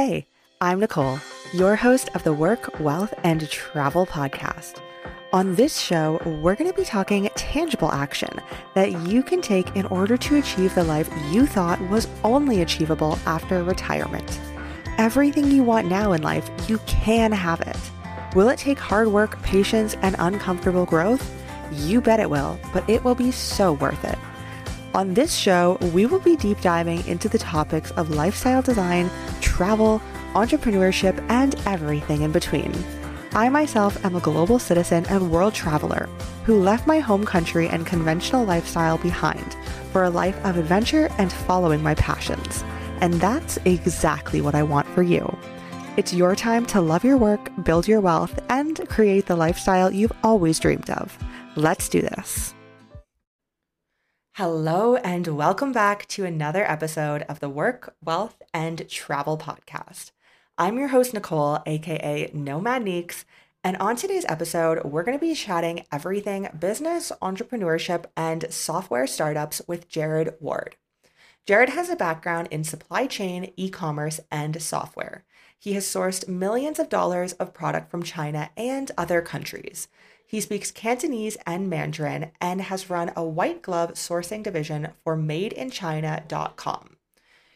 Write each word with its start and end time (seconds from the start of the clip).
Hey, 0.00 0.28
I'm 0.60 0.78
Nicole, 0.78 1.18
your 1.52 1.74
host 1.74 2.08
of 2.14 2.22
the 2.22 2.32
Work, 2.32 2.78
Wealth, 2.78 3.12
and 3.24 3.50
Travel 3.50 4.06
podcast. 4.06 4.80
On 5.32 5.56
this 5.56 5.76
show, 5.76 6.22
we're 6.40 6.54
going 6.54 6.70
to 6.70 6.76
be 6.76 6.84
talking 6.84 7.28
tangible 7.34 7.90
action 7.90 8.30
that 8.76 9.08
you 9.08 9.24
can 9.24 9.42
take 9.42 9.74
in 9.74 9.86
order 9.86 10.16
to 10.16 10.36
achieve 10.36 10.72
the 10.76 10.84
life 10.84 11.10
you 11.32 11.46
thought 11.46 11.80
was 11.88 12.06
only 12.22 12.62
achievable 12.62 13.18
after 13.26 13.64
retirement. 13.64 14.38
Everything 14.98 15.50
you 15.50 15.64
want 15.64 15.88
now 15.88 16.12
in 16.12 16.22
life, 16.22 16.48
you 16.68 16.78
can 16.86 17.32
have 17.32 17.60
it. 17.62 17.76
Will 18.36 18.50
it 18.50 18.58
take 18.60 18.78
hard 18.78 19.08
work, 19.08 19.42
patience, 19.42 19.96
and 20.02 20.14
uncomfortable 20.20 20.86
growth? 20.86 21.28
You 21.72 22.00
bet 22.00 22.20
it 22.20 22.30
will, 22.30 22.56
but 22.72 22.88
it 22.88 23.02
will 23.02 23.16
be 23.16 23.32
so 23.32 23.72
worth 23.72 24.04
it. 24.04 24.18
On 24.98 25.14
this 25.14 25.32
show, 25.32 25.78
we 25.94 26.06
will 26.06 26.18
be 26.18 26.34
deep 26.34 26.60
diving 26.60 27.06
into 27.06 27.28
the 27.28 27.38
topics 27.38 27.92
of 27.92 28.10
lifestyle 28.10 28.62
design, 28.62 29.08
travel, 29.40 30.02
entrepreneurship, 30.32 31.24
and 31.30 31.54
everything 31.66 32.22
in 32.22 32.32
between. 32.32 32.74
I 33.30 33.48
myself 33.48 34.04
am 34.04 34.16
a 34.16 34.20
global 34.20 34.58
citizen 34.58 35.06
and 35.06 35.30
world 35.30 35.54
traveler 35.54 36.08
who 36.42 36.58
left 36.58 36.88
my 36.88 36.98
home 36.98 37.24
country 37.24 37.68
and 37.68 37.86
conventional 37.86 38.44
lifestyle 38.44 38.98
behind 38.98 39.56
for 39.92 40.02
a 40.02 40.10
life 40.10 40.44
of 40.44 40.56
adventure 40.56 41.08
and 41.18 41.32
following 41.32 41.80
my 41.80 41.94
passions. 41.94 42.64
And 43.00 43.14
that's 43.20 43.56
exactly 43.66 44.40
what 44.40 44.56
I 44.56 44.64
want 44.64 44.88
for 44.88 45.04
you. 45.04 45.38
It's 45.96 46.12
your 46.12 46.34
time 46.34 46.66
to 46.66 46.80
love 46.80 47.04
your 47.04 47.18
work, 47.18 47.52
build 47.62 47.86
your 47.86 48.00
wealth, 48.00 48.36
and 48.48 48.80
create 48.88 49.26
the 49.26 49.36
lifestyle 49.36 49.92
you've 49.92 50.10
always 50.24 50.58
dreamed 50.58 50.90
of. 50.90 51.16
Let's 51.54 51.88
do 51.88 52.02
this. 52.02 52.52
Hello, 54.38 54.94
and 54.94 55.26
welcome 55.26 55.72
back 55.72 56.06
to 56.06 56.24
another 56.24 56.62
episode 56.62 57.22
of 57.22 57.40
the 57.40 57.48
Work, 57.48 57.96
Wealth, 58.04 58.40
and 58.54 58.88
Travel 58.88 59.36
Podcast. 59.36 60.12
I'm 60.56 60.78
your 60.78 60.86
host, 60.86 61.12
Nicole, 61.12 61.58
aka 61.66 62.30
Nomad 62.32 62.84
Neeks, 62.84 63.24
and 63.64 63.76
on 63.78 63.96
today's 63.96 64.24
episode, 64.28 64.84
we're 64.84 65.02
going 65.02 65.18
to 65.18 65.26
be 65.26 65.34
chatting 65.34 65.84
everything 65.90 66.48
business, 66.56 67.10
entrepreneurship, 67.20 68.04
and 68.16 68.46
software 68.48 69.08
startups 69.08 69.60
with 69.66 69.88
Jared 69.88 70.34
Ward. 70.38 70.76
Jared 71.44 71.70
has 71.70 71.90
a 71.90 71.96
background 71.96 72.46
in 72.52 72.62
supply 72.62 73.08
chain, 73.08 73.52
e 73.56 73.68
commerce, 73.68 74.20
and 74.30 74.62
software. 74.62 75.24
He 75.58 75.72
has 75.72 75.84
sourced 75.84 76.28
millions 76.28 76.78
of 76.78 76.88
dollars 76.88 77.32
of 77.32 77.52
product 77.52 77.90
from 77.90 78.04
China 78.04 78.50
and 78.56 78.92
other 78.96 79.20
countries. 79.20 79.88
He 80.28 80.42
speaks 80.42 80.70
Cantonese 80.70 81.38
and 81.46 81.70
Mandarin 81.70 82.32
and 82.38 82.60
has 82.60 82.90
run 82.90 83.10
a 83.16 83.24
white 83.24 83.62
glove 83.62 83.94
sourcing 83.94 84.42
division 84.42 84.88
for 85.02 85.16
madeinchina.com. 85.16 86.96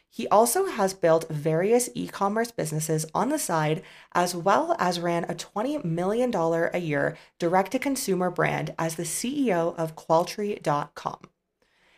He 0.09 0.27
also 0.27 0.65
has 0.65 0.95
built 0.95 1.29
various 1.29 1.87
e 1.93 2.07
commerce 2.07 2.49
businesses 2.49 3.05
on 3.13 3.29
the 3.29 3.37
side, 3.37 3.83
as 4.13 4.35
well 4.35 4.75
as 4.79 4.99
ran 4.99 5.23
a 5.25 5.35
$20 5.35 5.85
million 5.85 6.33
a 6.33 6.79
year 6.79 7.15
direct 7.37 7.73
to 7.73 7.79
consumer 7.79 8.31
brand 8.31 8.73
as 8.79 8.95
the 8.95 9.03
CEO 9.03 9.77
of 9.77 9.95
Qualtry.com. 9.95 11.19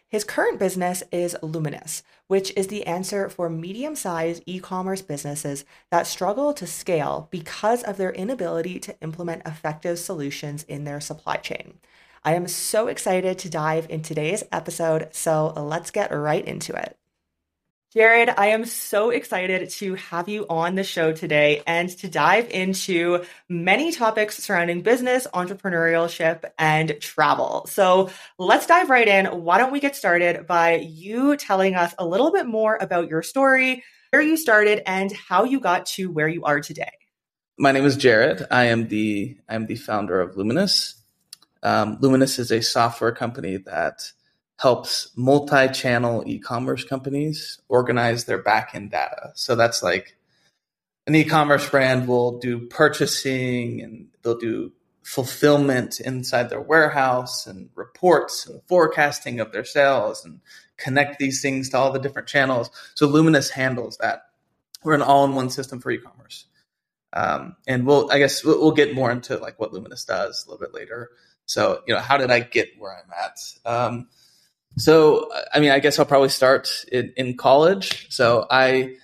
His 0.07 0.23
current 0.23 0.59
business 0.59 1.03
is 1.11 1.35
Luminous, 1.41 2.03
which 2.27 2.53
is 2.55 2.67
the 2.67 2.85
answer 2.85 3.27
for 3.27 3.49
medium 3.49 3.95
sized 3.95 4.43
e 4.45 4.59
commerce 4.59 5.01
businesses 5.01 5.65
that 5.89 6.05
struggle 6.07 6.53
to 6.53 6.67
scale 6.67 7.27
because 7.31 7.81
of 7.83 7.97
their 7.97 8.11
inability 8.11 8.79
to 8.81 8.95
implement 9.01 9.41
effective 9.45 9.97
solutions 9.97 10.63
in 10.63 10.83
their 10.83 11.01
supply 11.01 11.37
chain. 11.37 11.79
I 12.23 12.35
am 12.35 12.47
so 12.47 12.87
excited 12.87 13.39
to 13.39 13.49
dive 13.49 13.87
in 13.89 14.01
today's 14.01 14.43
episode, 14.51 15.09
so 15.11 15.47
let's 15.55 15.91
get 15.91 16.15
right 16.15 16.45
into 16.45 16.73
it. 16.75 16.97
Jared, 17.95 18.27
I 18.27 18.47
am 18.47 18.65
so 18.65 19.09
excited 19.09 19.69
to 19.69 19.95
have 19.95 20.27
you 20.27 20.45
on 20.49 20.75
the 20.75 20.83
show 20.83 21.13
today 21.13 21.63
and 21.65 21.87
to 21.99 22.09
dive 22.09 22.49
into 22.49 23.23
many 23.47 23.93
topics 23.93 24.37
surrounding 24.43 24.81
business, 24.81 25.27
entrepreneurship, 25.33 26.43
and 26.59 26.97
travel. 26.99 27.65
So 27.69 28.09
let's 28.37 28.67
dive 28.67 28.89
right 28.89 29.07
in. 29.07 29.27
Why 29.27 29.59
don't 29.59 29.71
we 29.71 29.79
get 29.79 29.95
started 29.95 30.45
by 30.45 30.75
you 30.75 31.37
telling 31.37 31.75
us 31.75 31.95
a 31.97 32.05
little 32.05 32.33
bit 32.33 32.45
more 32.45 32.77
about 32.81 33.07
your 33.07 33.23
story, 33.23 33.81
where 34.09 34.21
you 34.21 34.35
started, 34.35 34.83
and 34.85 35.13
how 35.13 35.45
you 35.45 35.61
got 35.61 35.85
to 35.85 36.11
where 36.11 36.27
you 36.27 36.43
are 36.43 36.59
today? 36.59 36.91
My 37.57 37.71
name 37.71 37.85
is 37.85 37.95
Jared. 37.95 38.45
I 38.51 38.65
am 38.65 38.89
the 38.89 39.37
I'm 39.47 39.67
the 39.67 39.77
founder 39.77 40.19
of 40.19 40.35
Luminous. 40.35 41.01
Um, 41.63 41.97
Luminous 42.01 42.39
is 42.39 42.51
a 42.51 42.61
software 42.61 43.13
company 43.13 43.55
that 43.55 44.11
helps 44.57 45.11
multi-channel 45.17 46.23
e-commerce 46.25 46.83
companies 46.83 47.59
organize 47.67 48.25
their 48.25 48.41
backend 48.41 48.91
data. 48.91 49.31
So 49.35 49.55
that's 49.55 49.83
like 49.83 50.15
an 51.07 51.15
e-commerce 51.15 51.69
brand 51.69 52.07
will 52.07 52.39
do 52.39 52.67
purchasing 52.67 53.81
and 53.81 54.07
they'll 54.23 54.37
do 54.37 54.71
fulfillment 55.03 55.99
inside 55.99 56.49
their 56.49 56.61
warehouse 56.61 57.45
and 57.45 57.69
reports 57.75 58.47
and 58.47 58.61
forecasting 58.67 59.39
of 59.39 59.51
their 59.51 59.65
sales 59.65 60.25
and 60.25 60.39
connect 60.77 61.19
these 61.19 61.41
things 61.41 61.69
to 61.69 61.77
all 61.77 61.91
the 61.91 61.99
different 61.99 62.27
channels. 62.27 62.71
So 62.95 63.07
Luminous 63.07 63.51
handles 63.51 63.97
that. 63.97 64.23
We're 64.83 64.95
an 64.95 65.01
all-in-one 65.01 65.51
system 65.51 65.79
for 65.79 65.91
e-commerce. 65.91 66.45
Um, 67.13 67.55
and 67.67 67.85
we'll, 67.85 68.11
I 68.11 68.19
guess 68.19 68.43
we'll, 68.43 68.59
we'll, 68.59 68.71
get 68.71 68.93
more 68.93 69.09
into 69.09 69.37
like 69.37 69.59
what 69.59 69.71
Luminous 69.71 70.03
does 70.03 70.43
a 70.45 70.51
little 70.51 70.65
bit 70.65 70.73
later. 70.73 71.11
So, 71.45 71.81
you 71.87 71.93
know, 71.93 72.01
how 72.01 72.17
did 72.17 72.29
I 72.29 72.41
get 72.41 72.69
where 72.77 72.97
I'm 72.97 73.11
at? 73.11 73.39
Um, 73.65 74.07
so, 74.77 75.29
I 75.53 75.59
mean, 75.59 75.71
I 75.71 75.79
guess 75.79 75.99
I'll 75.99 76.05
probably 76.05 76.29
start 76.29 76.69
in, 76.91 77.13
in 77.15 77.37
college. 77.37 78.07
So, 78.13 78.45
I 78.49 78.95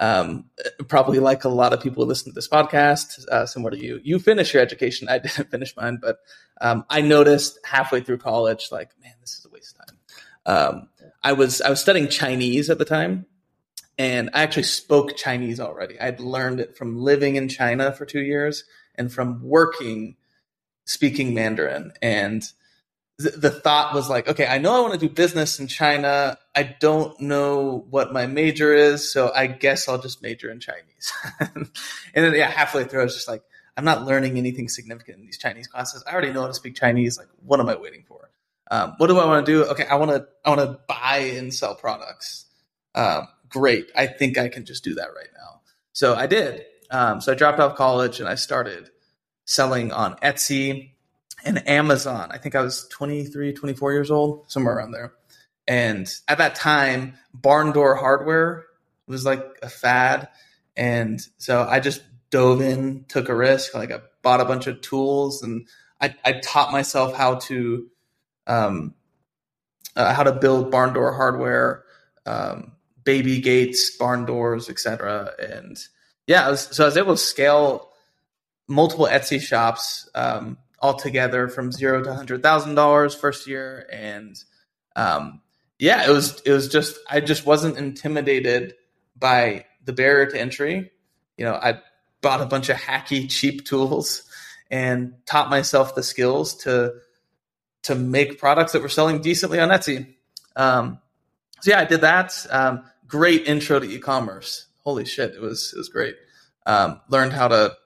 um, 0.00 0.44
probably 0.86 1.18
like 1.18 1.44
a 1.44 1.48
lot 1.48 1.72
of 1.72 1.80
people 1.80 2.04
who 2.04 2.08
listen 2.08 2.30
to 2.30 2.34
this 2.34 2.48
podcast, 2.48 3.26
uh, 3.28 3.46
similar 3.46 3.72
to 3.72 3.84
you, 3.84 4.00
you 4.02 4.18
finish 4.18 4.54
your 4.54 4.62
education. 4.62 5.08
I 5.08 5.18
didn't 5.18 5.50
finish 5.50 5.76
mine, 5.76 5.98
but 6.00 6.18
um, 6.60 6.84
I 6.88 7.00
noticed 7.00 7.58
halfway 7.64 8.00
through 8.00 8.18
college, 8.18 8.68
like, 8.70 8.90
man, 9.02 9.14
this 9.20 9.38
is 9.38 9.44
a 9.44 9.48
waste 9.48 9.76
of 9.78 9.86
time. 9.86 9.98
Um, 10.46 10.88
I 11.22 11.32
was 11.32 11.60
I 11.60 11.68
was 11.68 11.80
studying 11.80 12.08
Chinese 12.08 12.70
at 12.70 12.78
the 12.78 12.84
time, 12.84 13.26
and 13.98 14.30
I 14.32 14.42
actually 14.42 14.62
spoke 14.62 15.16
Chinese 15.16 15.60
already. 15.60 16.00
I'd 16.00 16.20
learned 16.20 16.60
it 16.60 16.76
from 16.76 16.96
living 16.96 17.36
in 17.36 17.48
China 17.48 17.92
for 17.92 18.06
two 18.06 18.22
years 18.22 18.64
and 18.94 19.12
from 19.12 19.42
working 19.42 20.16
speaking 20.84 21.34
Mandarin. 21.34 21.92
And 22.00 22.50
the 23.18 23.50
thought 23.50 23.94
was 23.94 24.08
like, 24.08 24.28
okay, 24.28 24.46
I 24.46 24.58
know 24.58 24.76
I 24.76 24.80
want 24.80 24.92
to 24.92 24.98
do 24.98 25.08
business 25.08 25.58
in 25.58 25.66
China. 25.66 26.38
I 26.54 26.62
don't 26.62 27.18
know 27.20 27.84
what 27.90 28.12
my 28.12 28.26
major 28.26 28.72
is, 28.72 29.12
so 29.12 29.32
I 29.34 29.48
guess 29.48 29.88
I'll 29.88 30.00
just 30.00 30.22
major 30.22 30.50
in 30.50 30.60
Chinese. 30.60 31.12
and 31.40 31.68
then, 32.14 32.32
yeah, 32.34 32.48
halfway 32.48 32.84
through, 32.84 33.00
I 33.00 33.04
was 33.04 33.14
just 33.14 33.26
like, 33.26 33.42
I'm 33.76 33.84
not 33.84 34.04
learning 34.04 34.38
anything 34.38 34.68
significant 34.68 35.18
in 35.18 35.26
these 35.26 35.38
Chinese 35.38 35.66
classes. 35.66 36.04
I 36.06 36.12
already 36.12 36.32
know 36.32 36.42
how 36.42 36.46
to 36.46 36.54
speak 36.54 36.76
Chinese. 36.76 37.18
Like, 37.18 37.28
what 37.44 37.58
am 37.58 37.68
I 37.68 37.76
waiting 37.76 38.04
for? 38.06 38.30
Um, 38.70 38.94
what 38.98 39.08
do 39.08 39.18
I 39.18 39.24
want 39.26 39.44
to 39.44 39.52
do? 39.52 39.64
Okay, 39.64 39.86
I 39.86 39.96
want 39.96 40.12
to, 40.12 40.26
I 40.44 40.50
want 40.50 40.60
to 40.60 40.78
buy 40.86 41.32
and 41.36 41.52
sell 41.52 41.74
products. 41.74 42.46
Um, 42.94 43.26
great. 43.48 43.90
I 43.96 44.06
think 44.06 44.38
I 44.38 44.48
can 44.48 44.64
just 44.64 44.84
do 44.84 44.94
that 44.94 45.08
right 45.16 45.30
now. 45.36 45.62
So 45.92 46.14
I 46.14 46.28
did. 46.28 46.64
Um, 46.90 47.20
so 47.20 47.32
I 47.32 47.34
dropped 47.34 47.58
out 47.58 47.72
of 47.72 47.76
college 47.76 48.20
and 48.20 48.28
I 48.28 48.36
started 48.36 48.90
selling 49.44 49.90
on 49.90 50.14
Etsy 50.16 50.92
and 51.44 51.66
Amazon. 51.68 52.28
I 52.30 52.38
think 52.38 52.54
I 52.54 52.62
was 52.62 52.86
23, 52.88 53.52
24 53.52 53.92
years 53.92 54.10
old, 54.10 54.50
somewhere 54.50 54.76
around 54.76 54.92
there. 54.92 55.12
And 55.66 56.10
at 56.26 56.38
that 56.38 56.54
time, 56.54 57.14
barn 57.34 57.72
door 57.72 57.94
hardware 57.94 58.64
was 59.06 59.24
like 59.24 59.44
a 59.62 59.68
fad. 59.68 60.28
And 60.76 61.20
so 61.36 61.66
I 61.68 61.80
just 61.80 62.02
dove 62.30 62.60
in, 62.60 63.04
took 63.08 63.28
a 63.28 63.34
risk. 63.34 63.74
Like 63.74 63.92
I 63.92 64.00
bought 64.22 64.40
a 64.40 64.44
bunch 64.44 64.66
of 64.66 64.80
tools 64.80 65.42
and 65.42 65.68
I, 66.00 66.14
I 66.24 66.32
taught 66.34 66.72
myself 66.72 67.14
how 67.14 67.36
to, 67.36 67.86
um, 68.46 68.94
uh, 69.96 70.14
how 70.14 70.22
to 70.22 70.32
build 70.32 70.70
barn 70.70 70.94
door 70.94 71.12
hardware, 71.12 71.84
um, 72.24 72.72
baby 73.04 73.40
gates, 73.40 73.96
barn 73.96 74.24
doors, 74.24 74.68
etc. 74.68 75.32
And 75.38 75.78
yeah, 76.26 76.46
I 76.46 76.50
was, 76.50 76.60
so 76.60 76.84
I 76.84 76.86
was 76.86 76.96
able 76.96 77.14
to 77.14 77.20
scale 77.20 77.90
multiple 78.68 79.08
Etsy 79.10 79.40
shops, 79.40 80.08
um, 80.14 80.58
altogether 80.80 81.48
from 81.48 81.72
zero 81.72 82.02
to 82.02 82.14
hundred 82.14 82.42
thousand 82.42 82.74
dollars 82.74 83.14
first 83.14 83.46
year, 83.46 83.88
and 83.92 84.42
um, 84.96 85.40
yeah, 85.78 86.08
it 86.08 86.12
was 86.12 86.40
it 86.44 86.52
was 86.52 86.68
just 86.68 86.98
I 87.08 87.20
just 87.20 87.46
wasn't 87.46 87.78
intimidated 87.78 88.74
by 89.16 89.66
the 89.84 89.92
barrier 89.92 90.26
to 90.26 90.40
entry. 90.40 90.90
You 91.36 91.44
know, 91.44 91.54
I 91.54 91.80
bought 92.20 92.40
a 92.40 92.46
bunch 92.46 92.68
of 92.68 92.76
hacky 92.76 93.30
cheap 93.30 93.64
tools 93.64 94.24
and 94.70 95.14
taught 95.24 95.50
myself 95.50 95.94
the 95.94 96.02
skills 96.02 96.56
to 96.58 96.94
to 97.82 97.94
make 97.94 98.38
products 98.38 98.72
that 98.72 98.82
were 98.82 98.88
selling 98.88 99.20
decently 99.20 99.60
on 99.60 99.68
Etsy. 99.68 100.14
Um, 100.56 100.98
so 101.60 101.70
yeah, 101.70 101.80
I 101.80 101.84
did 101.84 102.02
that. 102.02 102.46
Um, 102.50 102.84
great 103.06 103.46
intro 103.46 103.78
to 103.78 103.86
e-commerce. 103.86 104.66
Holy 104.84 105.04
shit, 105.04 105.34
it 105.34 105.40
was 105.40 105.72
it 105.74 105.78
was 105.78 105.88
great. 105.88 106.16
Um, 106.66 107.00
learned 107.08 107.32
how 107.32 107.48
to 107.48 107.76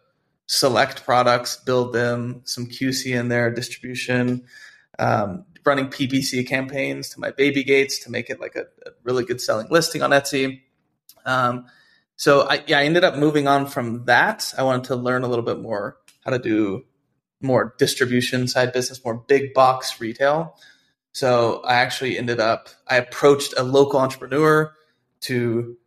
select 0.53 1.03
products, 1.03 1.57
build 1.57 1.95
them, 1.95 2.43
some 2.45 2.67
QC 2.67 3.19
in 3.19 3.29
there, 3.29 3.51
distribution, 3.51 4.45
um, 4.99 5.47
running 5.65 5.87
PPC 5.87 6.47
campaigns 6.47 7.09
to 7.09 7.21
my 7.21 7.31
baby 7.31 7.65
gates 7.65 8.01
to 8.01 8.11
make 8.11 8.29
it 8.29 8.39
like 8.39 8.55
a, 8.55 8.65
a 8.87 8.91
really 9.03 9.25
good 9.25 9.41
selling 9.41 9.67
listing 9.71 10.03
on 10.03 10.11
Etsy. 10.11 10.61
Um, 11.25 11.65
so 12.17 12.43
I, 12.43 12.63
yeah, 12.67 12.81
I 12.81 12.85
ended 12.85 13.03
up 13.03 13.17
moving 13.17 13.49
on 13.49 13.65
from 13.65 14.05
that. 14.05 14.53
I 14.59 14.63
wanted 14.63 14.85
to 14.85 14.97
learn 14.97 15.23
a 15.23 15.27
little 15.27 15.45
bit 15.45 15.59
more 15.59 15.97
how 16.23 16.33
to 16.33 16.39
do 16.39 16.85
more 17.41 17.75
distribution 17.79 18.47
side 18.47 18.75
business, 18.75 19.03
more 19.03 19.15
big 19.17 19.55
box 19.55 20.03
retail. 20.03 20.55
So 21.13 21.63
I 21.65 21.77
actually 21.77 22.19
ended 22.19 22.41
up, 22.41 22.69
I 22.87 22.97
approached 22.97 23.55
a 23.57 23.63
local 23.63 24.01
entrepreneur 24.01 24.75
to 25.23 25.79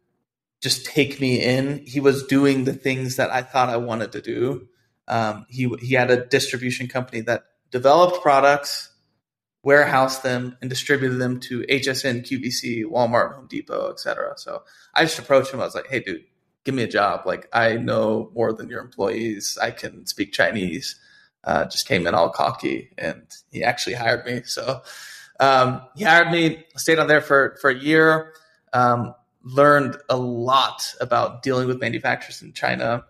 just 0.65 0.83
take 0.83 1.21
me 1.21 1.39
in. 1.43 1.85
He 1.85 1.99
was 1.99 2.25
doing 2.25 2.63
the 2.63 2.73
things 2.73 3.17
that 3.17 3.29
I 3.29 3.43
thought 3.43 3.69
I 3.69 3.77
wanted 3.77 4.13
to 4.13 4.21
do. 4.21 4.67
Um, 5.07 5.45
he, 5.47 5.71
he 5.79 5.93
had 5.93 6.09
a 6.09 6.25
distribution 6.25 6.87
company 6.87 7.21
that 7.21 7.43
developed 7.69 8.23
products, 8.23 8.89
warehoused 9.61 10.23
them, 10.23 10.57
and 10.61 10.69
distributed 10.71 11.19
them 11.19 11.39
to 11.41 11.59
HSN, 11.69 12.23
QVC, 12.23 12.83
Walmart, 12.85 13.35
Home 13.35 13.45
Depot, 13.47 13.91
etc. 13.91 14.33
So 14.37 14.63
I 14.91 15.03
just 15.03 15.19
approached 15.19 15.53
him. 15.53 15.61
I 15.61 15.65
was 15.65 15.75
like, 15.75 15.85
hey, 15.85 15.99
dude, 15.99 16.23
give 16.63 16.73
me 16.73 16.81
a 16.81 16.87
job. 16.87 17.27
Like, 17.27 17.47
I 17.53 17.75
know 17.75 18.31
more 18.33 18.51
than 18.51 18.67
your 18.67 18.81
employees. 18.81 19.59
I 19.61 19.69
can 19.69 20.07
speak 20.07 20.33
Chinese. 20.33 20.99
Uh, 21.43 21.65
just 21.65 21.87
came 21.87 22.07
in 22.07 22.15
all 22.15 22.31
cocky 22.31 22.89
and 22.97 23.21
he 23.51 23.63
actually 23.63 23.93
hired 23.93 24.25
me. 24.25 24.41
So 24.45 24.81
um, 25.39 25.83
he 25.95 26.05
hired 26.05 26.31
me, 26.31 26.65
stayed 26.75 26.97
on 26.97 27.05
there 27.05 27.21
for, 27.21 27.55
for 27.61 27.69
a 27.69 27.77
year, 27.77 28.33
um, 28.73 29.13
learned 29.45 29.95
a 30.09 30.17
lot 30.17 30.93
about 30.99 31.43
dealing 31.43 31.67
with 31.67 31.79
manufacturers 31.79 32.41
in 32.41 32.51
China, 32.51 33.05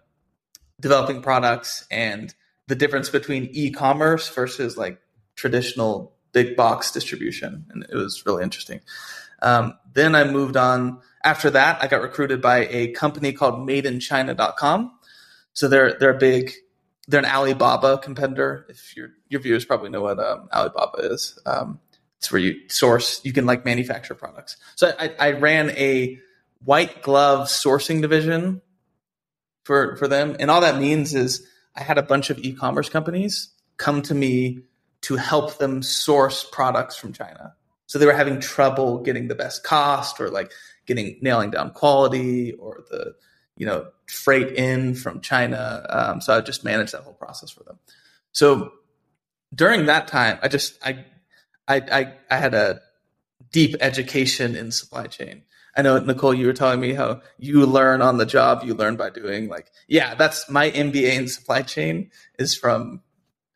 developing 0.79 1.21
products, 1.21 1.87
and 1.89 2.35
the 2.67 2.75
difference 2.75 3.09
between 3.09 3.49
e-commerce 3.51 4.29
versus 4.29 4.77
like 4.77 4.99
traditional 5.35 6.13
big 6.33 6.55
box 6.55 6.91
distribution. 6.91 7.65
And 7.69 7.83
it 7.89 7.95
was 7.95 8.25
really 8.25 8.43
interesting. 8.43 8.81
Um, 9.41 9.77
then 9.93 10.13
I 10.13 10.25
moved 10.25 10.57
on. 10.57 10.99
After 11.23 11.49
that, 11.51 11.81
I 11.81 11.87
got 11.87 12.01
recruited 12.01 12.41
by 12.41 12.67
a 12.67 12.89
company 12.89 13.31
called 13.31 13.67
MadeInChina.com. 13.67 14.91
So 15.53 15.67
they're 15.67 15.97
they're 15.97 16.15
a 16.15 16.17
big 16.17 16.51
they're 17.07 17.21
an 17.21 17.25
Alibaba 17.25 17.97
competitor. 17.97 18.65
If 18.69 18.95
your 18.97 19.11
your 19.29 19.41
viewers 19.41 19.65
probably 19.65 19.89
know 19.89 20.01
what 20.01 20.19
um, 20.19 20.49
Alibaba 20.53 21.13
is, 21.13 21.39
um, 21.45 21.79
it's 22.25 22.31
where 22.31 22.41
you 22.41 22.55
source, 22.69 23.21
you 23.23 23.31
can 23.31 23.45
like 23.45 23.65
manufacture 23.65 24.15
products. 24.15 24.57
So 24.75 24.91
I, 24.99 25.13
I 25.19 25.31
ran 25.31 25.69
a 25.71 26.19
white 26.63 27.03
glove 27.03 27.47
sourcing 27.47 28.01
division 28.01 28.61
for 29.63 29.95
for 29.97 30.07
them, 30.07 30.35
and 30.39 30.49
all 30.49 30.61
that 30.61 30.79
means 30.79 31.13
is 31.13 31.47
I 31.75 31.83
had 31.83 31.97
a 31.97 32.03
bunch 32.03 32.29
of 32.29 32.39
e-commerce 32.39 32.89
companies 32.89 33.49
come 33.77 34.01
to 34.03 34.15
me 34.15 34.61
to 35.01 35.17
help 35.17 35.57
them 35.59 35.83
source 35.83 36.43
products 36.51 36.95
from 36.95 37.13
China. 37.13 37.53
So 37.85 37.99
they 37.99 38.07
were 38.07 38.13
having 38.13 38.39
trouble 38.39 38.99
getting 38.99 39.27
the 39.27 39.35
best 39.35 39.63
cost 39.63 40.19
or 40.19 40.29
like 40.29 40.51
getting 40.87 41.17
nailing 41.21 41.51
down 41.51 41.71
quality 41.71 42.53
or 42.53 42.85
the 42.89 43.13
you 43.55 43.67
know 43.67 43.87
freight 44.07 44.55
in 44.55 44.95
from 44.95 45.21
China. 45.21 45.85
Um, 45.89 46.21
so 46.21 46.35
I 46.35 46.41
just 46.41 46.63
managed 46.63 46.93
that 46.93 47.03
whole 47.03 47.13
process 47.13 47.51
for 47.51 47.63
them. 47.63 47.77
So 48.31 48.71
during 49.53 49.85
that 49.85 50.07
time, 50.07 50.39
I 50.41 50.47
just 50.47 50.83
I 50.83 51.05
I, 51.67 51.75
I, 51.77 52.13
I 52.29 52.37
had 52.37 52.53
a 52.53 52.81
deep 53.51 53.75
education 53.81 54.55
in 54.55 54.71
supply 54.71 55.07
chain. 55.07 55.43
I 55.77 55.81
know 55.81 55.99
Nicole, 55.99 56.33
you 56.33 56.47
were 56.47 56.53
telling 56.53 56.79
me 56.79 56.93
how 56.93 57.21
you 57.37 57.65
learn 57.65 58.01
on 58.01 58.17
the 58.17 58.25
job, 58.25 58.63
you 58.63 58.73
learn 58.73 58.95
by 58.95 59.09
doing. 59.09 59.49
Like, 59.49 59.71
yeah, 59.87 60.15
that's 60.15 60.49
my 60.49 60.71
MBA 60.71 61.13
in 61.13 61.27
supply 61.27 61.63
chain 61.63 62.11
is 62.39 62.55
from 62.55 63.01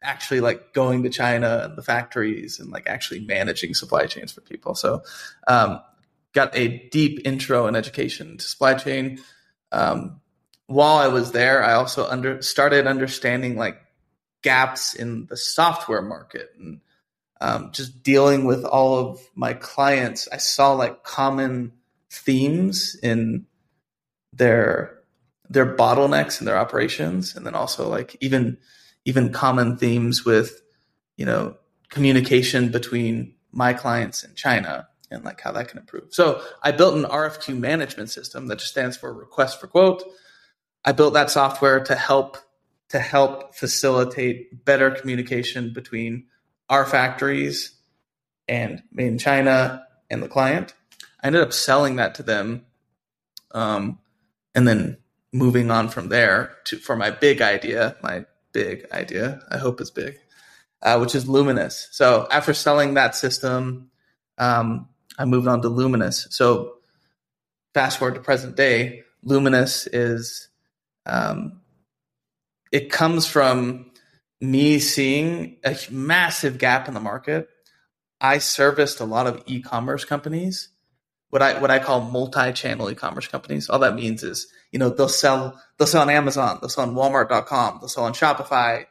actually 0.04 0.42
like 0.42 0.74
going 0.74 1.04
to 1.04 1.10
China 1.10 1.62
and 1.64 1.78
the 1.78 1.82
factories 1.82 2.60
and 2.60 2.72
like 2.72 2.88
actually 2.88 3.22
managing 3.22 3.74
supply 3.74 4.06
chains 4.06 4.32
for 4.32 4.42
people. 4.42 4.76
So, 4.76 5.04
um, 5.48 5.82
got 6.34 6.56
a 6.56 6.90
deep 6.90 7.22
intro 7.26 7.68
in 7.68 7.76
education 7.76 8.38
to 8.38 8.44
supply 8.44 8.76
chain. 8.76 9.20
Um, 9.72 10.22
while 10.68 10.98
I 10.98 11.08
was 11.08 11.32
there, 11.32 11.64
I 11.64 11.74
also 11.74 12.08
under 12.08 12.42
started 12.42 12.86
understanding 12.86 13.56
like 13.56 13.82
gaps 14.42 14.94
in 14.94 15.26
the 15.28 15.38
software 15.38 16.02
market 16.02 16.52
and 16.58 16.82
um, 17.42 17.72
just 17.72 18.04
dealing 18.04 18.46
with 18.46 18.66
all 18.66 18.98
of 18.98 19.22
my 19.36 19.54
clients, 19.54 20.28
I 20.32 20.38
saw 20.38 20.74
like 20.74 21.04
common 21.04 21.72
themes 22.10 22.96
in 23.02 23.46
their 24.34 24.96
their 25.52 25.76
bottlenecks 25.76 26.40
in 26.40 26.46
their 26.46 26.58
operations, 26.58 27.36
and 27.36 27.46
then 27.46 27.56
also 27.56 27.90
like 27.90 28.16
even 28.20 28.58
even 29.06 29.32
common 29.32 29.78
themes 29.78 30.26
with 30.26 30.62
you 31.18 31.26
know 31.26 31.56
communication 31.90 32.70
between 32.70 33.34
my 33.52 33.74
clients 33.74 34.24
in 34.24 34.36
China 34.36 34.88
and 35.12 35.24
like 35.24 35.42
how 35.42 35.52
that 35.52 35.68
can 35.68 35.80
improve. 35.80 36.14
So 36.14 36.42
I 36.62 36.72
built 36.72 36.96
an 36.96 37.04
RFQ 37.04 37.58
management 37.58 38.10
system 38.12 38.48
that 38.48 38.60
just 38.60 38.72
stands 38.72 38.96
for 38.96 39.12
request 39.12 39.60
for 39.60 39.68
quote. 39.68 40.04
I 40.86 40.92
built 40.92 41.14
that 41.14 41.30
software 41.30 41.84
to 41.86 41.96
help 41.96 42.38
to 42.90 43.00
help 43.00 43.56
facilitate 43.56 44.66
better 44.66 44.92
communication 44.92 45.72
between 45.74 46.26
our 46.70 46.86
factories 46.86 47.76
and 48.48 48.84
made 48.92 49.08
in 49.08 49.18
China 49.18 49.86
and 50.10 50.22
the 50.24 50.28
client. 50.28 50.74
I 51.22 51.28
ended 51.28 51.42
up 51.42 51.54
selling 51.54 51.98
that 51.98 52.16
to 52.16 52.24
them, 52.24 52.66
um, 53.52 54.00
and 54.56 54.68
then 54.68 54.98
moving 55.34 55.70
on 55.70 55.90
from 55.90 56.10
there 56.10 56.58
to 56.66 56.78
for 56.78 56.96
my 56.96 57.12
big 57.12 57.42
idea, 57.42 57.96
my 58.02 58.26
big 58.52 58.86
idea. 58.92 59.42
I 59.52 59.58
hope 59.58 59.82
it's 59.82 59.92
big, 59.92 60.18
uh, 60.82 60.98
which 60.98 61.16
is 61.16 61.28
Luminous. 61.28 61.88
So 61.92 62.28
after 62.32 62.54
selling 62.54 62.96
that 62.96 63.16
system, 63.16 63.92
um, 64.38 64.88
I 65.18 65.26
moved 65.26 65.48
on 65.48 65.62
to 65.62 65.70
Luminous. 65.70 66.28
So 66.30 66.76
fast 67.74 68.00
forward 68.00 68.16
to 68.16 68.22
present 68.22 68.56
day, 68.56 69.04
Luminous 69.24 69.88
is 69.88 70.48
um, 71.06 71.62
it 72.72 72.92
comes 72.92 73.26
from 73.26 73.89
me 74.42 74.80
seeing 74.80 75.58
a 75.64 75.78
massive 75.90 76.58
gap 76.58 76.88
in 76.88 76.94
the 76.94 77.00
market. 77.00 77.50
I 78.22 78.40
serviced 78.40 79.00
a 79.00 79.06
lot 79.06 79.28
of 79.28 79.44
e-commerce 79.46 80.06
companies, 80.06 80.70
what 81.30 81.42
I 81.42 81.60
what 81.60 81.72
I 81.72 81.80
call 81.80 82.02
multi-channel 82.02 82.90
e-commerce 82.90 83.28
companies. 83.28 83.70
All 83.70 83.80
that 83.80 83.96
means 83.96 84.24
is, 84.24 84.48
you 84.72 84.80
know, 84.80 84.90
they'll 84.90 85.08
sell 85.08 85.62
they'll 85.78 85.88
sell 85.88 86.02
on 86.02 86.10
Amazon, 86.10 86.58
they'll 86.60 86.70
sell 86.70 86.88
on 86.88 86.96
Walmart.com, 86.96 87.78
they'll 87.80 87.90
sell 87.90 88.06
on 88.06 88.14
Shopify. 88.14 88.86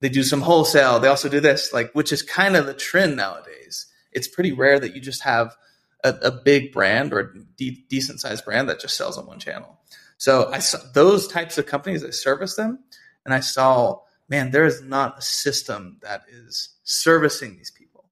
They 0.00 0.08
do 0.08 0.22
some 0.22 0.40
wholesale. 0.40 0.98
They 0.98 1.08
also 1.08 1.28
do 1.28 1.40
this, 1.40 1.74
like, 1.74 1.92
which 1.92 2.10
is 2.10 2.22
kind 2.22 2.56
of 2.56 2.64
the 2.64 2.72
trend 2.72 3.16
nowadays. 3.16 3.86
It's 4.12 4.28
pretty 4.28 4.52
rare 4.52 4.80
that 4.80 4.94
you 4.94 5.00
just 5.00 5.22
have 5.22 5.54
a, 6.02 6.14
a 6.22 6.30
big 6.30 6.72
brand 6.72 7.12
or 7.12 7.20
a 7.20 7.38
de- 7.56 7.84
decent 7.90 8.20
sized 8.20 8.46
brand 8.46 8.70
that 8.70 8.80
just 8.80 8.96
sells 8.96 9.18
on 9.18 9.26
one 9.26 9.38
channel. 9.38 9.78
So 10.16 10.50
I 10.50 10.58
saw 10.58 10.78
those 10.94 11.28
types 11.28 11.58
of 11.58 11.66
companies. 11.66 12.04
I 12.04 12.10
service 12.10 12.56
them, 12.56 12.78
and 13.24 13.34
I 13.34 13.40
saw 13.40 14.00
man, 14.30 14.52
there 14.52 14.64
is 14.64 14.80
not 14.80 15.18
a 15.18 15.22
system 15.22 15.98
that 16.02 16.22
is 16.30 16.70
servicing 16.84 17.56
these 17.56 17.72
people. 17.72 18.08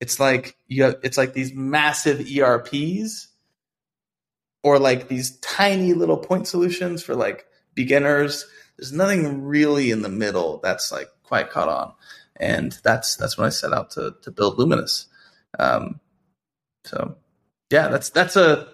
It's 0.00 0.18
like 0.18 0.56
you 0.66 0.82
have, 0.84 0.96
it's 1.04 1.18
like 1.18 1.34
these 1.34 1.54
massive 1.54 2.26
ERPs 2.26 3.28
or 4.64 4.78
like 4.78 5.06
these 5.08 5.38
tiny 5.38 5.92
little 5.92 6.16
point 6.16 6.48
solutions 6.48 7.02
for 7.02 7.14
like 7.14 7.46
beginners. 7.74 8.46
There's 8.76 8.92
nothing 8.92 9.44
really 9.44 9.90
in 9.90 10.02
the 10.02 10.08
middle 10.08 10.58
that's 10.62 10.90
like 10.90 11.08
quite 11.22 11.50
caught 11.50 11.68
on. 11.68 11.92
And 12.36 12.76
that's 12.82 13.14
that's 13.16 13.38
when 13.38 13.46
I 13.46 13.50
set 13.50 13.72
out 13.72 13.90
to 13.92 14.16
to 14.22 14.32
build 14.32 14.58
Luminous. 14.58 15.06
Um, 15.58 16.00
so 16.84 17.16
yeah, 17.70 17.88
that's 17.88 18.10
that's 18.10 18.34
a 18.34 18.68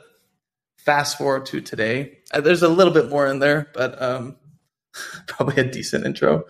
fast 0.79 1.19
forward 1.19 1.45
to 1.47 1.61
today. 1.61 2.21
Uh, 2.33 2.41
there's 2.41 2.63
a 2.63 2.69
little 2.69 2.95
bit 2.95 3.11
more 3.11 3.27
in 3.27 3.41
there, 3.41 3.69
but 3.75 4.01
um, 4.01 4.37
probably 5.27 5.57
a 5.57 5.65
decent 5.65 6.05
intro. 6.05 6.45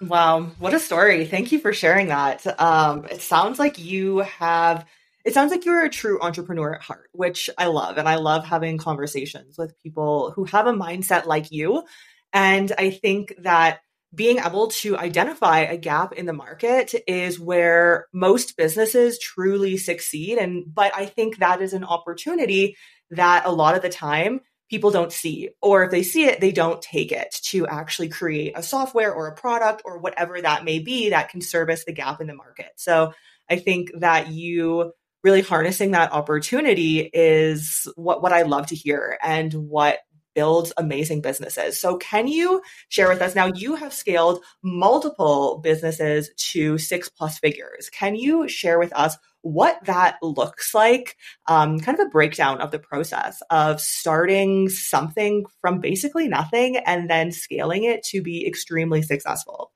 Wow, 0.00 0.50
what 0.58 0.74
a 0.74 0.80
story. 0.80 1.26
Thank 1.26 1.52
you 1.52 1.60
for 1.60 1.72
sharing 1.72 2.08
that. 2.08 2.44
Um, 2.60 3.06
it 3.10 3.22
sounds 3.22 3.58
like 3.58 3.78
you 3.78 4.18
have, 4.18 4.84
it 5.24 5.32
sounds 5.32 5.52
like 5.52 5.64
you're 5.64 5.84
a 5.84 5.90
true 5.90 6.20
entrepreneur 6.20 6.74
at 6.74 6.82
heart, 6.82 7.08
which 7.12 7.48
I 7.56 7.66
love. 7.66 7.98
And 7.98 8.08
I 8.08 8.16
love 8.16 8.44
having 8.44 8.78
conversations 8.78 9.56
with 9.56 9.78
people 9.80 10.32
who 10.32 10.44
have 10.44 10.66
a 10.66 10.72
mindset 10.72 11.26
like 11.26 11.52
you. 11.52 11.84
And 12.32 12.72
I 12.76 12.90
think 12.90 13.34
that 13.38 13.80
being 14.14 14.38
able 14.38 14.68
to 14.68 14.96
identify 14.96 15.60
a 15.60 15.76
gap 15.76 16.12
in 16.12 16.26
the 16.26 16.32
market 16.32 16.94
is 17.06 17.40
where 17.40 18.06
most 18.12 18.56
businesses 18.56 19.18
truly 19.18 19.76
succeed. 19.76 20.36
And, 20.36 20.64
but 20.66 20.92
I 20.94 21.06
think 21.06 21.38
that 21.38 21.62
is 21.62 21.72
an 21.72 21.84
opportunity 21.84 22.76
that 23.10 23.46
a 23.46 23.52
lot 23.52 23.74
of 23.74 23.82
the 23.82 23.88
time 23.88 24.40
people 24.72 24.90
don't 24.90 25.12
see, 25.12 25.50
or 25.60 25.84
if 25.84 25.90
they 25.90 26.02
see 26.02 26.24
it, 26.24 26.40
they 26.40 26.50
don't 26.50 26.80
take 26.80 27.12
it 27.12 27.36
to 27.42 27.66
actually 27.66 28.08
create 28.08 28.54
a 28.56 28.62
software 28.62 29.12
or 29.12 29.26
a 29.26 29.34
product 29.34 29.82
or 29.84 29.98
whatever 29.98 30.40
that 30.40 30.64
may 30.64 30.78
be 30.78 31.10
that 31.10 31.28
can 31.28 31.42
service 31.42 31.84
the 31.84 31.92
gap 31.92 32.22
in 32.22 32.26
the 32.26 32.32
market. 32.34 32.70
So 32.76 33.12
I 33.50 33.56
think 33.56 33.90
that 33.98 34.28
you 34.28 34.94
really 35.22 35.42
harnessing 35.42 35.90
that 35.90 36.14
opportunity 36.14 37.00
is 37.00 37.86
what, 37.96 38.22
what 38.22 38.32
I 38.32 38.42
love 38.42 38.68
to 38.68 38.74
hear 38.74 39.18
and 39.22 39.52
what 39.52 39.98
builds 40.34 40.72
amazing 40.76 41.20
businesses. 41.20 41.78
So, 41.78 41.96
can 41.96 42.28
you 42.28 42.62
share 42.88 43.08
with 43.08 43.22
us 43.22 43.34
now? 43.34 43.46
You 43.54 43.74
have 43.76 43.92
scaled 43.92 44.42
multiple 44.62 45.60
businesses 45.62 46.30
to 46.52 46.78
six 46.78 47.08
plus 47.08 47.38
figures. 47.38 47.90
Can 47.90 48.14
you 48.14 48.48
share 48.48 48.78
with 48.78 48.92
us 48.94 49.16
what 49.42 49.84
that 49.84 50.16
looks 50.22 50.74
like? 50.74 51.16
Um, 51.46 51.80
kind 51.80 51.98
of 51.98 52.06
a 52.06 52.10
breakdown 52.10 52.60
of 52.60 52.70
the 52.70 52.78
process 52.78 53.42
of 53.50 53.80
starting 53.80 54.68
something 54.68 55.44
from 55.60 55.80
basically 55.80 56.28
nothing 56.28 56.76
and 56.76 57.10
then 57.10 57.32
scaling 57.32 57.84
it 57.84 58.02
to 58.04 58.22
be 58.22 58.46
extremely 58.46 59.02
successful. 59.02 59.72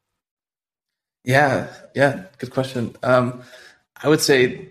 Yeah, 1.25 1.67
yeah, 1.95 2.27
good 2.39 2.53
question. 2.53 2.95
Um, 3.03 3.43
I 4.01 4.09
would 4.09 4.21
say 4.21 4.69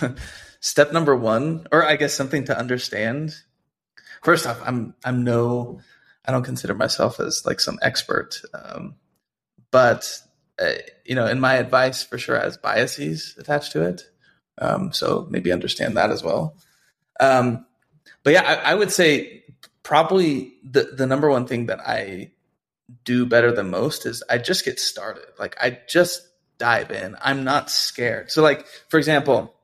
step 0.60 0.92
number 0.92 1.16
one, 1.16 1.66
or 1.72 1.84
I 1.84 1.96
guess 1.96 2.14
something 2.14 2.44
to 2.44 2.56
understand. 2.56 3.34
First 4.22 4.46
off, 4.46 4.60
I'm 4.64 4.94
I'm 5.04 5.24
no, 5.24 5.80
I 6.24 6.32
don't 6.32 6.44
consider 6.44 6.74
myself 6.74 7.20
as 7.20 7.44
like 7.46 7.60
some 7.60 7.78
expert, 7.82 8.40
um, 8.54 8.96
but 9.70 10.20
uh, 10.58 10.72
you 11.04 11.14
know, 11.14 11.26
in 11.26 11.40
my 11.40 11.54
advice 11.54 12.02
for 12.02 12.18
sure 12.18 12.38
has 12.38 12.56
biases 12.56 13.34
attached 13.38 13.72
to 13.72 13.82
it. 13.82 14.02
Um, 14.58 14.92
so 14.92 15.26
maybe 15.30 15.52
understand 15.52 15.96
that 15.96 16.10
as 16.10 16.22
well. 16.22 16.56
Um, 17.20 17.66
but 18.22 18.32
yeah, 18.32 18.42
I, 18.42 18.72
I 18.72 18.74
would 18.74 18.90
say 18.90 19.44
probably 19.82 20.54
the 20.64 20.82
the 20.84 21.06
number 21.06 21.30
one 21.30 21.46
thing 21.46 21.66
that 21.66 21.80
I 21.80 22.32
do 23.04 23.26
better 23.26 23.52
than 23.52 23.70
most 23.70 24.06
is 24.06 24.22
I 24.28 24.38
just 24.38 24.64
get 24.64 24.80
started. 24.80 25.26
Like 25.38 25.56
I 25.60 25.78
just 25.88 26.26
dive 26.58 26.90
in. 26.90 27.16
I'm 27.20 27.44
not 27.44 27.70
scared. 27.70 28.30
So 28.30 28.42
like 28.42 28.66
for 28.88 28.98
example, 28.98 29.54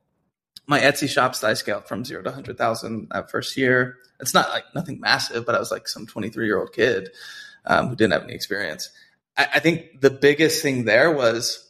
my 0.67 0.81
Etsy 0.81 1.09
shops 1.09 1.43
I 1.43 1.55
scaled 1.55 1.87
from 1.87 2.05
zero 2.05 2.23
to 2.23 2.31
hundred 2.31 2.59
thousand 2.59 3.09
that 3.11 3.31
first 3.31 3.57
year. 3.57 3.97
It's 4.23 4.33
not 4.33 4.49
like 4.51 4.65
nothing 4.75 5.01
massive, 5.01 5.45
but 5.45 5.55
I 5.55 5.59
was 5.59 5.71
like 5.71 5.87
some 5.87 6.07
23 6.07 6.47
year 6.47 6.59
old 6.59 6.73
kid 6.73 7.11
um, 7.67 7.89
who 7.89 7.97
didn't 7.97 8.15
have 8.15 8.25
any 8.25 8.35
experience. 8.35 8.91
I, 9.37 9.49
I 9.55 9.59
think 9.59 10.01
the 10.01 10.11
biggest 10.11 10.63
thing 10.63 10.85
there 10.85 11.13
was 11.13 11.69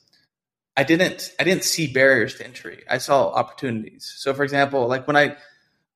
I 0.77 0.85
didn't 0.85 1.33
I 1.41 1.45
didn't 1.45 1.65
see 1.65 1.93
barriers 1.93 2.37
to 2.37 2.45
entry. 2.45 2.85
I 2.89 2.99
saw 2.99 3.31
opportunities. 3.31 4.13
So 4.17 4.33
for 4.35 4.45
example, 4.45 4.87
like 4.87 5.07
when 5.07 5.17
I 5.17 5.37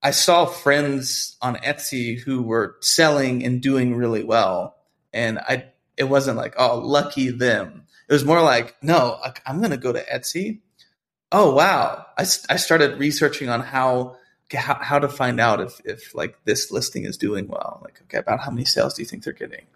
I 0.02 0.10
saw 0.10 0.46
friends 0.46 1.36
on 1.40 1.56
Etsy 1.56 2.18
who 2.18 2.42
were 2.42 2.76
selling 2.80 3.44
and 3.44 3.60
doing 3.62 3.94
really 3.94 4.24
well 4.24 4.76
and 5.12 5.38
I 5.38 5.66
it 5.96 6.04
wasn't 6.04 6.36
like 6.36 6.54
oh 6.58 6.78
lucky 6.78 7.30
them. 7.30 7.84
It 8.08 8.12
was 8.12 8.24
more 8.24 8.42
like 8.42 8.76
no, 8.82 9.18
I'm 9.46 9.58
going 9.58 9.70
to 9.70 9.76
go 9.76 9.92
to 9.92 10.04
Etsy. 10.04 10.60
Oh 11.32 11.54
wow, 11.54 12.06
I, 12.16 12.22
I 12.22 12.56
started 12.56 13.00
researching 13.00 13.48
on 13.48 13.60
how, 13.60 14.16
how 14.52 14.74
how 14.74 14.98
to 14.98 15.08
find 15.08 15.40
out 15.40 15.60
if 15.60 15.80
if 15.84 16.14
like 16.14 16.38
this 16.44 16.70
listing 16.70 17.04
is 17.04 17.16
doing 17.16 17.48
well. 17.48 17.80
Like 17.82 18.00
okay, 18.02 18.18
about 18.18 18.40
how 18.40 18.50
many 18.50 18.64
sales 18.64 18.94
do 18.94 19.02
you 19.02 19.06
think 19.06 19.24
they're 19.24 19.32
getting? 19.32 19.66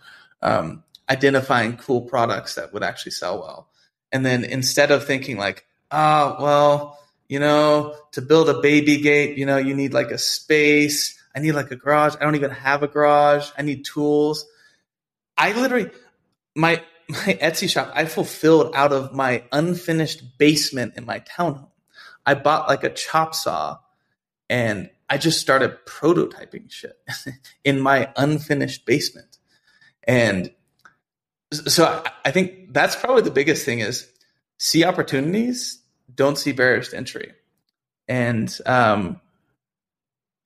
Um, 0.43 0.85
identifying 1.09 1.77
cool 1.77 2.03
products 2.03 2.55
that 2.55 2.73
would 2.73 2.83
actually 2.83 3.13
sell 3.13 3.41
well, 3.41 3.69
and 4.13 4.25
then 4.25 4.45
instead 4.45 4.91
of 4.91 5.05
thinking 5.05 5.37
like 5.37 5.67
oh 5.91 6.37
well 6.41 7.01
you 7.31 7.39
know, 7.39 7.95
to 8.11 8.21
build 8.21 8.49
a 8.49 8.61
baby 8.61 8.97
gate, 8.97 9.39
you 9.39 9.47
know, 9.47 9.57
you 9.57 9.73
need 9.73 9.95
like 9.95 10.11
a 10.11 10.19
space. 10.19 11.17
I 11.33 11.39
need 11.39 11.53
like 11.53 11.71
a 11.71 11.77
garage. 11.77 12.17
I 12.21 12.25
don't 12.25 12.35
even 12.35 12.51
have 12.51 12.83
a 12.83 12.89
garage. 12.89 13.49
I 13.57 13.63
need 13.63 13.85
tools. 13.85 14.45
I 15.39 15.53
literally 15.53 15.91
my 16.57 16.83
my 17.09 17.39
Etsy 17.41 17.71
shop 17.71 17.93
I 17.95 18.07
fulfilled 18.07 18.73
out 18.75 18.93
of 18.93 19.15
my 19.15 19.45
unfinished 19.53 20.39
basement 20.39 20.95
in 20.97 21.07
my 21.07 21.21
townhome. 21.21 21.69
I 22.27 22.35
bought 22.35 22.69
like 22.69 22.83
a 22.83 22.91
chop 22.91 23.37
saw 23.37 23.79
and 24.51 24.91
I 25.09 25.17
just 25.17 25.41
started 25.41 25.79
prototyping 25.87 26.71
shit 26.71 27.01
in 27.65 27.81
my 27.81 28.13
unfinished 28.17 28.85
basement. 28.85 29.39
And 30.03 30.53
so 31.53 32.03
I 32.25 32.33
think 32.33 32.73
that's 32.75 32.97
probably 32.97 33.23
the 33.23 33.31
biggest 33.31 33.65
thing 33.65 33.79
is 33.79 34.09
see 34.59 34.85
opportunities, 34.85 35.81
don't 36.13 36.37
see 36.37 36.53
barriers 36.53 36.91
to 36.91 36.97
entry. 36.97 37.33
And 38.09 38.57
um 38.67 39.21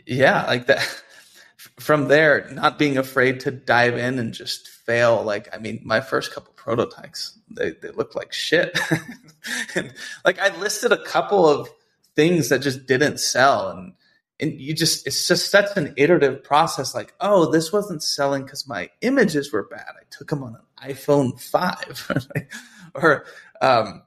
yeah, 0.06 0.44
like 0.46 0.66
that 0.66 1.02
from 1.80 2.08
there, 2.08 2.46
not 2.52 2.78
being 2.78 2.98
afraid 2.98 3.40
to 3.40 3.50
dive 3.50 3.96
in 3.96 4.18
and 4.18 4.34
just 4.34 4.68
fail. 4.68 5.22
Like, 5.22 5.54
I 5.54 5.58
mean, 5.58 5.80
my 5.82 6.02
first 6.02 6.30
couple 6.30 6.52
prototypes, 6.52 7.38
they, 7.50 7.70
they 7.70 7.88
looked 7.88 8.14
like 8.14 8.34
shit. 8.34 8.78
and 9.74 9.94
like 10.26 10.38
I 10.38 10.54
listed 10.58 10.92
a 10.92 11.02
couple 11.02 11.48
of 11.48 11.70
things 12.16 12.48
that 12.48 12.60
just 12.60 12.86
didn't 12.86 13.18
sell. 13.18 13.70
And 13.70 13.92
and 14.40 14.60
you 14.60 14.74
just 14.74 15.06
it's 15.06 15.28
just 15.28 15.50
such 15.50 15.76
an 15.76 15.94
iterative 15.96 16.42
process 16.42 16.92
like 16.94 17.14
oh 17.20 17.50
this 17.50 17.72
wasn't 17.72 18.02
selling 18.02 18.42
because 18.42 18.66
my 18.68 18.90
images 19.00 19.52
were 19.52 19.68
bad. 19.68 19.88
I 19.88 20.04
took 20.10 20.28
them 20.28 20.42
on 20.42 20.56
an 20.56 20.90
iphone 20.90 21.40
5 21.40 22.46
or 22.94 23.24
um, 23.60 24.02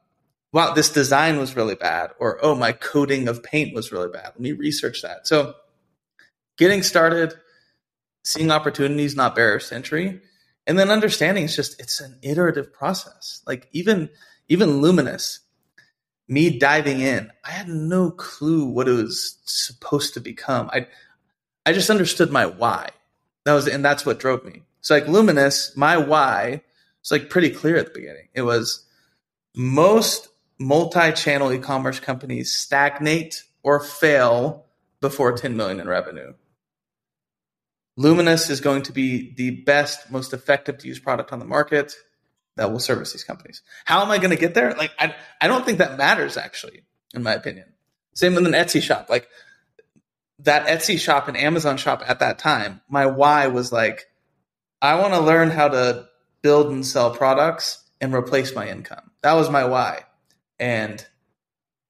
wow 0.51 0.73
this 0.73 0.89
design 0.91 1.37
was 1.37 1.55
really 1.55 1.75
bad. 1.75 2.11
Or 2.19 2.39
oh 2.41 2.55
my 2.55 2.71
coating 2.71 3.27
of 3.27 3.43
paint 3.43 3.73
was 3.73 3.91
really 3.91 4.09
bad. 4.09 4.25
Let 4.25 4.39
me 4.39 4.51
research 4.51 5.01
that. 5.01 5.27
So 5.27 5.53
getting 6.57 6.83
started 6.83 7.33
seeing 8.23 8.51
opportunities, 8.51 9.15
not 9.15 9.35
barriers 9.35 9.69
to 9.69 9.75
entry, 9.75 10.19
and 10.65 10.77
then 10.77 10.89
understanding 10.89 11.45
it's 11.45 11.55
just 11.55 11.79
it's 11.79 12.01
an 12.01 12.17
iterative 12.21 12.73
process. 12.73 13.41
Like 13.47 13.69
even 13.71 14.09
even 14.49 14.81
Luminous, 14.81 15.39
me 16.27 16.57
diving 16.57 16.99
in, 16.99 17.31
I 17.43 17.51
had 17.51 17.67
no 17.67 18.11
clue 18.11 18.65
what 18.65 18.87
it 18.87 18.93
was 18.93 19.37
supposed 19.45 20.13
to 20.15 20.19
become. 20.19 20.69
I 20.71 20.87
I 21.65 21.73
just 21.73 21.89
understood 21.89 22.31
my 22.31 22.45
why. 22.45 22.89
That 23.45 23.53
was 23.53 23.67
and 23.67 23.83
that's 23.83 24.05
what 24.05 24.19
drove 24.19 24.43
me. 24.43 24.63
So 24.81 24.93
like 24.93 25.07
Luminous, 25.07 25.75
my 25.75 25.97
why 25.97 26.61
was 27.01 27.11
like 27.11 27.29
pretty 27.29 27.49
clear 27.49 27.77
at 27.77 27.87
the 27.87 27.99
beginning. 27.99 28.29
It 28.33 28.43
was 28.43 28.85
most 29.55 30.29
multi-channel 30.59 31.51
e-commerce 31.51 31.99
companies 31.99 32.53
stagnate 32.53 33.43
or 33.63 33.79
fail 33.79 34.65
before 35.01 35.31
10 35.33 35.55
million 35.55 35.79
in 35.79 35.87
revenue. 35.87 36.33
Luminous 37.95 38.49
is 38.49 38.61
going 38.61 38.83
to 38.83 38.91
be 38.91 39.33
the 39.35 39.51
best, 39.61 40.11
most 40.11 40.33
effective 40.33 40.77
to 40.79 40.87
use 40.87 40.99
product 40.99 41.31
on 41.31 41.39
the 41.39 41.45
market 41.45 41.95
that 42.57 42.71
will 42.71 42.79
service 42.79 43.13
these 43.13 43.23
companies. 43.23 43.61
How 43.85 44.01
am 44.01 44.11
I 44.11 44.17
going 44.17 44.31
to 44.31 44.35
get 44.35 44.53
there? 44.53 44.73
Like, 44.73 44.91
I, 44.99 45.15
I 45.39 45.47
don't 45.47 45.65
think 45.65 45.77
that 45.77 45.97
matters 45.97 46.37
actually, 46.37 46.83
in 47.13 47.23
my 47.23 47.33
opinion. 47.33 47.65
Same 48.13 48.35
with 48.35 48.45
an 48.45 48.53
Etsy 48.53 48.81
shop. 48.81 49.09
Like 49.09 49.27
that 50.39 50.67
Etsy 50.67 50.99
shop 50.99 51.27
and 51.27 51.37
Amazon 51.37 51.77
shop 51.77 52.03
at 52.05 52.19
that 52.19 52.39
time, 52.39 52.81
my 52.89 53.05
why 53.05 53.47
was 53.47 53.71
like, 53.71 54.07
I 54.81 54.99
want 54.99 55.13
to 55.13 55.19
learn 55.19 55.49
how 55.49 55.69
to 55.69 56.07
build 56.41 56.71
and 56.71 56.85
sell 56.85 57.15
products 57.15 57.83
and 58.01 58.13
replace 58.13 58.53
my 58.53 58.67
income. 58.67 59.11
That 59.21 59.33
was 59.33 59.49
my 59.49 59.65
why. 59.65 60.03
And 60.59 61.03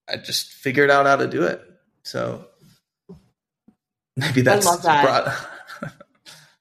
I 0.07 0.17
just 0.17 0.51
figured 0.51 0.89
out 0.89 1.05
how 1.05 1.17
to 1.17 1.27
do 1.27 1.43
it. 1.43 1.61
So 2.03 2.45
maybe 4.15 4.41
that's 4.41 4.65
I 4.65 4.69
love 4.69 4.81
that. 4.83 5.47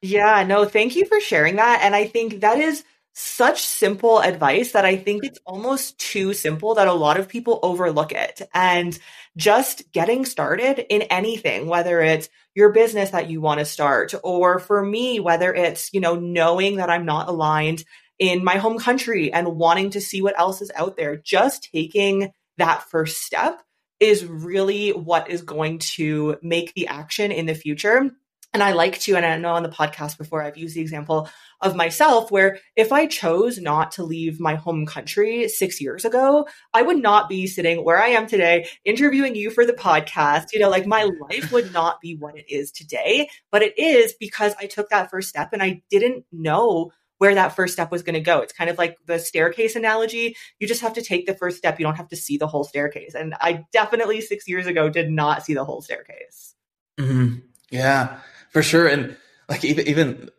Yeah, 0.03 0.45
no, 0.45 0.67
thank 0.67 0.95
you 0.95 1.07
for 1.07 1.21
sharing 1.21 1.57
that. 1.57 1.81
And 1.83 1.95
I 1.95 2.07
think 2.07 2.41
that 2.41 2.59
is 2.59 2.85
such 3.19 3.65
simple 3.67 4.21
advice 4.21 4.73
that 4.73 4.85
I 4.85 4.97
think 4.97 5.25
it's 5.25 5.39
almost 5.47 5.99
too 5.99 6.35
simple 6.35 6.75
that 6.75 6.87
a 6.87 6.93
lot 6.93 7.19
of 7.19 7.29
people 7.29 7.59
overlook 7.63 8.13
it. 8.13 8.43
And 8.53 8.97
just 9.39 9.91
getting 9.91 10.27
started 10.27 10.85
in 10.91 11.01
anything, 11.03 11.67
whether 11.67 12.03
it's 12.03 12.29
your 12.55 12.73
business 12.73 13.11
that 13.11 13.31
you 13.31 13.41
want 13.41 13.61
to 13.61 13.65
start, 13.65 14.13
or 14.23 14.59
for 14.59 14.85
me, 14.85 15.19
whether 15.19 15.55
it's, 15.55 15.95
you 15.95 16.01
know, 16.01 16.17
knowing 16.17 16.77
that 16.77 16.91
I'm 16.91 17.07
not 17.07 17.29
aligned 17.29 17.85
in 18.19 18.45
my 18.45 18.59
home 18.59 18.79
country 18.79 19.33
and 19.33 19.57
wanting 19.57 19.91
to 19.91 20.01
see 20.01 20.21
what 20.21 20.39
else 20.39 20.61
is 20.61 20.71
out 20.75 20.99
there, 20.99 21.17
just 21.17 21.71
taking 21.73 22.33
that 22.59 22.83
first 22.83 23.23
step 23.23 23.63
is 23.99 24.27
really 24.27 24.91
what 24.91 25.31
is 25.31 25.41
going 25.41 25.79
to 25.79 26.37
make 26.43 26.75
the 26.75 26.89
action 26.89 27.33
in 27.33 27.47
the 27.47 27.55
future 27.55 28.11
and 28.57 28.63
I 28.63 28.73
like 28.73 28.99
to, 29.01 29.17
and 29.17 29.27
I 29.27 29.37
know 29.37 29.53
on 29.53 29.63
the 29.63 29.69
podcast 29.69 30.17
before 30.17 30.43
I've 30.43 30.57
used 30.57 30.75
the 30.75 30.81
example 30.81 31.29
of 31.61 31.77
myself 31.77 32.31
where 32.31 32.59
if 32.75 32.93
I 32.93 33.07
chose 33.07 33.59
not 33.59 33.93
to 33.93 34.03
leave 34.03 34.41
my 34.41 34.55
home 34.55 34.87
country 34.87 35.49
six 35.49 35.81
years 35.81 36.05
ago, 36.05 36.47
I 36.73 36.83
would 36.83 36.97
not 36.97 37.29
be 37.29 37.47
sitting 37.47 37.85
where 37.85 38.01
I 38.01 38.09
am 38.09 38.27
today 38.27 38.67
interviewing 38.85 39.35
you 39.35 39.51
for 39.51 39.67
the 39.67 39.73
podcast. 39.73 40.53
You 40.53 40.61
know, 40.61 40.71
like 40.71 40.87
my 40.87 41.11
life 41.21 41.53
would 41.53 41.73
not 41.73 42.01
be 42.01 42.17
what 42.17 42.39
it 42.39 42.47
is 42.49 42.71
today, 42.71 43.29
but 43.51 43.63
it 43.63 43.79
is 43.79 44.15
because 44.19 44.55
I 44.59 44.67
took 44.67 44.89
that 44.89 45.11
first 45.11 45.29
step 45.29 45.51
and 45.53 45.63
I 45.63 45.83
didn't 45.91 46.25
know 46.33 46.93
where 47.19 47.35
that 47.35 47.57
first 47.57 47.75
step 47.75 47.91
was 47.91 48.03
going 48.03 48.15
to 48.15 48.21
go. 48.21 48.41
It's 48.41 48.53
kind 48.53 48.71
of 48.71 48.79
like 48.79 48.97
the 49.07 49.19
staircase 49.19 49.77
analogy. 49.77 50.37
You 50.61 50.69
just 50.69 50.83
have 50.83 50.95
to 50.95 51.03
take 51.03 51.27
the 51.27 51.35
first 51.35 51.59
step. 51.59 51.79
You 51.79 51.85
don't 51.85 51.97
have 51.97 52.09
to 52.09 52.17
see 52.17 52.37
the 52.39 52.47
whole 52.47 52.65
staircase. 52.65 53.15
And 53.15 53.35
I 53.41 53.65
definitely 53.73 54.21
six 54.21 54.47
years 54.47 54.67
ago 54.67 54.89
did 54.89 55.11
not 55.11 55.43
see 55.43 55.55
the 55.55 55.65
whole 55.65 55.83
staircase. 55.83 56.55
Mm-hmm. 56.99 57.37
Yeah 57.71 58.19
for 58.57 58.63
sure. 58.63 58.89
And 58.89 59.15
like 59.51 59.67
even 59.67 59.87
even 59.87 60.31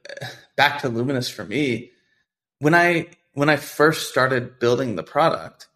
back 0.55 0.81
to 0.81 0.89
Luminous 0.89 1.29
for 1.29 1.45
me, 1.45 1.91
when 2.57 2.73
I 2.73 3.09
when 3.33 3.47
I 3.47 3.57
first 3.57 4.09
started 4.09 4.57
building 4.57 4.95
the 4.95 5.03
product, 5.03 5.67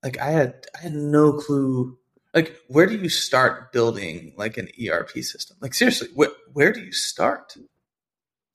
like 0.00 0.16
I 0.20 0.30
had 0.30 0.66
I 0.78 0.82
had 0.82 0.94
no 0.94 1.32
clue. 1.32 1.98
Like 2.32 2.56
where 2.68 2.86
do 2.86 2.96
you 2.96 3.08
start 3.08 3.72
building 3.72 4.34
like 4.36 4.56
an 4.56 4.68
ERP 4.80 5.10
system? 5.24 5.56
Like 5.60 5.74
seriously, 5.74 6.06
where 6.14 6.30
where 6.52 6.72
do 6.72 6.78
you 6.78 6.92
start? 6.92 7.54
Do 7.56 7.64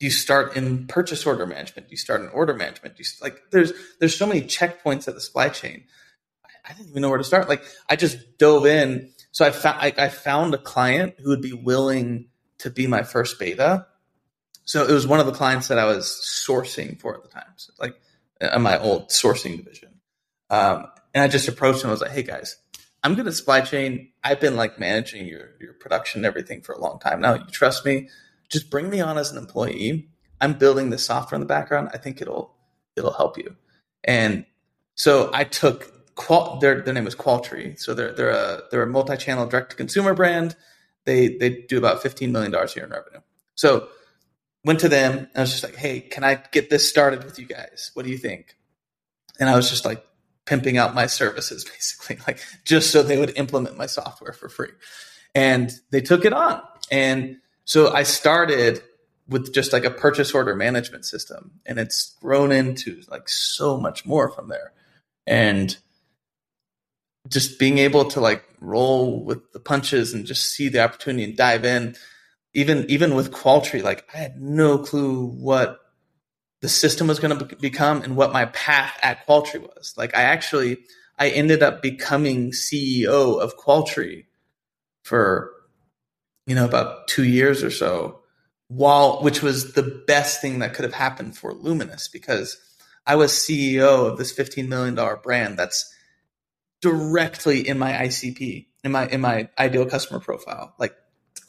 you 0.06 0.10
start 0.10 0.56
in 0.56 0.86
purchase 0.86 1.26
order 1.26 1.44
management? 1.44 1.88
Do 1.88 1.90
you 1.90 1.98
start 1.98 2.22
in 2.22 2.28
order 2.28 2.54
management? 2.54 2.96
Do 2.96 3.02
you 3.02 3.08
like 3.20 3.50
there's 3.50 3.74
there's 4.00 4.16
so 4.16 4.26
many 4.26 4.40
checkpoints 4.40 5.08
at 5.08 5.14
the 5.14 5.20
supply 5.20 5.50
chain. 5.50 5.84
I, 6.42 6.70
I 6.70 6.72
didn't 6.72 6.88
even 6.88 7.02
know 7.02 7.10
where 7.10 7.18
to 7.18 7.24
start. 7.24 7.50
Like 7.50 7.64
I 7.86 7.96
just 7.96 8.38
dove 8.38 8.64
in. 8.64 9.10
So 9.30 9.44
I 9.44 9.50
found 9.50 9.76
I, 9.78 9.92
I 10.06 10.08
found 10.08 10.54
a 10.54 10.58
client 10.58 11.16
who 11.18 11.28
would 11.28 11.42
be 11.42 11.52
willing 11.52 12.30
to 12.58 12.70
be 12.70 12.86
my 12.86 13.02
first 13.02 13.38
beta. 13.38 13.86
So 14.64 14.84
it 14.84 14.92
was 14.92 15.06
one 15.06 15.20
of 15.20 15.26
the 15.26 15.32
clients 15.32 15.68
that 15.68 15.78
I 15.78 15.84
was 15.84 16.06
sourcing 16.06 16.98
for 17.00 17.14
at 17.14 17.22
the 17.22 17.28
time. 17.28 17.52
So 17.56 17.72
like 17.78 18.00
in 18.40 18.62
my 18.62 18.78
old 18.78 19.08
sourcing 19.08 19.56
division. 19.56 20.00
Um, 20.50 20.86
and 21.14 21.22
I 21.22 21.28
just 21.28 21.48
approached 21.48 21.82
him. 21.82 21.88
I 21.88 21.92
was 21.92 22.00
like, 22.00 22.10
"Hey 22.10 22.22
guys, 22.22 22.56
I'm 23.02 23.14
good 23.14 23.26
at 23.26 23.34
supply 23.34 23.60
chain. 23.62 24.10
I've 24.22 24.40
been 24.40 24.56
like 24.56 24.78
managing 24.78 25.26
your 25.26 25.50
your 25.60 25.72
production 25.74 26.20
and 26.20 26.26
everything 26.26 26.60
for 26.60 26.72
a 26.72 26.80
long 26.80 26.98
time 26.98 27.20
now. 27.20 27.34
You 27.34 27.46
trust 27.50 27.84
me? 27.84 28.08
Just 28.48 28.70
bring 28.70 28.90
me 28.90 29.00
on 29.00 29.18
as 29.18 29.32
an 29.32 29.38
employee. 29.38 30.08
I'm 30.40 30.52
building 30.52 30.90
the 30.90 30.98
software 30.98 31.36
in 31.36 31.40
the 31.40 31.46
background. 31.46 31.90
I 31.94 31.98
think 31.98 32.20
it'll 32.20 32.54
it'll 32.96 33.12
help 33.14 33.38
you." 33.38 33.56
And 34.04 34.44
so 34.94 35.30
I 35.32 35.44
took 35.44 36.14
Qual. 36.16 36.58
Their 36.58 36.80
their 36.82 36.94
name 36.94 37.04
was 37.04 37.14
Qualtry. 37.16 37.78
So 37.78 37.94
they're 37.94 38.12
they're 38.12 38.30
a 38.30 38.62
they're 38.70 38.82
a 38.82 38.86
multi 38.86 39.16
channel 39.16 39.46
direct 39.46 39.70
to 39.70 39.76
consumer 39.76 40.14
brand. 40.14 40.54
They 41.06 41.28
they 41.28 41.64
do 41.68 41.78
about 41.78 42.02
15 42.02 42.30
million 42.30 42.52
dollars 42.52 42.76
year 42.76 42.84
in 42.84 42.90
revenue. 42.90 43.20
So 43.54 43.88
went 44.64 44.80
to 44.80 44.88
them 44.88 45.18
and 45.18 45.28
I 45.34 45.40
was 45.40 45.52
just 45.52 45.64
like, 45.64 45.76
"Hey, 45.76 46.00
can 46.00 46.24
I 46.24 46.42
get 46.52 46.68
this 46.68 46.88
started 46.88 47.24
with 47.24 47.38
you 47.38 47.46
guys? 47.46 47.90
What 47.94 48.04
do 48.04 48.10
you 48.10 48.18
think?" 48.18 48.56
And 49.40 49.48
I 49.48 49.56
was 49.56 49.70
just 49.70 49.84
like, 49.84 50.04
pimping 50.46 50.78
out 50.78 50.94
my 50.94 51.06
services 51.06 51.64
basically, 51.70 52.18
like 52.26 52.40
just 52.64 52.90
so 52.90 53.02
they 53.02 53.18
would 53.18 53.36
implement 53.36 53.76
my 53.76 53.86
software 53.86 54.32
for 54.32 54.48
free. 54.48 54.70
And 55.34 55.70
they 55.90 56.00
took 56.00 56.24
it 56.24 56.32
on. 56.32 56.62
And 56.90 57.36
so 57.64 57.92
I 57.92 58.04
started 58.04 58.82
with 59.28 59.52
just 59.52 59.72
like 59.72 59.84
a 59.84 59.90
purchase 59.90 60.32
order 60.32 60.54
management 60.54 61.04
system 61.04 61.50
and 61.66 61.78
it's 61.78 62.14
grown 62.22 62.52
into 62.52 63.02
like 63.10 63.28
so 63.28 63.76
much 63.76 64.06
more 64.06 64.30
from 64.30 64.48
there. 64.48 64.72
And 65.26 65.76
just 67.28 67.58
being 67.58 67.78
able 67.78 68.04
to 68.06 68.20
like 68.20 68.44
roll 68.60 69.24
with 69.24 69.52
the 69.52 69.60
punches 69.60 70.12
and 70.12 70.26
just 70.26 70.52
see 70.52 70.68
the 70.68 70.82
opportunity 70.82 71.24
and 71.24 71.36
dive 71.36 71.64
in 71.64 71.96
even 72.56 72.86
even 72.88 73.14
with 73.14 73.32
Qualtry, 73.32 73.82
like 73.82 74.08
I 74.14 74.16
had 74.16 74.40
no 74.40 74.78
clue 74.78 75.26
what 75.26 75.78
the 76.62 76.68
system 76.70 77.06
was 77.06 77.20
going 77.20 77.38
to 77.38 77.44
be- 77.44 77.54
become 77.56 78.00
and 78.02 78.16
what 78.16 78.32
my 78.32 78.46
path 78.46 78.98
at 79.02 79.26
Qualtry 79.26 79.60
was. 79.60 79.92
Like 79.98 80.16
I 80.16 80.22
actually, 80.22 80.78
I 81.18 81.28
ended 81.28 81.62
up 81.62 81.82
becoming 81.82 82.52
CEO 82.52 83.38
of 83.38 83.58
Qualtry 83.58 84.24
for, 85.02 85.52
you 86.46 86.54
know, 86.54 86.64
about 86.64 87.08
two 87.08 87.24
years 87.24 87.62
or 87.62 87.70
so 87.70 88.20
while, 88.68 89.22
which 89.22 89.42
was 89.42 89.74
the 89.74 90.02
best 90.06 90.40
thing 90.40 90.60
that 90.60 90.72
could 90.72 90.84
have 90.84 90.94
happened 90.94 91.36
for 91.36 91.52
Luminous 91.52 92.08
because 92.08 92.58
I 93.06 93.16
was 93.16 93.32
CEO 93.32 94.10
of 94.10 94.16
this 94.16 94.34
$15 94.34 94.66
million 94.66 94.98
brand 95.22 95.58
that's 95.58 95.94
directly 96.80 97.66
in 97.66 97.78
my 97.78 97.92
ICP, 97.92 98.66
in 98.84 98.92
my, 98.92 99.08
in 99.08 99.20
my 99.20 99.48
ideal 99.58 99.86
customer 99.86 100.20
profile. 100.20 100.74
Like 100.78 100.94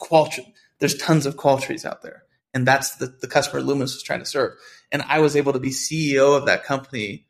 Qualtry, 0.00 0.52
there's 0.78 0.96
tons 0.96 1.26
of 1.26 1.36
Qualtries 1.36 1.84
out 1.84 2.02
there 2.02 2.24
and 2.54 2.66
that's 2.66 2.96
the, 2.96 3.06
the 3.20 3.28
customer 3.28 3.62
Luminous 3.62 3.94
was 3.94 4.02
trying 4.02 4.20
to 4.20 4.26
serve. 4.26 4.54
And 4.90 5.02
I 5.02 5.20
was 5.20 5.36
able 5.36 5.52
to 5.52 5.60
be 5.60 5.70
CEO 5.70 6.36
of 6.36 6.46
that 6.46 6.64
company 6.64 7.26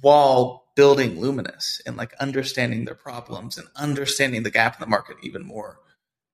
while 0.00 0.66
building 0.76 1.20
Luminous 1.20 1.80
and 1.84 1.96
like 1.96 2.14
understanding 2.14 2.84
their 2.84 2.94
problems 2.94 3.58
and 3.58 3.66
understanding 3.76 4.42
the 4.42 4.50
gap 4.50 4.76
in 4.76 4.80
the 4.80 4.86
market 4.86 5.16
even 5.22 5.44
more. 5.44 5.80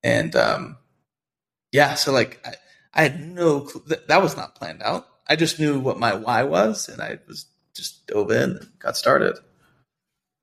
And 0.02 0.36
um, 0.36 0.76
yeah, 1.72 1.94
so 1.94 2.12
like 2.12 2.40
I, 2.46 2.54
I 2.94 3.02
had 3.02 3.20
no 3.20 3.60
clue 3.60 3.82
that, 3.86 4.08
that 4.08 4.22
was 4.22 4.36
not 4.36 4.54
planned 4.54 4.82
out. 4.82 5.06
I 5.28 5.36
just 5.36 5.58
knew 5.58 5.80
what 5.80 5.98
my 5.98 6.14
why 6.14 6.44
was, 6.44 6.88
and 6.88 7.02
I 7.02 7.18
was 7.26 7.46
just 7.74 8.06
dove 8.06 8.30
in 8.30 8.50
and 8.58 8.78
got 8.78 8.96
started. 8.96 9.36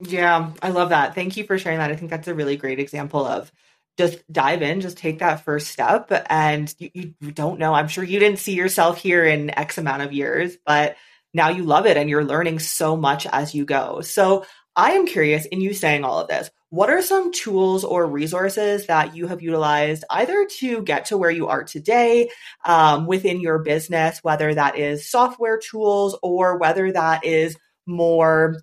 Yeah, 0.05 0.51
I 0.61 0.69
love 0.69 0.89
that. 0.89 1.15
Thank 1.15 1.37
you 1.37 1.45
for 1.45 1.57
sharing 1.57 1.79
that. 1.79 1.91
I 1.91 1.95
think 1.95 2.11
that's 2.11 2.27
a 2.27 2.35
really 2.35 2.57
great 2.57 2.79
example 2.79 3.25
of 3.25 3.51
just 3.97 4.19
dive 4.31 4.61
in, 4.61 4.81
just 4.81 4.97
take 4.97 5.19
that 5.19 5.45
first 5.45 5.67
step. 5.67 6.11
And 6.29 6.73
you, 6.79 7.13
you, 7.19 7.31
don't 7.31 7.59
know, 7.59 7.73
I'm 7.73 7.87
sure 7.87 8.03
you 8.03 8.19
didn't 8.19 8.39
see 8.39 8.53
yourself 8.53 8.97
here 8.97 9.23
in 9.23 9.57
X 9.57 9.77
amount 9.77 10.01
of 10.01 10.11
years, 10.11 10.57
but 10.65 10.95
now 11.33 11.49
you 11.49 11.63
love 11.63 11.85
it 11.85 11.97
and 11.97 12.09
you're 12.09 12.23
learning 12.23 12.59
so 12.59 12.97
much 12.97 13.27
as 13.27 13.53
you 13.53 13.65
go. 13.65 14.01
So 14.01 14.45
I 14.75 14.93
am 14.93 15.05
curious 15.05 15.45
in 15.45 15.61
you 15.61 15.73
saying 15.73 16.03
all 16.03 16.19
of 16.19 16.27
this, 16.27 16.49
what 16.69 16.89
are 16.89 17.03
some 17.03 17.31
tools 17.31 17.83
or 17.83 18.07
resources 18.07 18.87
that 18.87 19.15
you 19.15 19.27
have 19.27 19.43
utilized 19.43 20.03
either 20.09 20.47
to 20.59 20.81
get 20.81 21.05
to 21.05 21.17
where 21.17 21.29
you 21.29 21.47
are 21.47 21.63
today 21.63 22.31
um, 22.65 23.05
within 23.05 23.39
your 23.39 23.59
business, 23.59 24.19
whether 24.23 24.53
that 24.53 24.77
is 24.79 25.07
software 25.07 25.59
tools 25.59 26.17
or 26.23 26.57
whether 26.57 26.91
that 26.91 27.23
is 27.23 27.55
more 27.85 28.59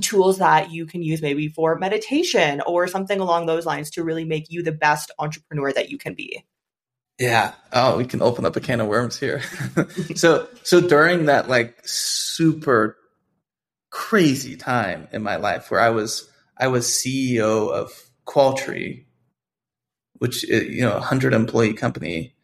tools 0.00 0.38
that 0.38 0.70
you 0.70 0.86
can 0.86 1.02
use 1.02 1.20
maybe 1.20 1.48
for 1.48 1.78
meditation 1.78 2.62
or 2.66 2.86
something 2.88 3.20
along 3.20 3.46
those 3.46 3.66
lines 3.66 3.90
to 3.90 4.04
really 4.04 4.24
make 4.24 4.50
you 4.50 4.62
the 4.62 4.72
best 4.72 5.10
entrepreneur 5.18 5.72
that 5.72 5.90
you 5.90 5.98
can 5.98 6.14
be. 6.14 6.44
Yeah. 7.18 7.52
Oh, 7.72 7.98
we 7.98 8.06
can 8.06 8.22
open 8.22 8.46
up 8.46 8.56
a 8.56 8.60
can 8.60 8.80
of 8.80 8.86
worms 8.86 9.18
here. 9.18 9.42
so, 10.14 10.48
so 10.62 10.80
during 10.80 11.26
that 11.26 11.48
like 11.48 11.76
super 11.84 12.96
crazy 13.90 14.56
time 14.56 15.08
in 15.12 15.22
my 15.22 15.36
life 15.36 15.70
where 15.70 15.80
I 15.80 15.90
was, 15.90 16.28
I 16.56 16.68
was 16.68 16.86
CEO 16.86 17.70
of 17.70 17.92
Qualtry, 18.26 19.04
which 20.14 20.44
is, 20.44 20.74
you 20.74 20.82
know, 20.82 20.96
a 20.96 21.00
hundred 21.00 21.34
employee 21.34 21.74
company, 21.74 22.34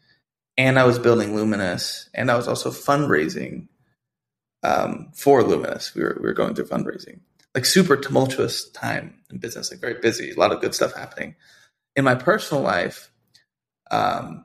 and 0.57 0.79
I 0.79 0.85
was 0.85 0.99
building 0.99 1.37
Luminous, 1.37 2.11
and 2.13 2.31
I 2.31 2.37
was 2.37 2.49
also 2.49 2.71
fundraising 2.71 3.69
um, 4.65 5.13
for 5.15 5.43
Luminous. 5.45 5.95
We 5.95 6.03
were 6.03 6.19
we 6.21 6.27
were 6.27 6.35
going 6.35 6.55
through 6.55 6.67
fundraising, 6.67 7.21
like 7.55 7.65
super 7.65 7.97
tumultuous 7.97 8.69
time 8.71 9.15
in 9.31 9.39
business, 9.39 9.71
like 9.71 9.81
very 9.81 10.01
busy, 10.01 10.31
a 10.31 10.39
lot 10.39 10.53
of 10.53 10.61
good 10.61 10.75
stuff 10.75 10.95
happening. 10.95 11.35
In 11.97 12.05
my 12.05 12.15
personal 12.15 12.63
life, 12.63 13.11
um, 13.91 14.45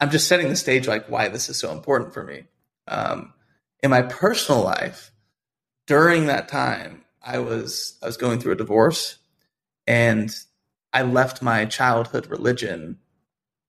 I'm 0.00 0.10
just 0.10 0.28
setting 0.28 0.48
the 0.48 0.56
stage 0.56 0.86
like 0.86 1.08
why 1.08 1.28
this 1.28 1.48
is 1.48 1.58
so 1.58 1.72
important 1.72 2.12
for 2.12 2.22
me. 2.22 2.44
Um, 2.88 3.32
in 3.82 3.90
my 3.90 4.02
personal 4.02 4.62
life, 4.62 5.10
during 5.86 6.26
that 6.26 6.48
time, 6.48 7.04
I 7.22 7.38
was 7.38 7.98
I 8.02 8.06
was 8.06 8.16
going 8.16 8.38
through 8.38 8.52
a 8.52 8.56
divorce, 8.56 9.18
and 9.86 10.34
I 10.92 11.02
left 11.02 11.42
my 11.42 11.64
childhood 11.64 12.26
religion, 12.26 12.98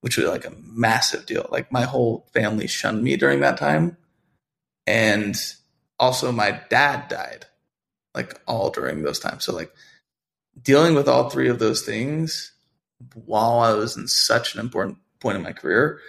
which 0.02 0.18
was 0.18 0.28
like 0.28 0.46
a 0.46 0.56
massive 0.62 1.26
deal. 1.26 1.48
Like 1.52 1.72
my 1.72 1.84
whole 1.84 2.28
family 2.34 2.68
shunned 2.68 3.04
me 3.04 3.16
during 3.16 3.40
that 3.42 3.58
time, 3.58 3.98
and 4.86 5.36
also 6.00 6.32
my 6.32 6.62
dad 6.70 7.08
died 7.08 7.46
like 8.18 8.42
all 8.48 8.70
during 8.72 9.04
those 9.04 9.20
times. 9.20 9.46
So 9.46 9.54
like 9.54 9.72
dealing 10.62 10.96
with 10.96 11.08
all 11.08 11.30
three 11.30 11.50
of 11.50 11.60
those 11.60 11.84
things 11.84 12.52
while 13.14 13.60
I 13.60 13.74
was 13.74 13.96
in 13.96 14.08
such 14.08 14.56
an 14.56 14.60
important 14.60 14.98
point 15.20 15.38
in 15.38 15.44
my 15.44 15.54
career, 15.54 16.00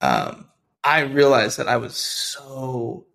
um, 0.00 0.48
I 0.82 1.00
realized 1.00 1.58
that 1.58 1.68
I 1.68 1.76
was 1.76 1.96
so 1.96 3.06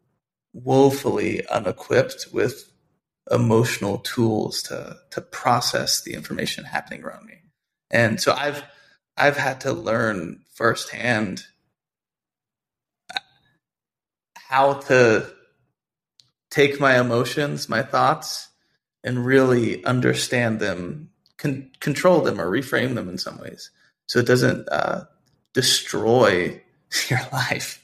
woefully 0.54 1.46
unequipped 1.48 2.28
with 2.32 2.72
emotional 3.32 3.98
tools 4.00 4.62
to 4.64 4.98
to 5.10 5.22
process 5.22 6.04
the 6.04 6.14
information 6.14 6.66
happening 6.66 7.04
around 7.04 7.26
me. 7.26 7.40
And 7.90 8.22
so 8.22 8.34
I've 8.34 8.64
I've 9.18 9.38
had 9.38 9.62
to 9.62 9.74
learn 9.74 10.42
firsthand 10.54 11.44
how 14.36 14.74
to 14.74 15.34
take 16.54 16.80
my 16.80 17.00
emotions, 17.00 17.68
my 17.68 17.82
thoughts, 17.82 18.50
and 19.04 19.26
really 19.26 19.84
understand 19.86 20.60
them, 20.60 21.10
con- 21.38 21.72
control 21.80 22.22
them, 22.22 22.40
or 22.40 22.48
reframe 22.48 22.94
them 22.94 23.10
in 23.10 23.18
some 23.18 23.40
ways, 23.40 23.72
so 24.06 24.20
it 24.20 24.28
doesn't 24.28 24.70
uh, 24.70 25.06
destroy 25.54 26.62
your 27.10 27.22
life. 27.32 27.84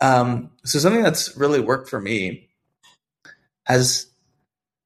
Um, 0.00 0.50
so 0.64 0.78
something 0.78 1.02
that's 1.02 1.36
really 1.36 1.60
worked 1.60 1.90
for 1.90 2.00
me 2.00 2.48
has. 3.66 4.06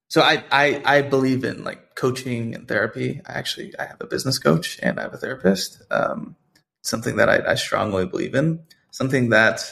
So 0.08 0.20
I, 0.20 0.44
I 0.50 0.82
I 0.84 1.02
believe 1.02 1.44
in 1.44 1.62
like 1.62 1.94
coaching 1.94 2.56
and 2.56 2.66
therapy. 2.66 3.20
I 3.24 3.34
actually 3.34 3.72
I 3.78 3.84
have 3.84 4.00
a 4.00 4.06
business 4.06 4.38
coach 4.40 4.80
and 4.82 4.98
I 4.98 5.02
have 5.02 5.14
a 5.14 5.18
therapist. 5.18 5.80
Um, 5.92 6.34
something 6.82 7.16
that 7.16 7.28
I, 7.28 7.52
I 7.52 7.54
strongly 7.54 8.06
believe 8.06 8.34
in. 8.34 8.64
Something 8.90 9.30
that 9.30 9.70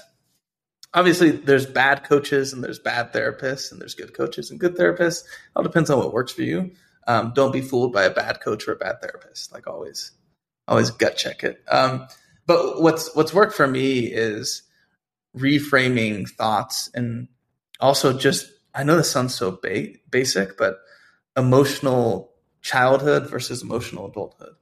obviously 0.95 1.33
there's 1.33 1.67
bad 1.67 2.05
coaches 2.05 2.53
and 2.53 2.63
there's 2.63 2.79
bad 2.79 3.13
therapists 3.13 3.73
and 3.73 3.81
there's 3.81 3.95
good 3.95 4.15
coaches 4.15 4.51
and 4.51 4.61
good 4.61 4.77
therapists. 4.77 5.25
It 5.25 5.29
all 5.57 5.63
depends 5.63 5.91
on 5.91 5.99
what 5.99 6.13
works 6.13 6.33
for 6.33 6.43
you. 6.43 6.71
Um, 7.07 7.33
don't 7.35 7.53
be 7.53 7.61
fooled 7.61 7.93
by 7.93 8.05
a 8.05 8.11
bad 8.11 8.41
coach 8.41 8.67
or 8.67 8.73
a 8.73 8.77
bad 8.77 9.01
therapist. 9.03 9.53
Like 9.53 9.67
always, 9.67 10.13
always 10.67 10.91
gut 10.91 11.17
check 11.17 11.43
it. 11.43 11.63
Um, 11.69 12.07
but 12.47 12.81
what's 12.81 13.15
what's 13.15 13.35
worked 13.35 13.55
for 13.55 13.67
me 13.67 14.07
is 14.07 14.63
reframing 15.37 16.29
thoughts 16.29 16.89
and 16.95 17.29
also 17.81 18.17
just 18.17 18.51
I 18.75 18.85
know 18.85 18.97
this 18.97 19.11
sounds 19.11 19.35
so 19.35 19.59
ba- 19.63 19.95
basic, 20.11 20.57
but 20.57 20.79
emotional 21.37 22.33
childhood 22.63 23.29
versus 23.29 23.63
emotional 23.63 24.07
adulthood. 24.07 24.55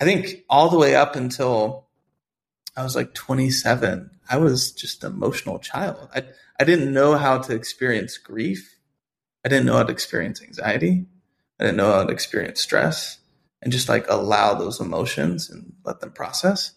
I 0.00 0.04
think 0.04 0.44
all 0.48 0.70
the 0.70 0.78
way 0.78 0.94
up 0.94 1.16
until 1.16 1.83
I 2.76 2.82
was 2.82 2.96
like 2.96 3.14
27. 3.14 4.10
I 4.28 4.36
was 4.36 4.72
just 4.72 5.04
an 5.04 5.12
emotional 5.12 5.58
child. 5.58 6.08
I 6.14 6.24
I 6.58 6.64
didn't 6.64 6.92
know 6.92 7.16
how 7.16 7.38
to 7.38 7.54
experience 7.54 8.16
grief. 8.18 8.76
I 9.44 9.48
didn't 9.48 9.66
know 9.66 9.76
how 9.76 9.82
to 9.82 9.92
experience 9.92 10.42
anxiety. 10.42 11.06
I 11.58 11.64
didn't 11.64 11.76
know 11.76 11.92
how 11.92 12.04
to 12.04 12.12
experience 12.12 12.60
stress 12.60 13.18
and 13.62 13.72
just 13.72 13.88
like 13.88 14.06
allow 14.08 14.54
those 14.54 14.80
emotions 14.80 15.50
and 15.50 15.74
let 15.84 16.00
them 16.00 16.12
process. 16.12 16.72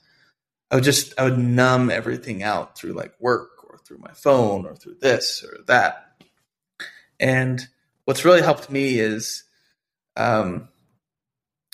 I 0.72 0.76
would 0.76 0.84
just 0.84 1.14
I 1.20 1.24
would 1.24 1.38
numb 1.38 1.90
everything 1.90 2.44
out 2.44 2.78
through 2.78 2.94
like 2.94 3.14
work 3.20 3.64
or 3.64 3.78
through 3.78 4.00
my 4.00 4.12
phone 4.14 4.66
or 4.66 4.76
through 4.76 4.98
this 5.02 5.44
or 5.44 5.64
that. 5.68 6.22
And 7.20 7.66
what's 8.06 8.26
really 8.26 8.42
helped 8.42 8.70
me 8.70 9.00
is 9.00 9.44
um, 10.16 10.70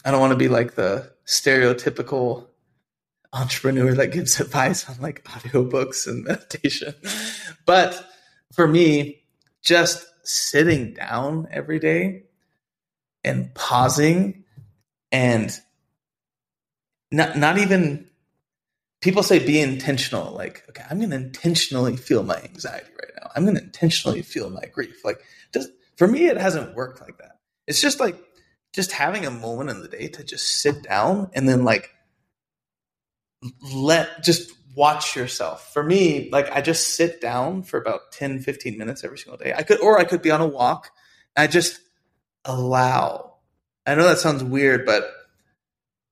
I 0.06 0.12
don't 0.12 0.20
want 0.20 0.32
to 0.32 0.38
be 0.38 0.48
like 0.48 0.76
the 0.76 1.12
stereotypical 1.26 2.48
entrepreneur 3.34 3.94
that 3.94 4.12
gives 4.12 4.40
advice 4.40 4.88
on 4.90 5.00
like 5.02 5.24
audiobooks 5.26 6.08
and 6.08 6.24
meditation. 6.26 6.94
But 7.66 8.06
for 8.54 8.68
me, 8.68 9.24
just 9.62 10.06
sitting 10.24 10.94
down 10.94 11.48
every 11.52 11.80
day 11.80 12.24
and 13.24 13.54
pausing 13.56 14.44
and 15.12 15.58
not 17.12 17.38
not 17.38 17.58
even 17.58 18.10
people 19.02 19.22
say 19.22 19.40
be 19.40 19.60
intentional 19.60 20.32
like 20.34 20.64
okay 20.70 20.84
i'm 20.90 20.98
going 20.98 21.10
to 21.10 21.16
intentionally 21.16 21.96
feel 21.98 22.24
my 22.24 22.38
anxiety 22.38 22.88
right 23.02 23.12
now. 23.22 23.30
I'm 23.36 23.44
going 23.44 23.56
to 23.56 23.64
intentionally 23.64 24.22
feel 24.22 24.50
my 24.50 24.66
grief. 24.72 25.04
Like 25.04 25.22
just 25.54 25.70
for 25.98 26.08
me 26.08 26.28
it 26.28 26.38
hasn't 26.38 26.76
worked 26.76 27.02
like 27.02 27.18
that. 27.18 27.40
It's 27.68 27.82
just 27.82 28.00
like 28.00 28.18
just 28.74 28.92
having 28.92 29.26
a 29.26 29.32
moment 29.32 29.70
in 29.70 29.82
the 29.82 29.88
day 29.88 30.08
to 30.08 30.24
just 30.24 30.62
sit 30.62 30.84
down 30.84 31.30
and 31.34 31.48
then 31.48 31.64
like 31.64 31.92
let 33.62 34.24
just 34.24 34.52
watch 34.76 35.16
yourself. 35.16 35.72
For 35.74 35.84
me 35.84 36.30
like 36.32 36.52
i 36.52 36.62
just 36.62 36.96
sit 36.96 37.22
down 37.22 37.64
for 37.64 37.80
about 37.80 38.12
10 38.12 38.40
15 38.40 38.78
minutes 38.78 39.04
every 39.04 39.18
single 39.18 39.38
day. 39.38 39.54
I 39.56 39.64
could 39.64 39.80
or 39.82 40.00
i 40.00 40.04
could 40.04 40.22
be 40.22 40.32
on 40.32 40.42
a 40.42 40.48
walk 40.48 40.92
i 41.36 41.48
just 41.48 41.80
allow. 42.46 43.36
I 43.86 43.96
know 43.96 44.08
that 44.08 44.20
sounds 44.20 44.44
weird 44.44 44.86
but 44.86 45.10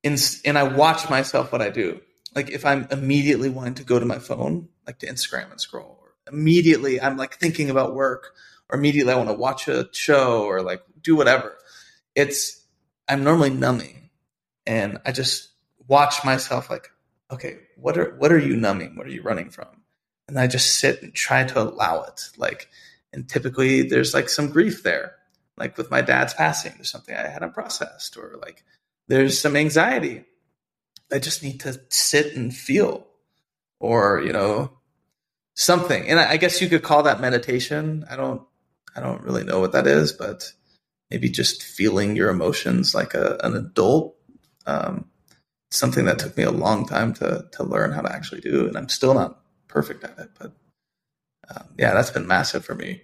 in, 0.04 0.18
and 0.46 0.58
i 0.58 0.64
watch 0.64 1.10
myself 1.10 1.52
what 1.52 1.62
i 1.62 1.70
do. 1.70 2.02
Like 2.36 2.50
if 2.50 2.66
i'm 2.66 2.88
immediately 2.92 3.50
wanting 3.50 3.76
to 3.76 3.84
go 3.84 4.00
to 4.00 4.06
my 4.06 4.20
phone 4.20 4.70
like 4.86 5.00
to 5.00 5.08
instagram 5.08 5.52
and 5.52 5.60
scroll 5.60 6.00
or 6.02 6.14
immediately 6.32 7.02
i'm 7.02 7.18
like 7.18 7.36
thinking 7.36 7.70
about 7.70 7.96
work 7.96 8.34
or 8.70 8.78
immediately 8.78 9.14
i 9.14 9.18
want 9.18 9.30
to 9.30 9.36
watch 9.36 9.68
a 9.68 9.90
show 9.92 10.44
or 10.44 10.62
like 10.62 10.82
do 11.02 11.16
whatever 11.16 11.58
it's 12.16 12.66
i'm 13.08 13.24
normally 13.24 13.50
numbing 13.50 14.10
and 14.66 14.98
i 15.06 15.12
just 15.12 15.50
watch 15.88 16.24
myself 16.24 16.70
like 16.70 16.90
okay, 17.32 17.60
what 17.78 17.98
are 17.98 18.16
what 18.16 18.32
are 18.32 18.40
you 18.40 18.56
numbing? 18.56 18.96
What 18.96 19.08
are 19.08 19.12
you 19.12 19.22
running 19.22 19.50
from? 19.50 19.68
And 20.28 20.40
I 20.40 20.48
just 20.48 20.80
sit 20.80 21.02
and 21.02 21.14
try 21.14 21.44
to 21.44 21.62
allow 21.62 22.04
it. 22.04 22.30
Like, 22.38 22.70
and 23.12 23.28
typically 23.28 23.84
there's 23.84 24.14
like 24.14 24.30
some 24.30 24.50
grief 24.50 24.84
there. 24.84 25.16
Like 25.58 25.78
with 25.78 25.92
my 25.92 26.02
dad's 26.02 26.34
passing, 26.34 26.74
there's 26.76 26.92
something 26.92 27.16
I 27.16 27.28
hadn't 27.28 27.54
processed, 27.54 28.18
or 28.18 28.38
like 28.42 28.64
there's 29.08 29.40
some 29.40 29.56
anxiety. 29.56 30.26
I 31.12 31.20
just 31.20 31.44
need 31.44 31.60
to 31.62 31.80
sit 31.90 32.36
and 32.36 32.56
feel, 32.56 33.08
or 33.80 34.22
you 34.22 34.32
know, 34.32 34.72
something. 35.56 36.08
And 36.08 36.20
I, 36.20 36.32
I 36.32 36.38
guess 36.38 36.62
you 36.62 36.70
could 36.70 36.84
call 36.84 37.04
that 37.04 37.20
meditation. 37.20 38.06
I 38.10 38.16
don't, 38.16 38.42
I 38.96 39.02
don't 39.02 39.22
really 39.22 39.44
know 39.44 39.60
what 39.60 39.74
that 39.74 39.88
is, 39.88 40.14
but 40.14 40.52
maybe 41.10 41.30
just 41.30 41.64
feeling 41.64 42.16
your 42.16 42.30
emotions 42.30 42.96
like 42.96 43.14
a, 43.14 43.38
an 43.44 43.56
adult. 43.56 44.16
Um, 44.66 45.11
something 45.72 46.06
that 46.06 46.20
took 46.20 46.38
me 46.38 46.44
a 46.44 46.52
long 46.52 46.86
time 46.86 47.14
to 47.16 47.48
to 47.54 47.64
learn 47.64 47.92
how 47.92 48.02
to 48.02 48.12
actually 48.12 48.42
do, 48.42 48.68
and 48.68 48.78
I'm 48.78 48.90
still 48.90 49.14
not 49.14 49.40
perfect 49.68 50.04
at 50.04 50.20
it. 50.20 50.30
But 50.40 50.52
um, 51.50 51.66
yeah, 51.78 51.94
that's 51.94 52.12
been 52.12 52.28
massive 52.28 52.64
for 52.64 52.76
me. 52.76 53.02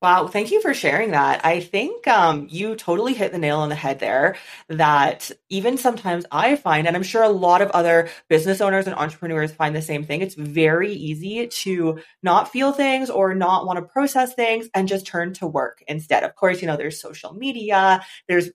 Wow, 0.00 0.28
thank 0.28 0.52
you 0.52 0.62
for 0.62 0.74
sharing 0.74 1.10
that. 1.10 1.44
I 1.44 1.58
think 1.58 2.06
um, 2.06 2.46
you 2.48 2.76
totally 2.76 3.14
hit 3.14 3.32
the 3.32 3.38
nail 3.38 3.58
on 3.58 3.68
the 3.68 3.74
head 3.74 3.98
there. 3.98 4.36
That 4.68 5.32
even 5.48 5.76
sometimes 5.76 6.24
I 6.30 6.54
find, 6.54 6.86
and 6.86 6.94
I'm 6.94 7.02
sure 7.02 7.24
a 7.24 7.28
lot 7.28 7.62
of 7.62 7.70
other 7.72 8.08
business 8.28 8.60
owners 8.60 8.86
and 8.86 8.94
entrepreneurs 8.94 9.50
find 9.50 9.74
the 9.74 9.82
same 9.82 10.04
thing, 10.04 10.22
it's 10.22 10.36
very 10.36 10.92
easy 10.92 11.48
to 11.48 11.98
not 12.22 12.52
feel 12.52 12.70
things 12.70 13.10
or 13.10 13.34
not 13.34 13.66
want 13.66 13.80
to 13.80 13.92
process 13.92 14.34
things 14.34 14.68
and 14.72 14.86
just 14.86 15.04
turn 15.04 15.32
to 15.34 15.48
work 15.48 15.82
instead. 15.88 16.22
Of 16.22 16.36
course, 16.36 16.62
you 16.62 16.68
know, 16.68 16.76
there's 16.76 17.00
social 17.00 17.34
media, 17.34 18.00
there's 18.28 18.50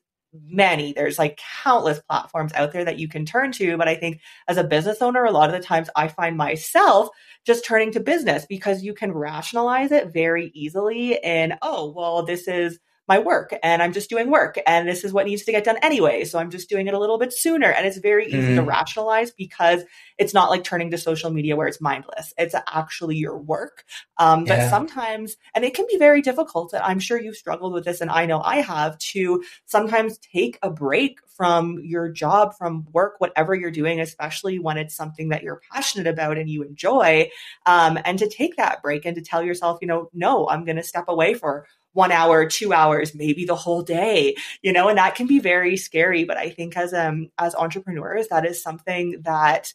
many. 0.47 0.93
There's 0.93 1.19
like 1.19 1.39
countless 1.63 1.99
platforms 2.09 2.53
out 2.53 2.71
there 2.71 2.85
that 2.85 2.99
you 2.99 3.07
can 3.07 3.25
turn 3.25 3.51
to 3.53 3.77
but 3.77 3.87
i 3.87 3.95
think 3.95 4.19
as 4.47 4.57
a 4.57 4.63
business 4.63 5.01
owner 5.01 5.23
a 5.25 5.31
lot 5.31 5.49
of 5.49 5.59
the 5.59 5.65
times 5.65 5.89
i 5.95 6.07
find 6.07 6.37
myself 6.37 7.09
just 7.45 7.65
turning 7.65 7.91
to 7.91 7.99
business 7.99 8.45
because 8.47 8.83
you 8.83 8.93
can 8.93 9.11
rationalize 9.11 9.91
it 9.91 10.13
very 10.13 10.51
easily 10.53 11.21
and 11.23 11.53
oh 11.61 11.91
well 11.95 12.25
this 12.25 12.47
is 12.47 12.79
my 13.07 13.19
work 13.19 13.53
and 13.61 13.83
I'm 13.83 13.91
just 13.91 14.09
doing 14.09 14.31
work 14.31 14.57
and 14.65 14.87
this 14.87 15.03
is 15.03 15.11
what 15.11 15.25
needs 15.25 15.43
to 15.43 15.51
get 15.51 15.65
done 15.65 15.77
anyway. 15.81 16.23
So 16.23 16.39
I'm 16.39 16.49
just 16.49 16.69
doing 16.69 16.87
it 16.87 16.93
a 16.93 16.99
little 16.99 17.17
bit 17.17 17.33
sooner. 17.33 17.67
And 17.67 17.85
it's 17.85 17.97
very 17.97 18.27
easy 18.27 18.37
mm-hmm. 18.37 18.55
to 18.55 18.63
rationalize 18.63 19.31
because 19.31 19.83
it's 20.17 20.33
not 20.33 20.49
like 20.49 20.63
turning 20.63 20.91
to 20.91 20.97
social 20.97 21.29
media 21.29 21.57
where 21.57 21.67
it's 21.67 21.81
mindless. 21.81 22.33
It's 22.37 22.55
actually 22.71 23.17
your 23.17 23.37
work. 23.37 23.83
Um, 24.17 24.45
but 24.45 24.57
yeah. 24.57 24.69
sometimes, 24.69 25.35
and 25.53 25.65
it 25.65 25.73
can 25.73 25.85
be 25.91 25.97
very 25.97 26.21
difficult. 26.21 26.71
And 26.71 26.81
I'm 26.81 26.99
sure 26.99 27.19
you've 27.19 27.35
struggled 27.35 27.73
with 27.73 27.83
this 27.83 27.99
and 27.99 28.09
I 28.09 28.25
know 28.25 28.41
I 28.41 28.57
have 28.57 28.97
to 28.99 29.43
sometimes 29.65 30.17
take 30.19 30.57
a 30.61 30.69
break 30.69 31.19
from 31.35 31.79
your 31.83 32.09
job, 32.09 32.55
from 32.57 32.85
work, 32.93 33.15
whatever 33.17 33.53
you're 33.53 33.71
doing, 33.71 33.99
especially 33.99 34.59
when 34.59 34.77
it's 34.77 34.95
something 34.95 35.29
that 35.29 35.43
you're 35.43 35.61
passionate 35.71 36.07
about 36.07 36.37
and 36.37 36.49
you 36.49 36.63
enjoy. 36.63 37.29
Um, 37.65 37.99
and 38.05 38.17
to 38.19 38.29
take 38.29 38.55
that 38.57 38.81
break 38.81 39.05
and 39.05 39.15
to 39.15 39.21
tell 39.21 39.43
yourself, 39.43 39.79
you 39.81 39.87
know, 39.87 40.09
no, 40.13 40.47
I'm 40.47 40.63
going 40.63 40.77
to 40.77 40.83
step 40.83 41.05
away 41.07 41.33
for 41.33 41.65
one 41.93 42.11
hour, 42.11 42.45
two 42.45 42.73
hours, 42.73 43.15
maybe 43.15 43.45
the 43.45 43.55
whole 43.55 43.81
day, 43.81 44.35
you 44.61 44.73
know, 44.73 44.89
and 44.89 44.97
that 44.97 45.15
can 45.15 45.27
be 45.27 45.39
very 45.39 45.77
scary. 45.77 46.23
But 46.25 46.37
I 46.37 46.49
think 46.49 46.75
as 46.75 46.93
um 46.93 47.29
as 47.37 47.55
entrepreneurs, 47.55 48.27
that 48.27 48.45
is 48.45 48.61
something 48.61 49.21
that 49.21 49.73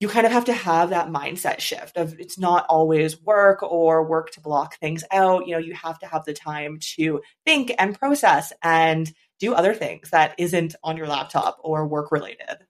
you 0.00 0.08
kind 0.08 0.26
of 0.26 0.32
have 0.32 0.46
to 0.46 0.52
have 0.52 0.90
that 0.90 1.08
mindset 1.08 1.60
shift 1.60 1.96
of 1.96 2.18
it's 2.18 2.38
not 2.38 2.66
always 2.68 3.20
work 3.22 3.62
or 3.62 4.04
work 4.04 4.32
to 4.32 4.40
block 4.40 4.78
things 4.78 5.04
out. 5.10 5.46
You 5.46 5.54
know, 5.54 5.60
you 5.60 5.74
have 5.74 5.98
to 6.00 6.06
have 6.06 6.24
the 6.24 6.34
time 6.34 6.78
to 6.96 7.22
think 7.46 7.72
and 7.78 7.98
process 7.98 8.52
and 8.62 9.10
do 9.38 9.54
other 9.54 9.74
things 9.74 10.10
that 10.10 10.34
isn't 10.38 10.74
on 10.82 10.96
your 10.96 11.06
laptop 11.06 11.58
or 11.62 11.86
work 11.86 12.10
related. 12.12 12.66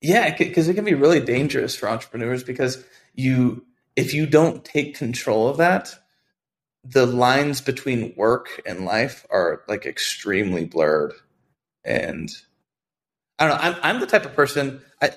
Yeah, 0.00 0.34
because 0.36 0.68
it 0.68 0.74
can 0.74 0.84
be 0.84 0.94
really 0.94 1.20
dangerous 1.20 1.76
for 1.76 1.88
entrepreneurs 1.88 2.42
because 2.42 2.82
you 3.14 3.64
if 3.96 4.14
you 4.14 4.24
don't 4.26 4.64
take 4.64 4.96
control 4.96 5.48
of 5.48 5.58
that, 5.58 5.94
the 6.84 7.06
lines 7.06 7.60
between 7.60 8.14
work 8.16 8.60
and 8.66 8.84
life 8.84 9.26
are 9.30 9.62
like 9.68 9.86
extremely 9.86 10.64
blurred. 10.64 11.12
And 11.84 12.30
i 13.40 13.46
don't 13.48 13.56
know 13.56 13.62
i'm, 13.62 13.76
I'm 13.82 14.00
the 14.00 14.06
type 14.06 14.24
of 14.26 14.34
person 14.34 14.82
I, 15.02 15.10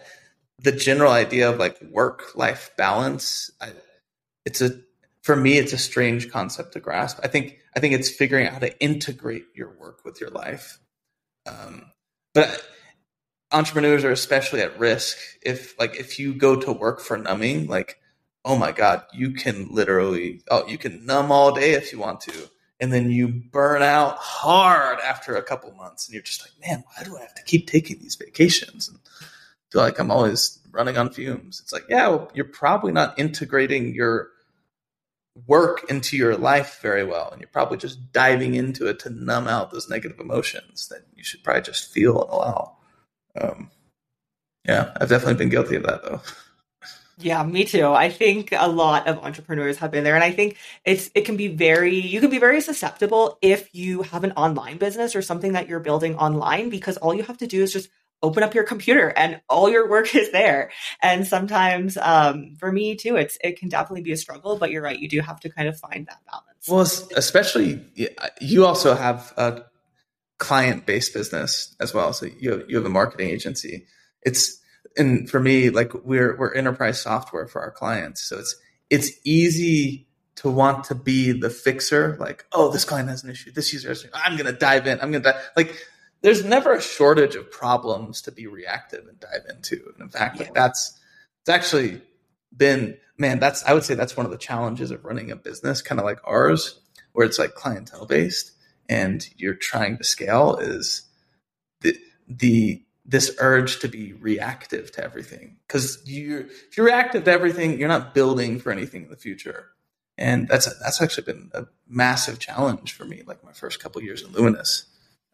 the 0.60 0.72
general 0.72 1.12
idea 1.12 1.50
of 1.50 1.58
like 1.58 1.80
work 1.92 2.36
life 2.36 2.72
balance 2.78 3.52
I, 3.62 3.74
it's 4.46 4.62
a 4.62 4.80
for 5.22 5.36
me 5.36 5.58
it's 5.58 5.74
a 5.74 5.78
strange 5.78 6.32
concept 6.32 6.74
to 6.74 6.80
grasp. 6.80 7.20
I 7.22 7.28
think 7.28 7.60
i 7.76 7.80
think 7.80 7.94
it's 7.94 8.10
figuring 8.10 8.48
out 8.48 8.54
how 8.54 8.60
to 8.60 8.80
integrate 8.80 9.46
your 9.54 9.70
work 9.78 10.06
with 10.06 10.20
your 10.22 10.30
life. 10.30 10.80
Um, 11.46 11.92
but 12.34 12.66
entrepreneurs 13.52 14.04
are 14.06 14.12
especially 14.12 14.62
at 14.62 14.80
risk 14.80 15.18
if 15.42 15.78
like 15.78 15.96
if 15.98 16.18
you 16.18 16.34
go 16.34 16.56
to 16.56 16.72
work 16.72 17.02
for 17.02 17.18
numbing 17.18 17.68
like 17.68 18.00
oh 18.46 18.58
my 18.58 18.72
god, 18.72 19.04
you 19.14 19.32
can 19.32 19.68
literally 19.70 20.42
oh 20.50 20.68
you 20.68 20.78
can 20.78 21.06
numb 21.06 21.32
all 21.32 21.54
day 21.54 21.74
if 21.74 21.92
you 21.92 22.00
want 22.00 22.22
to, 22.22 22.50
and 22.80 22.92
then 22.92 23.12
you 23.12 23.28
burn 23.28 23.82
out 23.82 24.18
hard 24.18 25.00
after 25.00 25.36
a 25.36 25.44
couple 25.44 25.72
months, 25.74 26.08
and 26.08 26.14
you're 26.14 26.24
just 26.24 26.42
like, 26.42 26.52
man, 26.68 26.84
why 26.96 27.04
do 27.04 27.18
I 27.18 27.22
have 27.22 27.36
to 27.36 27.44
keep 27.44 27.68
taking 27.68 28.00
these 28.00 28.16
vacations? 28.16 28.90
And 28.90 29.00
feel 29.72 29.82
like 29.82 30.00
I'm 30.00 30.12
always 30.12 30.60
running 30.72 30.98
on 30.98 31.12
fumes. 31.12 31.60
It's 31.62 31.74
like, 31.74 31.86
yeah, 31.90 32.08
well, 32.08 32.32
you're 32.36 32.46
probably 32.46 32.92
not 32.92 33.18
integrating 33.18 33.96
your 33.96 34.30
work 35.48 35.84
into 35.90 36.16
your 36.16 36.38
life 36.38 36.80
very 36.82 37.04
well, 37.04 37.30
and 37.32 37.42
you're 37.42 37.50
probably 37.50 37.78
just 37.78 38.12
diving 38.12 38.54
into 38.54 38.88
it 38.88 39.00
to 39.00 39.10
numb 39.10 39.48
out 39.48 39.72
those 39.72 39.90
negative 39.90 40.20
emotions 40.20 40.88
that 40.90 41.02
you 41.16 41.24
should 41.24 41.44
probably 41.44 41.64
just 41.64 41.92
feel 41.92 42.22
and 42.22 42.30
allow. 42.32 42.78
Um, 43.40 43.72
yeah, 44.68 44.96
I've 44.96 45.10
definitely 45.10 45.36
been 45.36 45.50
guilty 45.50 45.76
of 45.76 45.84
that 45.84 46.04
though. 46.04 46.22
Yeah, 47.18 47.44
me 47.44 47.64
too. 47.64 47.88
I 47.88 48.10
think 48.10 48.50
a 48.52 48.68
lot 48.68 49.08
of 49.08 49.20
entrepreneurs 49.20 49.78
have 49.78 49.92
been 49.92 50.04
there 50.04 50.16
and 50.16 50.24
I 50.24 50.32
think 50.32 50.58
it's 50.84 51.12
it 51.14 51.26
can 51.26 51.38
be 51.38 51.48
very 51.48 51.96
you 51.96 52.20
can 52.20 52.30
be 52.30 52.40
very 52.40 52.60
susceptible 52.60 53.38
if 53.42 53.70
you 53.74 54.02
have 54.02 54.24
an 54.24 54.32
online 54.32 54.78
business 54.78 55.16
or 55.16 55.22
something 55.22 55.54
that 55.54 55.70
you're 55.70 55.80
building 55.80 56.16
online 56.16 56.70
because 56.70 56.98
all 56.98 57.14
you 57.14 57.24
have 57.24 57.38
to 57.38 57.48
do 57.48 57.62
is 57.62 57.72
just 57.72 57.90
open 58.24 58.42
up 58.42 58.56
your 58.56 58.64
computer 58.64 59.10
and 59.10 59.42
all 59.48 59.70
your 59.70 59.88
work 59.90 60.16
is 60.16 60.32
there. 60.32 60.72
And 61.04 61.28
sometimes 61.28 61.98
um, 61.98 62.56
for 62.58 62.72
me 62.72 62.96
too 62.96 63.16
it's 63.16 63.38
it 63.44 63.60
can 63.60 63.70
definitely 63.70 64.02
be 64.02 64.12
a 64.12 64.18
struggle, 64.18 64.58
but 64.58 64.72
you're 64.72 64.82
right, 64.82 64.98
you 64.98 65.10
do 65.10 65.22
have 65.22 65.40
to 65.42 65.50
kind 65.50 65.68
of 65.68 65.78
find 65.80 66.08
that 66.08 66.20
balance. 66.26 66.68
Well, 66.68 67.18
especially 67.18 67.86
you 68.42 68.66
also 68.66 68.96
have 68.96 69.34
a 69.38 69.64
client-based 70.40 71.14
business 71.14 71.76
as 71.80 71.94
well. 71.94 72.12
So 72.12 72.26
you 72.40 72.66
you 72.68 72.78
have 72.78 72.86
a 72.86 72.90
marketing 72.90 73.30
agency. 73.30 73.86
It's 74.24 74.60
and 74.98 75.30
for 75.30 75.40
me, 75.40 75.70
like 75.70 75.94
we're 76.04 76.38
we're 76.38 76.54
enterprise 76.54 77.02
software 77.02 77.48
for 77.48 77.62
our 77.62 77.72
clients, 77.72 78.24
so 78.24 78.40
it's 78.40 78.56
it's 78.90 79.12
easy 79.24 80.08
to 80.36 80.50
want 80.50 80.86
to 80.86 80.96
be 80.96 81.32
the 81.32 81.50
fixer. 81.50 82.18
Like, 82.20 82.46
oh, 82.52 82.72
this 82.72 82.86
client 82.86 83.10
has 83.10 83.24
an 83.24 83.30
issue. 83.30 83.52
This 83.52 83.72
user 83.74 83.90
has 83.90 84.04
an 84.04 84.10
issue. 84.10 84.22
I'm 84.24 84.38
gonna 84.38 84.54
dive 84.54 84.88
in. 84.88 85.00
I'm 85.02 85.12
gonna 85.12 85.24
dive. 85.24 85.52
like. 85.56 85.76
There's 86.22 86.46
never 86.46 86.72
a 86.72 86.82
shortage 86.82 87.36
of 87.36 87.52
problems 87.52 88.22
to 88.22 88.32
be 88.32 88.48
reactive 88.48 89.06
and 89.10 89.20
dive 89.20 89.42
into. 89.50 89.92
And 89.94 90.04
in 90.04 90.08
fact, 90.08 90.40
like 90.40 90.54
that's 90.54 90.98
it's 91.42 91.50
actually 91.50 92.02
been 92.56 92.98
man. 93.18 93.40
That's 93.40 93.62
I 93.66 93.74
would 93.74 93.84
say 93.84 93.96
that's 93.96 94.16
one 94.16 94.26
of 94.26 94.32
the 94.32 94.38
challenges 94.38 94.90
of 94.90 95.04
running 95.04 95.32
a 95.32 95.36
business, 95.36 95.82
kind 95.82 96.00
of 96.00 96.06
like 96.06 96.20
ours, 96.24 96.80
where 97.12 97.26
it's 97.26 97.40
like 97.40 97.56
clientele 97.56 98.06
based 98.06 98.54
and 98.90 99.28
you're 99.38 99.54
trying 99.54 99.98
to 99.98 100.04
scale 100.04 100.58
is 100.58 101.04
the 101.82 101.98
the 102.28 102.84
this 103.06 103.36
urge 103.40 103.80
to 103.80 103.88
be 103.88 104.14
reactive 104.14 104.92
to 104.94 105.04
everything. 105.04 105.58
Because 105.68 106.02
you 106.06 106.48
if 106.68 106.78
you're 106.78 106.86
reactive 106.86 107.26
to 107.26 107.32
everything 107.32 107.78
you're 107.78 107.88
not 107.88 108.14
building 108.14 108.60
for 108.60 108.72
anything 108.72 109.04
in 109.04 109.10
the 109.10 109.18
future. 109.18 109.70
And 110.18 110.48
that's 110.48 110.66
that's 110.80 111.02
actually 111.02 111.24
been 111.24 111.52
a 111.54 111.66
massive 111.88 112.40
challenge 112.40 112.94
for 112.94 113.06
me 113.06 113.24
like 113.26 113.44
my 113.44 113.52
first 113.52 113.82
couple 113.82 114.02
years 114.02 114.22
in 114.22 114.32
luminous. 114.32 114.86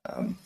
Um, 0.05 0.37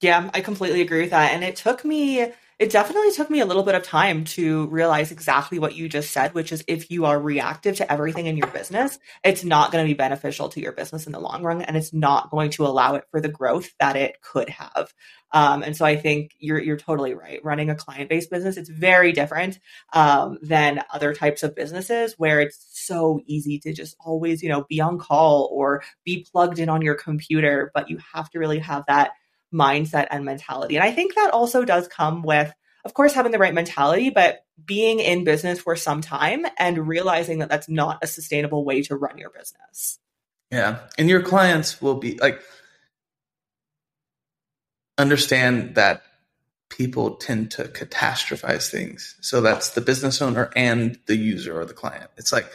yeah 0.00 0.30
i 0.34 0.40
completely 0.40 0.80
agree 0.80 1.02
with 1.02 1.10
that. 1.10 1.32
And 1.32 1.42
it 1.42 1.56
took 1.56 1.84
me 1.84 2.32
it 2.58 2.72
definitely 2.72 3.12
took 3.12 3.30
me 3.30 3.38
a 3.38 3.46
little 3.46 3.62
bit 3.62 3.76
of 3.76 3.84
time 3.84 4.24
to 4.24 4.66
realize 4.66 5.12
exactly 5.12 5.60
what 5.60 5.76
you 5.76 5.88
just 5.88 6.10
said, 6.10 6.34
which 6.34 6.50
is 6.50 6.64
if 6.66 6.90
you 6.90 7.04
are 7.04 7.20
reactive 7.20 7.76
to 7.76 7.92
everything 7.92 8.26
in 8.26 8.36
your 8.36 8.48
business, 8.48 8.98
it's 9.22 9.44
not 9.44 9.70
going 9.70 9.84
to 9.84 9.88
be 9.88 9.94
beneficial 9.94 10.48
to 10.48 10.60
your 10.60 10.72
business 10.72 11.06
in 11.06 11.12
the 11.12 11.20
long 11.20 11.44
run 11.44 11.62
and 11.62 11.76
it's 11.76 11.92
not 11.92 12.30
going 12.30 12.50
to 12.50 12.66
allow 12.66 12.96
it 12.96 13.04
for 13.12 13.20
the 13.20 13.28
growth 13.28 13.70
that 13.78 13.94
it 13.94 14.20
could 14.22 14.48
have. 14.48 14.92
Um, 15.30 15.62
and 15.62 15.76
so 15.76 15.84
I 15.84 15.96
think 15.96 16.32
you're 16.38 16.58
you're 16.58 16.76
totally 16.76 17.14
right. 17.14 17.38
Running 17.44 17.70
a 17.70 17.76
client 17.76 18.08
based 18.08 18.30
business, 18.30 18.56
it's 18.56 18.70
very 18.70 19.12
different 19.12 19.60
um, 19.92 20.38
than 20.42 20.82
other 20.92 21.14
types 21.14 21.42
of 21.44 21.54
businesses 21.54 22.14
where 22.16 22.40
it's 22.40 22.66
so 22.72 23.20
easy 23.26 23.58
to 23.60 23.72
just 23.72 23.94
always 24.00 24.42
you 24.42 24.48
know 24.48 24.64
be 24.68 24.80
on 24.80 24.98
call 24.98 25.48
or 25.52 25.84
be 26.04 26.26
plugged 26.32 26.58
in 26.58 26.68
on 26.68 26.82
your 26.82 26.94
computer, 26.94 27.70
but 27.74 27.88
you 27.88 27.98
have 28.14 28.30
to 28.30 28.38
really 28.38 28.58
have 28.58 28.84
that 28.88 29.12
mindset 29.52 30.06
and 30.10 30.24
mentality. 30.24 30.76
And 30.76 30.84
I 30.84 30.92
think 30.92 31.14
that 31.14 31.30
also 31.32 31.64
does 31.64 31.88
come 31.88 32.22
with, 32.22 32.52
of 32.84 32.94
course, 32.94 33.12
having 33.12 33.32
the 33.32 33.38
right 33.38 33.54
mentality, 33.54 34.10
but 34.10 34.44
being 34.64 35.00
in 35.00 35.24
business 35.24 35.60
for 35.60 35.76
some 35.76 36.00
time 36.00 36.46
and 36.58 36.86
realizing 36.86 37.38
that 37.38 37.48
that's 37.48 37.68
not 37.68 37.98
a 38.02 38.06
sustainable 38.06 38.64
way 38.64 38.82
to 38.82 38.96
run 38.96 39.18
your 39.18 39.30
business. 39.30 39.98
Yeah. 40.50 40.78
And 40.96 41.08
your 41.08 41.22
clients 41.22 41.80
will 41.80 41.96
be 41.96 42.18
like, 42.18 42.40
understand 44.96 45.76
that 45.76 46.02
people 46.68 47.16
tend 47.16 47.50
to 47.52 47.64
catastrophize 47.64 48.70
things. 48.70 49.16
So 49.20 49.40
that's 49.40 49.70
the 49.70 49.80
business 49.80 50.20
owner 50.20 50.50
and 50.54 50.98
the 51.06 51.16
user 51.16 51.58
or 51.58 51.64
the 51.64 51.74
client. 51.74 52.10
It's 52.16 52.32
like, 52.32 52.50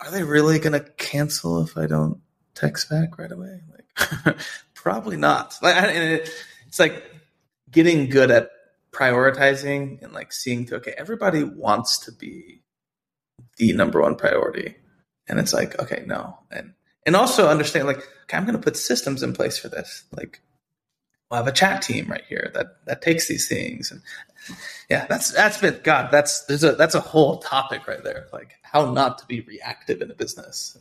are 0.00 0.10
they 0.10 0.22
really 0.22 0.58
going 0.58 0.72
to 0.72 0.90
cancel 0.96 1.62
if 1.62 1.76
I 1.76 1.86
don't 1.86 2.20
text 2.54 2.90
back 2.90 3.18
right 3.18 3.32
away? 3.32 3.60
Like, 3.70 4.36
Probably 4.82 5.16
not. 5.16 5.56
Like, 5.62 5.76
it's 6.66 6.80
like 6.80 7.04
getting 7.70 8.08
good 8.08 8.32
at 8.32 8.50
prioritizing 8.90 10.02
and 10.02 10.12
like 10.12 10.32
seeing 10.32 10.66
to 10.66 10.76
okay, 10.76 10.92
everybody 10.98 11.44
wants 11.44 11.98
to 11.98 12.10
be 12.10 12.62
the 13.58 13.72
number 13.74 14.00
one 14.00 14.16
priority, 14.16 14.74
and 15.28 15.38
it's 15.38 15.52
like 15.52 15.78
okay, 15.78 16.02
no, 16.06 16.36
and 16.50 16.74
and 17.06 17.14
also 17.14 17.48
understand 17.48 17.86
like 17.86 17.98
okay, 17.98 18.36
I'm 18.36 18.44
going 18.44 18.56
to 18.56 18.62
put 18.62 18.76
systems 18.76 19.22
in 19.22 19.34
place 19.34 19.56
for 19.56 19.68
this. 19.68 20.02
Like, 20.16 20.40
we'll 21.30 21.38
have 21.38 21.46
a 21.46 21.52
chat 21.52 21.82
team 21.82 22.10
right 22.10 22.24
here 22.28 22.50
that 22.54 22.84
that 22.86 23.02
takes 23.02 23.28
these 23.28 23.46
things, 23.46 23.92
and 23.92 24.02
yeah, 24.90 25.06
that's 25.06 25.30
that's 25.30 25.58
been 25.58 25.78
God. 25.84 26.10
That's 26.10 26.44
there's 26.46 26.64
a 26.64 26.72
that's 26.72 26.96
a 26.96 27.00
whole 27.00 27.38
topic 27.38 27.86
right 27.86 28.02
there. 28.02 28.26
Like 28.32 28.54
how 28.62 28.90
not 28.90 29.18
to 29.18 29.26
be 29.26 29.42
reactive 29.42 30.02
in 30.02 30.10
a 30.10 30.14
business. 30.14 30.76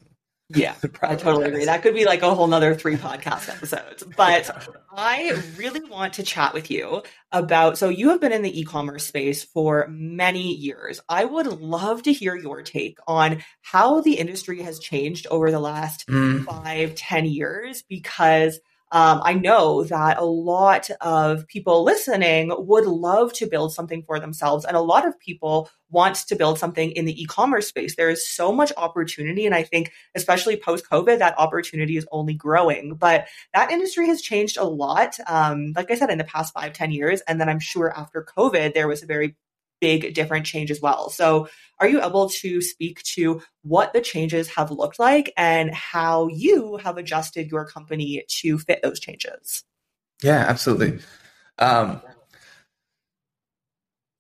Yeah, 0.56 0.76
I 1.02 1.16
totally 1.16 1.48
agree. 1.48 1.66
That 1.66 1.82
could 1.82 1.94
be 1.94 2.06
like 2.06 2.22
a 2.22 2.34
whole 2.34 2.48
nother 2.48 2.76
three 2.76 2.96
podcast 2.96 3.50
episodes. 3.50 4.04
But 4.18 4.52
I 4.96 5.42
really 5.58 5.80
want 5.90 6.14
to 6.14 6.24
chat 6.24 6.54
with 6.54 6.70
you 6.70 7.02
about 7.32 7.78
so 7.78 7.90
you 7.90 8.10
have 8.10 8.22
been 8.22 8.32
in 8.32 8.42
the 8.42 8.60
e-commerce 8.60 9.06
space 9.06 9.44
for 9.44 9.88
many 9.90 10.54
years. 10.54 11.00
I 11.10 11.26
would 11.26 11.48
love 11.48 12.04
to 12.04 12.14
hear 12.14 12.36
your 12.36 12.62
take 12.62 12.98
on 13.08 13.44
how 13.62 14.02
the 14.02 14.14
industry 14.14 14.62
has 14.62 14.80
changed 14.80 15.28
over 15.32 15.50
the 15.50 15.60
last 15.60 16.08
mm. 16.08 16.46
five, 16.46 16.96
ten 16.96 17.26
years 17.26 17.84
because 17.88 18.60
um, 18.92 19.22
I 19.24 19.34
know 19.34 19.84
that 19.86 20.18
a 20.18 20.26
lot 20.26 20.90
of 21.00 21.48
people 21.48 21.84
listening 21.84 22.52
would 22.58 22.86
love 22.86 23.32
to 23.34 23.48
build 23.48 23.74
something 23.74 24.04
for 24.04 24.20
themselves. 24.20 24.66
And 24.66 24.76
a 24.76 24.82
lot 24.82 25.08
of 25.08 25.18
people 25.20 25.70
want 25.90 26.16
to 26.16 26.36
build 26.36 26.60
something 26.60 26.92
in 26.92 27.06
the 27.06 27.22
e 27.22 27.26
commerce 27.26 27.68
space. 27.68 27.96
There 27.96 28.10
is 28.10 28.30
so 28.30 28.52
much 28.52 28.74
opportunity. 28.76 29.46
And 29.46 29.56
I 29.56 29.64
think, 29.64 29.92
especially 30.16 30.58
post 30.58 30.90
COVID, 30.90 31.20
that 31.20 31.40
opportunity 31.40 31.96
is 31.96 32.08
only 32.12 32.34
growing. 32.34 32.96
But 32.96 33.28
that 33.54 33.72
industry 33.72 34.08
has 34.08 34.22
changed 34.22 34.58
a 34.58 34.66
lot. 34.66 35.18
Um, 35.28 35.74
like 35.76 35.90
I 35.90 35.96
said, 35.96 36.10
in 36.10 36.18
the 36.18 36.24
past 36.26 36.54
five, 36.54 36.74
ten 36.74 36.92
years. 36.92 37.22
And 37.28 37.40
then 37.40 37.48
I'm 37.48 37.60
sure 37.60 37.98
after 37.98 38.26
COVID, 38.38 38.74
there 38.74 38.88
was 38.90 39.04
a 39.04 39.08
very 39.08 39.36
big 39.82 40.14
different 40.14 40.46
change 40.46 40.72
as 40.72 40.80
well. 40.80 41.10
So, 41.10 41.50
are 41.80 41.90
you 41.90 42.02
able 42.02 42.30
to 42.30 42.62
speak 42.62 43.02
to 43.16 43.42
what 43.64 43.92
the 43.92 44.02
changes 44.02 44.48
have 44.50 44.70
looked 44.70 45.00
like 45.00 45.34
and 45.36 45.74
how 45.74 46.28
you 46.28 46.78
have 46.78 46.98
adjusted 46.98 47.50
your 47.50 47.66
company 47.66 48.24
to 48.28 48.60
fit 48.60 48.82
those 48.84 49.00
changes? 49.00 49.64
Yeah, 50.22 50.46
absolutely. 50.48 51.00
Um, 51.58 52.02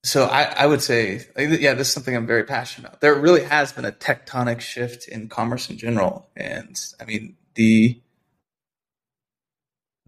so 0.04 0.26
I, 0.26 0.43
I, 0.43 0.65
would 0.65 0.82
say, 0.82 1.21
yeah, 1.38 1.76
this 1.76 1.88
is 1.88 1.93
something 1.93 2.15
I'm 2.15 2.26
very 2.26 2.43
passionate 2.43 2.88
about. 2.88 3.02
There 3.02 3.13
really 3.13 3.43
has 3.43 3.71
been 3.71 3.86
a 3.86 3.91
tectonic 3.91 4.60
shift 4.60 5.08
in 5.08 5.30
commerce 5.30 5.69
in 5.69 5.78
general, 5.78 6.28
and 6.36 6.80
I 7.00 7.06
mean 7.06 7.38
the 7.54 8.02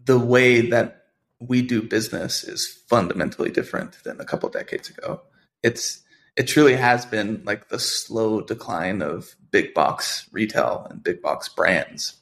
the 0.04 0.18
way 0.18 0.62
that 0.70 1.06
we 1.38 1.62
do 1.62 1.82
business 1.82 2.42
is 2.42 2.66
fundamentally 2.88 3.50
different 3.50 4.02
than 4.02 4.20
a 4.20 4.24
couple 4.24 4.48
decades 4.48 4.90
ago 4.90 5.22
it's 5.64 6.02
it 6.36 6.44
truly 6.44 6.76
has 6.76 7.06
been 7.06 7.42
like 7.44 7.68
the 7.68 7.78
slow 7.78 8.40
decline 8.40 9.02
of 9.02 9.34
big 9.50 9.72
box 9.74 10.28
retail 10.32 10.86
and 10.90 11.02
big 11.02 11.22
box 11.22 11.48
brands. 11.48 12.14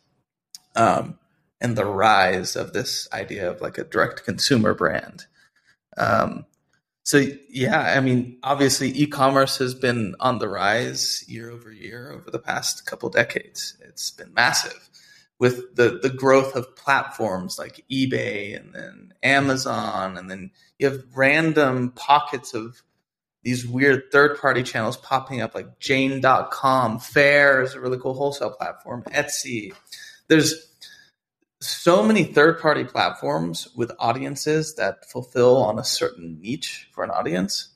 Um, 0.77 1.19
and 1.61 1.77
the 1.77 1.85
rise 1.85 2.57
of 2.57 2.73
this 2.73 3.09
idea 3.13 3.51
of 3.51 3.61
like 3.61 3.79
a 3.79 3.85
direct 3.85 4.25
consumer 4.25 4.75
brand. 4.75 5.27
Um, 5.97 6.47
so 7.05 7.25
yeah 7.49 7.95
i 7.97 8.01
mean 8.01 8.39
obviously 8.45 8.91
e-commerce 8.91 9.59
has 9.59 9.75
been 9.75 10.15
on 10.21 10.39
the 10.39 10.49
rise 10.49 11.25
year 11.29 11.51
over 11.51 11.73
year 11.73 12.13
over 12.13 12.31
the 12.31 12.39
past 12.39 12.87
couple 12.87 13.11
decades. 13.11 13.77
It's 13.81 14.11
been 14.11 14.33
massive. 14.35 14.89
With 15.39 15.75
the 15.75 15.99
the 16.01 16.11
growth 16.11 16.55
of 16.55 16.77
platforms 16.77 17.59
like 17.59 17.85
ebay 17.91 18.57
and 18.57 18.73
then 18.73 19.15
amazon 19.23 20.17
and 20.17 20.31
then 20.31 20.53
you 20.79 20.89
have 20.89 21.03
random 21.15 21.91
pockets 21.91 22.55
of 22.55 22.83
these 23.43 23.67
weird 23.67 24.11
third 24.13 24.39
party 24.41 24.63
channels 24.63 24.97
popping 24.97 25.41
up 25.41 25.55
like 25.55 25.79
Jane.com, 25.81 27.01
Faire 27.01 27.63
is 27.63 27.75
a 27.75 27.81
really 27.81 27.99
cool 27.99 28.15
wholesale 28.15 28.51
platform, 28.51 29.03
Etsy. 29.09 29.75
There's 30.29 30.69
so 31.61 32.03
many 32.03 32.25
third 32.25 32.61
party 32.61 32.85
platforms 32.85 33.69
with 33.77 33.93
audiences 33.99 34.75
that 34.77 35.09
fulfill 35.11 35.57
on 35.57 35.79
a 35.79 35.85
certain 35.85 36.41
niche 36.41 36.89
for 36.93 37.05
an 37.05 37.11
audience. 37.11 37.69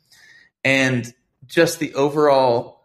And 0.64 1.12
just 1.46 1.78
the 1.78 1.94
overall 1.94 2.76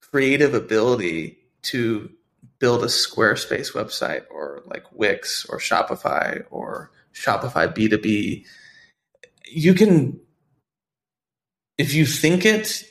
creative 0.00 0.54
ability 0.54 1.38
to 1.62 2.10
build 2.58 2.82
a 2.82 2.86
Squarespace 2.86 3.72
website 3.72 4.24
or 4.30 4.62
like 4.66 4.84
Wix 4.92 5.46
or 5.46 5.58
Shopify 5.58 6.44
or 6.50 6.90
Shopify 7.14 7.74
B2B. 7.74 8.44
You 9.48 9.74
can 9.74 10.20
if 11.78 11.94
you 11.94 12.06
think 12.06 12.44
it, 12.44 12.84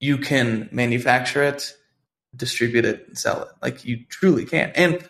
you 0.00 0.18
can 0.18 0.68
manufacture 0.72 1.42
it, 1.42 1.74
distribute 2.34 2.84
it, 2.84 3.06
and 3.08 3.18
sell 3.18 3.42
it. 3.42 3.48
Like 3.62 3.84
you 3.84 4.04
truly 4.08 4.44
can. 4.44 4.72
And 4.74 5.08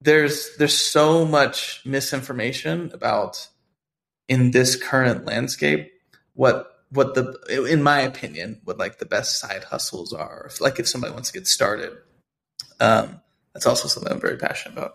there's 0.00 0.56
there's 0.56 0.76
so 0.76 1.24
much 1.24 1.80
misinformation 1.84 2.90
about 2.92 3.48
in 4.28 4.50
this 4.50 4.76
current 4.76 5.24
landscape 5.24 5.92
what 6.34 6.84
what 6.90 7.14
the 7.14 7.66
in 7.70 7.82
my 7.82 8.00
opinion 8.00 8.60
what 8.64 8.78
like 8.78 8.98
the 8.98 9.06
best 9.06 9.38
side 9.38 9.64
hustles 9.64 10.12
are 10.12 10.46
if, 10.48 10.60
like 10.60 10.78
if 10.78 10.88
somebody 10.88 11.12
wants 11.12 11.30
to 11.30 11.38
get 11.38 11.46
started 11.46 11.92
um, 12.80 13.20
that's 13.54 13.66
also 13.66 13.88
something 13.88 14.12
i'm 14.12 14.20
very 14.20 14.36
passionate 14.36 14.76
about 14.76 14.94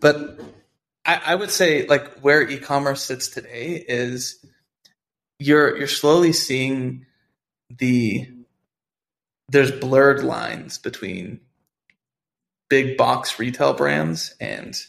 but 0.00 0.38
I, 1.04 1.20
I 1.26 1.34
would 1.34 1.50
say 1.50 1.86
like 1.86 2.20
where 2.20 2.48
e-commerce 2.48 3.02
sits 3.02 3.28
today 3.28 3.84
is 3.88 4.44
you're 5.42 5.76
you're 5.76 5.88
slowly 5.88 6.32
seeing 6.32 7.06
the 7.70 8.28
there's 9.48 9.70
blurred 9.72 10.22
lines 10.22 10.78
between 10.78 11.40
big 12.70 12.96
box 12.96 13.38
retail 13.38 13.74
brands 13.74 14.34
and 14.40 14.80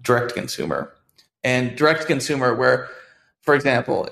direct 0.00 0.34
consumer 0.34 0.94
and 1.42 1.76
direct 1.76 2.06
consumer 2.06 2.54
where 2.54 2.88
for 3.48 3.54
example, 3.54 4.10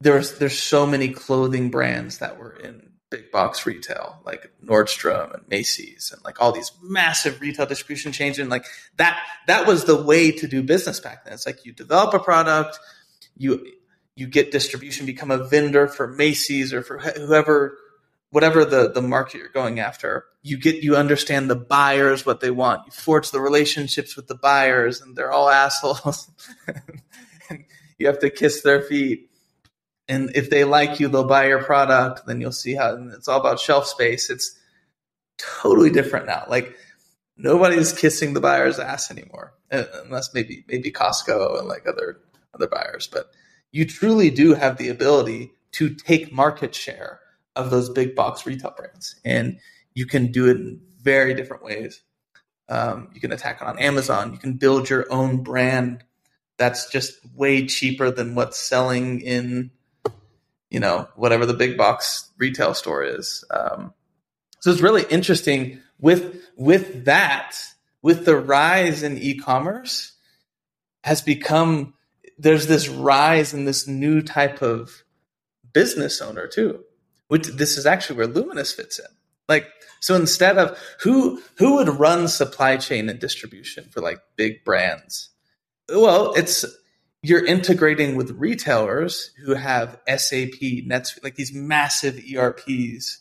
there's 0.00 0.38
there's 0.38 0.56
so 0.56 0.86
many 0.86 1.08
clothing 1.08 1.72
brands 1.72 2.18
that 2.18 2.38
were 2.38 2.52
in 2.52 2.92
big 3.10 3.32
box 3.32 3.66
retail, 3.66 4.20
like 4.24 4.52
Nordstrom 4.64 5.34
and 5.34 5.42
Macy's, 5.48 6.12
and 6.14 6.24
like 6.24 6.40
all 6.40 6.52
these 6.52 6.70
massive 6.80 7.40
retail 7.40 7.66
distribution 7.66 8.12
chains, 8.12 8.38
and 8.38 8.48
like 8.48 8.64
that 8.96 9.20
that 9.48 9.66
was 9.66 9.86
the 9.86 10.00
way 10.00 10.30
to 10.30 10.46
do 10.46 10.62
business 10.62 11.00
back 11.00 11.24
then. 11.24 11.34
It's 11.34 11.46
like 11.46 11.64
you 11.64 11.72
develop 11.72 12.14
a 12.14 12.20
product, 12.20 12.78
you 13.36 13.72
you 14.18 14.26
get 14.26 14.50
distribution, 14.50 15.06
become 15.06 15.30
a 15.30 15.44
vendor 15.44 15.88
for 15.88 16.06
Macy's 16.08 16.72
or 16.72 16.82
for 16.82 16.98
whoever, 16.98 17.78
whatever 18.30 18.64
the 18.64 18.90
the 18.90 19.02
market 19.02 19.38
you're 19.38 19.48
going 19.48 19.80
after. 19.80 20.24
You 20.42 20.58
get 20.58 20.82
you 20.82 20.96
understand 20.96 21.50
the 21.50 21.56
buyers 21.56 22.26
what 22.26 22.40
they 22.40 22.50
want. 22.50 22.86
You 22.86 22.92
forge 22.92 23.30
the 23.30 23.40
relationships 23.40 24.16
with 24.16 24.26
the 24.26 24.34
buyers, 24.34 25.00
and 25.00 25.16
they're 25.16 25.32
all 25.32 25.48
assholes. 25.50 26.30
you 27.98 28.06
have 28.06 28.18
to 28.20 28.30
kiss 28.30 28.62
their 28.62 28.82
feet 28.82 29.28
and 30.08 30.30
if 30.34 30.48
they 30.48 30.64
like 30.64 31.00
you, 31.00 31.08
they'll 31.08 31.24
buy 31.24 31.48
your 31.48 31.62
product. 31.62 32.26
Then 32.26 32.40
you'll 32.40 32.50
see 32.50 32.74
how 32.74 32.96
it's 33.14 33.28
all 33.28 33.38
about 33.38 33.60
shelf 33.60 33.86
space. 33.86 34.30
It's 34.30 34.58
totally 35.36 35.90
different 35.90 36.26
now. 36.26 36.44
Like 36.48 36.74
nobody's 37.36 37.92
kissing 37.92 38.32
the 38.32 38.40
buyer's 38.40 38.78
ass 38.78 39.10
anymore, 39.10 39.52
uh, 39.70 39.84
unless 40.04 40.32
maybe 40.32 40.64
maybe 40.66 40.90
Costco 40.90 41.58
and 41.58 41.68
like 41.68 41.86
other 41.86 42.20
other 42.54 42.66
buyers. 42.66 43.06
But 43.06 43.30
you 43.72 43.84
truly 43.84 44.30
do 44.30 44.54
have 44.54 44.76
the 44.76 44.88
ability 44.88 45.52
to 45.72 45.94
take 45.94 46.32
market 46.32 46.74
share 46.74 47.20
of 47.54 47.70
those 47.70 47.90
big 47.90 48.14
box 48.14 48.46
retail 48.46 48.74
brands, 48.76 49.16
and 49.24 49.58
you 49.94 50.06
can 50.06 50.30
do 50.30 50.48
it 50.48 50.56
in 50.56 50.80
very 51.00 51.34
different 51.34 51.62
ways. 51.64 52.02
Um, 52.68 53.08
you 53.14 53.20
can 53.20 53.32
attack 53.32 53.60
it 53.60 53.66
on 53.66 53.78
Amazon. 53.78 54.32
You 54.32 54.38
can 54.38 54.54
build 54.54 54.90
your 54.90 55.10
own 55.10 55.42
brand 55.42 56.04
that's 56.58 56.90
just 56.90 57.14
way 57.34 57.66
cheaper 57.66 58.10
than 58.10 58.34
what's 58.34 58.58
selling 58.58 59.20
in 59.20 59.70
you 60.70 60.80
know 60.80 61.08
whatever 61.16 61.46
the 61.46 61.54
big 61.54 61.78
box 61.78 62.30
retail 62.36 62.74
store 62.74 63.02
is. 63.02 63.44
Um, 63.50 63.94
so 64.60 64.70
it's 64.70 64.82
really 64.82 65.04
interesting 65.08 65.80
with 65.98 66.44
with 66.56 67.06
that 67.06 67.56
with 68.02 68.24
the 68.24 68.36
rise 68.36 69.02
in 69.02 69.18
e-commerce 69.18 70.12
has 71.04 71.22
become 71.22 71.94
there's 72.38 72.66
this 72.66 72.88
rise 72.88 73.52
in 73.52 73.64
this 73.64 73.86
new 73.86 74.22
type 74.22 74.62
of 74.62 75.04
business 75.72 76.20
owner 76.20 76.46
too 76.46 76.84
which 77.28 77.46
this 77.48 77.76
is 77.76 77.86
actually 77.86 78.16
where 78.16 78.26
luminous 78.26 78.72
fits 78.72 78.98
in 78.98 79.06
like 79.48 79.66
so 80.00 80.14
instead 80.14 80.58
of 80.58 80.78
who 81.00 81.42
who 81.56 81.76
would 81.76 81.88
run 81.88 82.28
supply 82.28 82.76
chain 82.76 83.08
and 83.08 83.18
distribution 83.18 83.84
for 83.90 84.00
like 84.00 84.18
big 84.36 84.64
brands 84.64 85.30
well 85.88 86.32
it's 86.34 86.64
you're 87.22 87.44
integrating 87.44 88.16
with 88.16 88.30
retailers 88.32 89.32
who 89.44 89.54
have 89.54 89.98
SAP, 90.06 90.60
NetSuite, 90.60 91.24
like 91.24 91.34
these 91.34 91.52
massive 91.52 92.20
ERPs. 92.32 93.20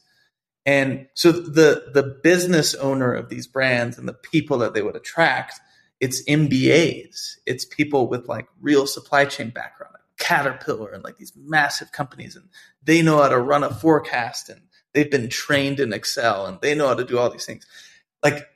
And 0.66 1.08
so 1.14 1.32
the 1.32 1.92
the 1.94 2.20
business 2.24 2.76
owner 2.76 3.14
of 3.14 3.30
these 3.30 3.48
brands 3.48 3.98
and 3.98 4.08
the 4.08 4.14
people 4.14 4.60
that 4.60 4.74
they 4.74 4.82
would 4.82 4.96
attract, 4.96 5.60
it's 6.00 6.24
MBAs. 6.26 7.38
It's 7.46 7.66
people 7.66 8.08
with 8.08 8.28
like 8.28 8.48
real 8.62 8.86
supply 8.88 9.26
chain 9.26 9.50
background, 9.50 9.96
Caterpillar 10.20 10.92
and 10.92 11.04
like 11.04 11.18
these 11.18 11.34
massive 11.36 11.92
companies 11.92 12.36
and 12.36 12.50
they 12.84 13.02
know 13.02 13.22
how 13.22 13.30
to 13.30 13.40
run 13.40 13.64
a 13.64 13.74
forecast 13.74 14.50
and 14.50 14.62
they've 14.94 15.12
been 15.12 15.30
trained 15.30 15.80
in 15.80 15.94
Excel 15.94 16.46
and 16.46 16.60
they 16.62 16.76
know 16.76 16.88
how 16.88 16.94
to 16.94 17.06
do 17.06 17.18
all 17.18 17.30
these 17.30 17.46
things. 17.46 17.66
Like 18.24 18.48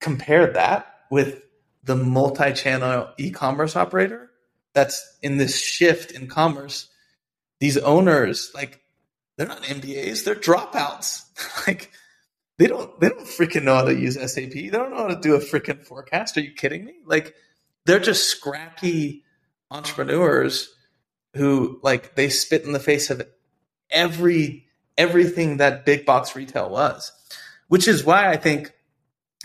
compare 0.00 0.52
that 0.52 0.86
with 1.10 1.42
the 1.84 1.96
multi-channel 1.96 3.08
e-commerce 3.18 3.74
operator 3.74 4.30
that's 4.74 5.16
in 5.22 5.38
this 5.38 5.58
shift 5.60 6.12
in 6.12 6.28
commerce, 6.28 6.88
these 7.60 7.76
owners, 7.78 8.50
like, 8.54 8.80
they're 9.36 9.48
not 9.48 9.62
MBAs, 9.62 10.24
they're 10.24 10.34
dropouts. 10.34 11.22
like, 11.66 11.90
they 12.58 12.66
don't 12.66 12.98
they 13.00 13.08
don't 13.08 13.20
freaking 13.20 13.62
know 13.62 13.76
how 13.76 13.84
to 13.84 13.94
use 13.94 14.14
SAP. 14.14 14.50
They 14.50 14.68
don't 14.68 14.90
know 14.90 14.98
how 14.98 15.06
to 15.08 15.20
do 15.20 15.34
a 15.34 15.40
freaking 15.40 15.84
forecast. 15.84 16.36
Are 16.36 16.40
you 16.40 16.52
kidding 16.52 16.84
me? 16.84 16.94
Like, 17.06 17.34
they're 17.86 18.00
just 18.00 18.28
scrappy 18.28 19.24
entrepreneurs 19.70 20.68
who 21.34 21.78
like 21.82 22.16
they 22.16 22.28
spit 22.28 22.64
in 22.64 22.72
the 22.72 22.80
face 22.80 23.10
of 23.10 23.22
every 23.90 24.66
everything 24.96 25.58
that 25.58 25.86
big 25.86 26.04
box 26.04 26.34
retail 26.34 26.68
was. 26.68 27.12
Which 27.68 27.86
is 27.86 28.04
why 28.04 28.28
I 28.28 28.36
think 28.36 28.72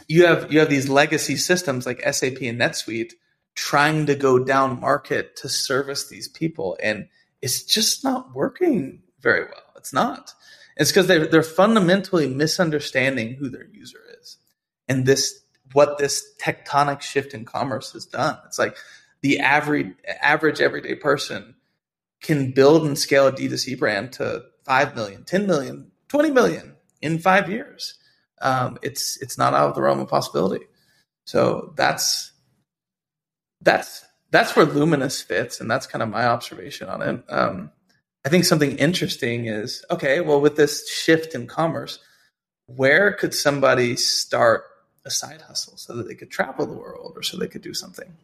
you 0.07 0.25
have 0.25 0.51
you 0.51 0.59
have 0.59 0.69
these 0.69 0.89
legacy 0.89 1.35
systems 1.35 1.85
like 1.85 2.01
SAP 2.01 2.41
and 2.41 2.59
NetSuite 2.59 3.13
trying 3.55 4.07
to 4.07 4.15
go 4.15 4.39
down 4.39 4.79
market 4.79 5.35
to 5.37 5.49
service 5.49 6.09
these 6.09 6.27
people 6.27 6.75
and 6.81 7.07
it's 7.41 7.63
just 7.63 8.03
not 8.03 8.33
working 8.33 9.03
very 9.19 9.43
well 9.45 9.73
it's 9.75 9.93
not 9.93 10.33
it's 10.77 10.91
because 10.91 11.07
they're, 11.07 11.27
they're 11.27 11.43
fundamentally 11.43 12.27
misunderstanding 12.27 13.35
who 13.35 13.49
their 13.49 13.67
user 13.71 13.99
is. 14.21 14.37
And 14.87 15.05
this 15.05 15.39
what 15.73 15.97
this 15.97 16.23
tectonic 16.39 17.01
shift 17.01 17.33
in 17.33 17.45
commerce 17.45 17.93
has 17.93 18.05
done. 18.05 18.37
It's 18.45 18.59
like 18.59 18.77
the 19.21 19.39
average 19.39 19.93
average 20.21 20.61
everyday 20.61 20.95
person 20.95 21.55
can 22.21 22.51
build 22.51 22.85
and 22.85 22.97
scale 22.97 23.27
a 23.27 23.31
d2c 23.31 23.77
brand 23.77 24.13
to 24.13 24.43
5 24.65 24.95
million 24.95 25.23
10 25.23 25.47
million 25.47 25.91
20 26.09 26.31
million 26.31 26.75
in 27.01 27.19
five 27.19 27.49
years. 27.49 27.95
Um, 28.41 28.77
it's 28.81 29.17
it's 29.21 29.37
not 29.37 29.53
out 29.53 29.69
of 29.69 29.75
the 29.75 29.81
realm 29.81 29.99
of 29.99 30.09
possibility. 30.09 30.65
So 31.25 31.73
that's 31.75 32.31
that's 33.61 34.05
that's 34.31 34.55
where 34.55 34.65
Luminous 34.65 35.21
fits, 35.21 35.61
and 35.61 35.69
that's 35.69 35.87
kind 35.87 36.01
of 36.01 36.09
my 36.09 36.25
observation 36.25 36.89
on 36.89 37.01
it. 37.01 37.23
Um, 37.29 37.71
I 38.25 38.29
think 38.29 38.45
something 38.45 38.77
interesting 38.77 39.47
is 39.47 39.83
okay. 39.91 40.21
Well, 40.21 40.39
with 40.39 40.55
this 40.55 40.89
shift 40.89 41.35
in 41.35 41.47
commerce, 41.47 41.99
where 42.67 43.11
could 43.11 43.33
somebody 43.33 43.95
start 43.95 44.65
a 45.05 45.11
side 45.11 45.41
hustle 45.41 45.77
so 45.77 45.95
that 45.95 46.07
they 46.07 46.15
could 46.15 46.31
travel 46.31 46.65
the 46.65 46.73
world 46.73 47.13
or 47.15 47.23
so 47.23 47.37
they 47.37 47.47
could 47.47 47.61
do 47.61 47.73
something? 47.73 48.15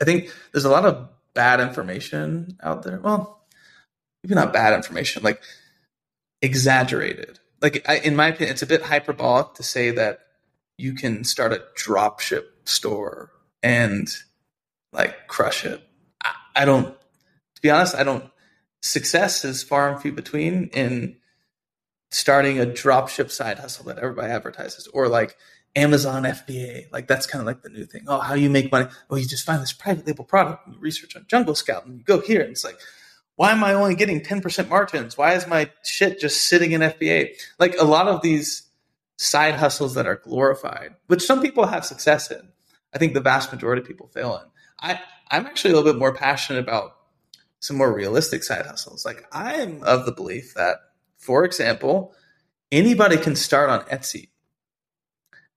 I 0.00 0.04
think 0.04 0.32
there's 0.50 0.64
a 0.64 0.70
lot 0.70 0.84
of 0.84 1.08
bad 1.34 1.60
information 1.60 2.58
out 2.62 2.82
there. 2.82 2.98
Well, 2.98 3.40
maybe 4.22 4.34
not 4.34 4.52
bad 4.52 4.74
information, 4.74 5.22
like 5.22 5.42
exaggerated. 6.40 7.38
Like 7.60 7.88
I, 7.88 7.98
in 7.98 8.16
my 8.16 8.28
opinion, 8.28 8.52
it's 8.52 8.62
a 8.62 8.66
bit 8.66 8.82
hyperbolic 8.82 9.54
to 9.54 9.62
say 9.62 9.92
that 9.92 10.20
you 10.78 10.94
can 10.94 11.22
start 11.22 11.52
a 11.52 11.62
drop 11.76 12.18
ship 12.20 12.62
store 12.64 13.30
and 13.62 14.12
like 14.92 15.28
crush 15.28 15.64
it. 15.64 15.80
I, 16.24 16.34
I 16.56 16.64
don't, 16.64 16.86
to 16.86 17.62
be 17.62 17.70
honest, 17.70 17.94
I 17.94 18.02
don't. 18.02 18.24
Success 18.82 19.44
is 19.44 19.62
far 19.62 19.90
and 19.90 20.00
few 20.00 20.12
between 20.12 20.68
in 20.74 21.16
starting 22.10 22.60
a 22.60 22.66
dropship 22.66 23.30
side 23.30 23.58
hustle 23.58 23.86
that 23.86 23.98
everybody 23.98 24.30
advertises, 24.30 24.86
or 24.88 25.08
like 25.08 25.36
Amazon 25.74 26.24
FBA. 26.24 26.92
Like 26.92 27.06
that's 27.06 27.26
kind 27.26 27.40
of 27.40 27.46
like 27.46 27.62
the 27.62 27.70
new 27.70 27.86
thing. 27.86 28.04
Oh, 28.06 28.20
how 28.20 28.34
you 28.34 28.50
make 28.50 28.70
money? 28.70 28.88
Oh, 29.08 29.16
you 29.16 29.26
just 29.26 29.46
find 29.46 29.62
this 29.62 29.72
private 29.72 30.06
label 30.06 30.24
product 30.24 30.66
and 30.66 30.74
you 30.74 30.80
research 30.80 31.16
on 31.16 31.24
Jungle 31.28 31.54
Scout 31.54 31.86
and 31.86 31.96
you 31.96 32.04
go 32.04 32.20
here 32.20 32.42
and 32.42 32.50
it's 32.50 32.64
like, 32.64 32.78
why 33.36 33.50
am 33.52 33.64
I 33.64 33.72
only 33.72 33.94
getting 33.94 34.20
10% 34.20 34.68
margins? 34.68 35.16
Why 35.16 35.34
is 35.34 35.46
my 35.46 35.70
shit 35.82 36.20
just 36.20 36.42
sitting 36.48 36.72
in 36.72 36.82
FBA? 36.82 37.30
Like 37.58 37.74
a 37.78 37.84
lot 37.84 38.08
of 38.08 38.20
these 38.20 38.64
side 39.16 39.54
hustles 39.54 39.94
that 39.94 40.06
are 40.06 40.16
glorified, 40.16 40.96
which 41.06 41.22
some 41.22 41.40
people 41.40 41.66
have 41.66 41.86
success 41.86 42.30
in, 42.30 42.48
I 42.94 42.98
think 42.98 43.14
the 43.14 43.20
vast 43.20 43.52
majority 43.52 43.80
of 43.80 43.88
people 43.88 44.08
fail 44.08 44.36
in. 44.36 44.48
I 44.80 45.00
I'm 45.30 45.46
actually 45.46 45.72
a 45.72 45.76
little 45.76 45.92
bit 45.92 45.98
more 45.98 46.12
passionate 46.12 46.58
about 46.58 46.96
some 47.62 47.76
more 47.76 47.94
realistic 47.94 48.42
side 48.42 48.66
hustles. 48.66 49.04
Like 49.06 49.24
I 49.32 49.54
am 49.54 49.76
mm-hmm. 49.76 49.84
of 49.84 50.04
the 50.04 50.12
belief 50.12 50.54
that, 50.54 50.78
for 51.16 51.44
example, 51.44 52.12
anybody 52.72 53.16
can 53.16 53.36
start 53.36 53.70
on 53.70 53.80
Etsy. 53.86 54.28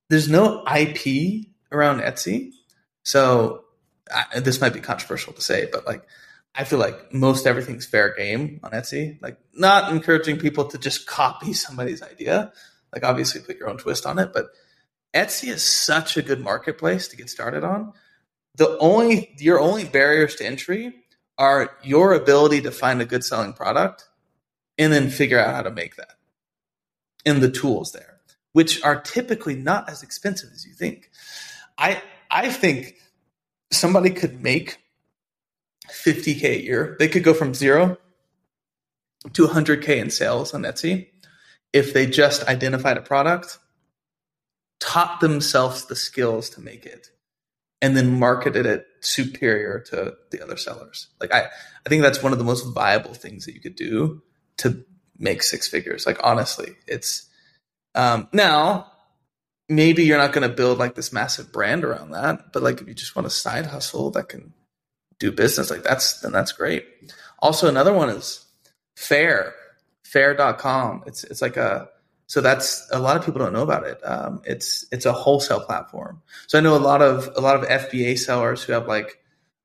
There's 0.10 0.30
no 0.30 0.64
IP 0.64 1.48
around 1.72 2.02
Etsy, 2.02 2.52
so 3.02 3.66
I, 4.14 4.40
this 4.40 4.62
might 4.62 4.74
be 4.74 4.82
controversial 4.82 5.34
to 5.34 5.42
say, 5.42 5.68
but 5.72 5.88
like 5.88 6.04
I 6.54 6.64
feel 6.64 6.78
like 6.78 7.12
most 7.12 7.48
everything's 7.48 7.88
fair 7.88 8.14
game 8.16 8.60
on 8.64 8.72
Etsy. 8.72 9.20
Like 9.20 9.40
not 9.56 9.92
encouraging 9.92 10.38
people 10.38 10.66
to 10.66 10.78
just 10.78 11.08
copy 11.08 11.54
somebody's 11.54 12.04
idea. 12.04 12.54
Like 12.94 13.04
obviously 13.04 13.42
put 13.42 13.58
your 13.58 13.68
own 13.68 13.78
twist 13.78 14.06
on 14.06 14.20
it, 14.20 14.32
but 14.32 14.46
Etsy 15.12 15.50
is 15.50 15.64
such 15.64 16.18
a 16.18 16.22
good 16.22 16.40
marketplace 16.40 17.08
to 17.08 17.18
get 17.18 17.32
started 17.32 17.64
on 17.64 17.94
the 18.58 18.78
only 18.78 19.36
your 19.40 19.60
only 19.60 19.86
barriers 19.86 20.36
to 20.36 20.46
entry 20.46 20.94
are 21.38 21.72
your 21.84 22.14
ability 22.14 22.62
to 22.62 22.72
find 22.72 23.02
a 23.02 23.06
good 23.06 23.24
selling 23.24 23.54
product 23.54 24.08
and 24.78 24.92
then 24.92 25.10
figure 25.10 25.40
out 25.40 25.56
how 25.56 25.62
to 25.62 25.72
make 25.72 25.96
that 25.96 26.14
and 27.26 27.42
the 27.42 27.52
tools 27.52 27.92
there 27.92 28.16
which 28.56 28.82
are 28.84 29.02
typically 29.02 29.54
not 29.54 29.90
as 29.90 30.02
expensive 30.02 30.50
as 30.54 30.66
you 30.66 30.72
think. 30.72 31.12
I 31.78 32.02
i 32.32 32.50
think 32.50 32.96
somebody 33.70 34.12
could 34.12 34.42
make 34.42 34.78
50k 35.90 36.44
a 36.44 36.64
year. 36.64 36.96
They 36.98 37.10
could 37.10 37.26
go 37.26 37.34
from 37.34 37.54
zero 37.54 37.98
to 39.34 39.48
100k 39.48 39.90
in 39.98 40.10
sales 40.10 40.54
on 40.54 40.62
etsy 40.64 41.08
if 41.74 41.94
they 41.94 42.06
just 42.06 42.48
identified 42.48 42.96
a 42.96 43.02
product 43.02 43.60
taught 44.80 45.20
themselves 45.20 45.88
the 45.88 45.96
skills 45.96 46.50
to 46.52 46.62
make 46.62 46.86
it 46.86 47.10
and 47.82 47.98
then 47.98 48.18
marketed 48.18 48.66
it 48.66 48.88
superior 49.06 49.80
to 49.80 50.16
the 50.32 50.44
other 50.44 50.58
sellers. 50.58 51.08
Like 51.20 51.34
I, 51.34 51.48
I 51.86 51.90
think 51.90 52.02
that's 52.02 52.24
one 52.24 52.32
of 52.32 52.38
the 52.38 52.44
most 52.44 52.64
viable 52.74 53.14
things 53.14 53.46
that 53.46 53.54
you 53.54 53.62
could 53.62 53.76
do 53.76 54.22
to 54.58 54.84
make 55.18 55.44
six 55.44 55.68
figures. 55.68 56.06
Like 56.06 56.20
honestly, 56.24 56.76
it's 56.88 57.30
um, 57.94 58.28
now 58.34 58.92
maybe 59.70 60.04
you're 60.04 60.18
not 60.18 60.34
going 60.34 60.48
to 60.48 60.56
build 60.56 60.78
like 60.78 60.96
this 60.96 61.14
massive 61.14 61.52
brand 61.52 61.84
around 61.84 62.12
that, 62.12 62.54
but 62.54 62.64
like 62.64 62.82
if 62.82 62.88
you 62.88 62.94
just 62.94 63.16
want 63.16 63.28
a 63.28 63.32
side 63.32 63.68
hustle 63.68 64.12
that 64.12 64.30
can 64.30 64.54
do 65.20 65.32
business, 65.32 65.70
like 65.70 65.84
that's 65.84 66.20
then 66.22 66.32
that's 66.32 66.52
great. 66.52 66.86
Also, 67.40 67.68
another 67.68 67.94
one 67.94 68.10
is 68.10 68.46
Faire, 68.96 69.54
Faire.com. 70.04 71.04
It's 71.06 71.24
it's 71.24 71.42
like 71.42 71.58
a 71.58 71.90
so 72.28 72.42
that's 72.42 72.88
a 72.92 73.00
lot 73.00 73.18
of 73.18 73.26
people 73.26 73.40
don't 73.40 73.54
know 73.54 73.62
about 73.62 73.86
it. 73.86 74.00
Um, 74.04 74.42
it's 74.46 74.86
it's 74.92 75.06
a 75.06 75.14
wholesale 75.14 75.60
platform. 75.60 76.22
So 76.48 76.58
I 76.58 76.62
know 76.62 76.76
a 76.76 76.80
lot 76.80 77.02
of 77.02 77.30
a 77.36 77.42
lot 77.42 77.56
of 77.56 77.68
FBA 77.70 78.18
sellers 78.18 78.64
who 78.64 78.74
have 78.74 78.88
like 78.88 79.20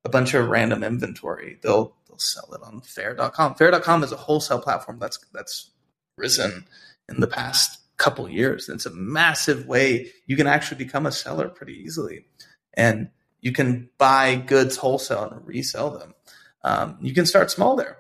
a 0.05 0.09
bunch 0.09 0.35
of 0.35 0.49
random 0.49 0.85
inventory. 0.85 1.59
They'll 1.63 1.97
they'll 2.07 2.19
sell 2.19 2.53
it 2.53 2.61
on 2.63 2.83
Faire.com. 2.83 3.55
Faire.com 3.55 4.05
is 4.05 4.13
a 4.13 4.17
wholesale 4.17 4.61
platform 4.61 4.99
that's 4.99 5.19
that's 5.33 5.71
risen 6.17 6.67
in 7.09 7.21
the 7.21 7.27
past 7.27 7.79
couple 7.97 8.29
years. 8.29 8.69
It's 8.69 8.87
a 8.87 8.91
massive 8.91 9.67
way 9.67 10.11
you 10.27 10.37
can 10.37 10.47
actually 10.47 10.79
become 10.85 11.07
a 11.07 11.13
seller 11.13 11.49
pretty 11.49 11.75
easily, 11.75 12.27
and 12.75 13.09
you 13.41 13.53
can 13.53 13.89
buy 13.97 14.37
goods 14.37 14.77
wholesale 14.77 15.31
and 15.31 15.47
resell 15.47 15.91
them. 15.91 16.15
Um, 16.63 16.99
you 17.01 17.15
can 17.15 17.25
start 17.25 17.51
small 17.51 17.75
there. 17.75 17.97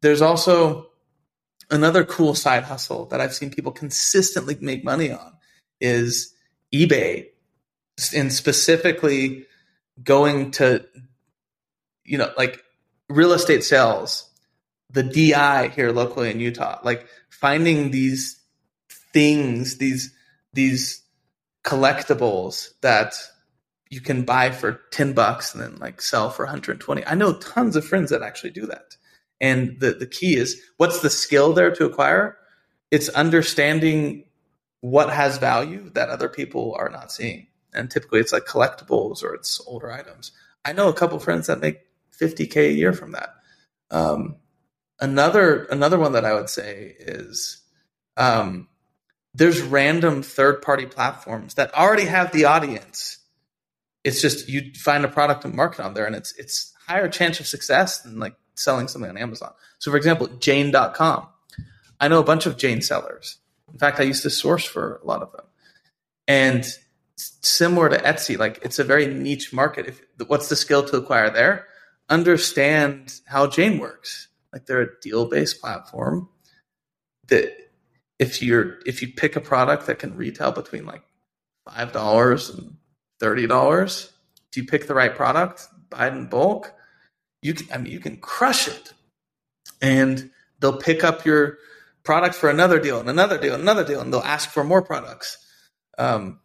There's 0.00 0.22
also 0.22 0.90
another 1.70 2.04
cool 2.04 2.34
side 2.34 2.64
hustle 2.64 3.06
that 3.06 3.20
I've 3.20 3.34
seen 3.34 3.50
people 3.50 3.72
consistently 3.72 4.56
make 4.60 4.84
money 4.84 5.10
on 5.10 5.32
is 5.80 6.34
eBay, 6.74 7.28
and 8.14 8.32
specifically 8.32 9.46
going 10.02 10.50
to, 10.52 10.84
you 12.04 12.18
know, 12.18 12.30
like 12.36 12.62
real 13.08 13.32
estate 13.32 13.64
sales, 13.64 14.30
the 14.90 15.02
DI 15.02 15.68
here 15.68 15.92
locally 15.92 16.30
in 16.30 16.40
Utah, 16.40 16.78
like 16.82 17.06
finding 17.30 17.90
these 17.90 18.40
things, 19.12 19.78
these 19.78 20.12
these 20.52 21.02
collectibles 21.64 22.70
that 22.80 23.14
you 23.90 24.00
can 24.00 24.22
buy 24.24 24.50
for 24.50 24.80
10 24.90 25.12
bucks 25.12 25.54
and 25.54 25.62
then 25.62 25.76
like 25.76 26.00
sell 26.00 26.30
for 26.30 26.44
120. 26.44 27.06
I 27.06 27.14
know 27.14 27.34
tons 27.34 27.76
of 27.76 27.84
friends 27.84 28.10
that 28.10 28.22
actually 28.22 28.50
do 28.50 28.66
that. 28.66 28.95
And 29.40 29.78
the, 29.80 29.92
the 29.92 30.06
key 30.06 30.36
is 30.36 30.60
what's 30.76 31.00
the 31.00 31.10
skill 31.10 31.52
there 31.52 31.70
to 31.74 31.84
acquire? 31.84 32.38
It's 32.90 33.08
understanding 33.10 34.24
what 34.80 35.10
has 35.10 35.38
value 35.38 35.90
that 35.90 36.08
other 36.08 36.28
people 36.28 36.74
are 36.78 36.88
not 36.88 37.12
seeing. 37.12 37.48
And 37.74 37.90
typically 37.90 38.20
it's 38.20 38.32
like 38.32 38.44
collectibles 38.44 39.22
or 39.22 39.34
it's 39.34 39.60
older 39.66 39.90
items. 39.90 40.32
I 40.64 40.72
know 40.72 40.88
a 40.88 40.94
couple 40.94 41.18
friends 41.18 41.48
that 41.48 41.60
make 41.60 41.80
50K 42.18 42.56
a 42.68 42.72
year 42.72 42.92
from 42.92 43.12
that. 43.12 43.34
Um, 43.90 44.36
another, 45.00 45.64
another 45.64 45.98
one 45.98 46.12
that 46.12 46.24
I 46.24 46.34
would 46.34 46.48
say 46.48 46.94
is, 46.98 47.62
um, 48.16 48.68
there's 49.34 49.60
random 49.60 50.22
third 50.22 50.62
party 50.62 50.86
platforms 50.86 51.54
that 51.54 51.74
already 51.74 52.06
have 52.06 52.32
the 52.32 52.46
audience. 52.46 53.18
It's 54.02 54.22
just 54.22 54.48
you 54.48 54.72
find 54.74 55.04
a 55.04 55.08
product 55.08 55.44
and 55.44 55.54
market 55.54 55.84
on 55.84 55.92
there 55.92 56.06
and 56.06 56.16
it's, 56.16 56.34
it's 56.38 56.72
higher 56.86 57.08
chance 57.08 57.38
of 57.38 57.46
success 57.46 58.00
than 58.00 58.18
like 58.18 58.34
selling 58.56 58.88
something 58.88 59.10
on 59.10 59.16
Amazon. 59.16 59.52
So, 59.78 59.90
for 59.90 59.96
example, 59.96 60.26
Jane.com. 60.26 61.28
I 62.00 62.08
know 62.08 62.20
a 62.20 62.24
bunch 62.24 62.46
of 62.46 62.58
Jane 62.58 62.82
sellers. 62.82 63.38
In 63.72 63.78
fact, 63.78 64.00
I 64.00 64.04
used 64.04 64.22
to 64.22 64.30
source 64.30 64.64
for 64.64 65.00
a 65.02 65.06
lot 65.06 65.22
of 65.22 65.32
them. 65.32 65.44
And 66.28 66.66
similar 67.16 67.88
to 67.88 67.98
Etsy, 67.98 68.38
like 68.38 68.58
it's 68.62 68.78
a 68.78 68.84
very 68.84 69.06
niche 69.06 69.52
market. 69.52 69.86
If 69.86 70.02
what's 70.28 70.48
the 70.48 70.56
skill 70.56 70.82
to 70.84 70.96
acquire 70.96 71.30
there? 71.30 71.66
Understand 72.08 73.20
how 73.26 73.46
Jane 73.46 73.78
works. 73.78 74.28
Like 74.52 74.66
they're 74.66 74.82
a 74.82 75.00
deal-based 75.00 75.60
platform 75.60 76.28
that 77.28 77.52
if 78.18 78.42
you're 78.42 78.78
if 78.86 79.02
you 79.02 79.08
pick 79.12 79.36
a 79.36 79.40
product 79.40 79.86
that 79.86 79.98
can 79.98 80.16
retail 80.16 80.52
between 80.52 80.86
like 80.86 81.02
five 81.68 81.92
dollars 81.92 82.50
and 82.50 82.76
thirty 83.20 83.46
dollars, 83.46 84.12
if 84.50 84.56
you 84.56 84.64
pick 84.64 84.86
the 84.86 84.94
right 84.94 85.14
product, 85.14 85.66
buy 85.90 86.08
it 86.08 86.14
in 86.14 86.26
bulk, 86.26 86.72
you 87.46 87.54
can, 87.54 87.72
I 87.72 87.78
mean, 87.78 87.92
you 87.92 88.00
can 88.00 88.16
crush 88.16 88.66
it. 88.66 88.92
And 89.80 90.30
they'll 90.58 90.78
pick 90.78 91.04
up 91.04 91.24
your 91.24 91.58
product 92.02 92.34
for 92.34 92.50
another 92.50 92.80
deal 92.80 92.98
and 92.98 93.08
another 93.08 93.38
deal 93.38 93.54
and 93.54 93.62
another 93.62 93.84
deal, 93.84 94.00
and 94.00 94.12
they'll 94.12 94.20
ask 94.20 94.50
for 94.50 94.64
more 94.64 94.82
products. 94.82 95.38
Um, 95.96 96.40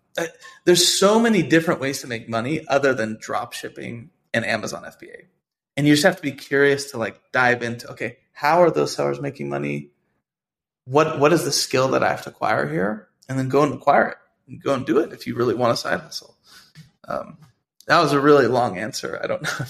there's 0.65 0.99
so 0.99 1.19
many 1.19 1.41
different 1.41 1.79
ways 1.79 2.01
to 2.01 2.07
make 2.07 2.29
money 2.29 2.65
other 2.67 2.93
than 2.93 3.17
drop 3.19 3.53
shipping 3.53 4.11
and 4.33 4.45
Amazon 4.45 4.83
FBA. 4.83 5.25
And 5.75 5.87
you 5.87 5.93
just 5.93 6.03
have 6.03 6.17
to 6.17 6.21
be 6.21 6.33
curious 6.33 6.91
to 6.91 6.97
like 6.97 7.19
dive 7.31 7.63
into, 7.63 7.89
okay, 7.91 8.17
how 8.33 8.61
are 8.61 8.69
those 8.69 8.93
sellers 8.93 9.19
making 9.19 9.49
money? 9.49 9.91
What, 10.85 11.19
what 11.19 11.33
is 11.33 11.45
the 11.45 11.51
skill 11.51 11.89
that 11.89 12.03
I 12.03 12.09
have 12.09 12.23
to 12.23 12.29
acquire 12.29 12.69
here? 12.69 13.07
And 13.27 13.39
then 13.39 13.49
go 13.49 13.63
and 13.63 13.73
acquire 13.73 14.09
it 14.09 14.17
and 14.47 14.61
go 14.61 14.73
and 14.73 14.85
do 14.85 14.99
it 14.99 15.13
if 15.13 15.25
you 15.25 15.35
really 15.35 15.55
want 15.55 15.73
a 15.73 15.77
side 15.77 16.01
hustle. 16.01 16.35
Um, 17.07 17.37
that 17.87 18.01
was 18.01 18.13
a 18.13 18.19
really 18.19 18.47
long 18.47 18.77
answer. 18.77 19.19
I 19.23 19.27
don't 19.27 19.41
know 19.59 19.65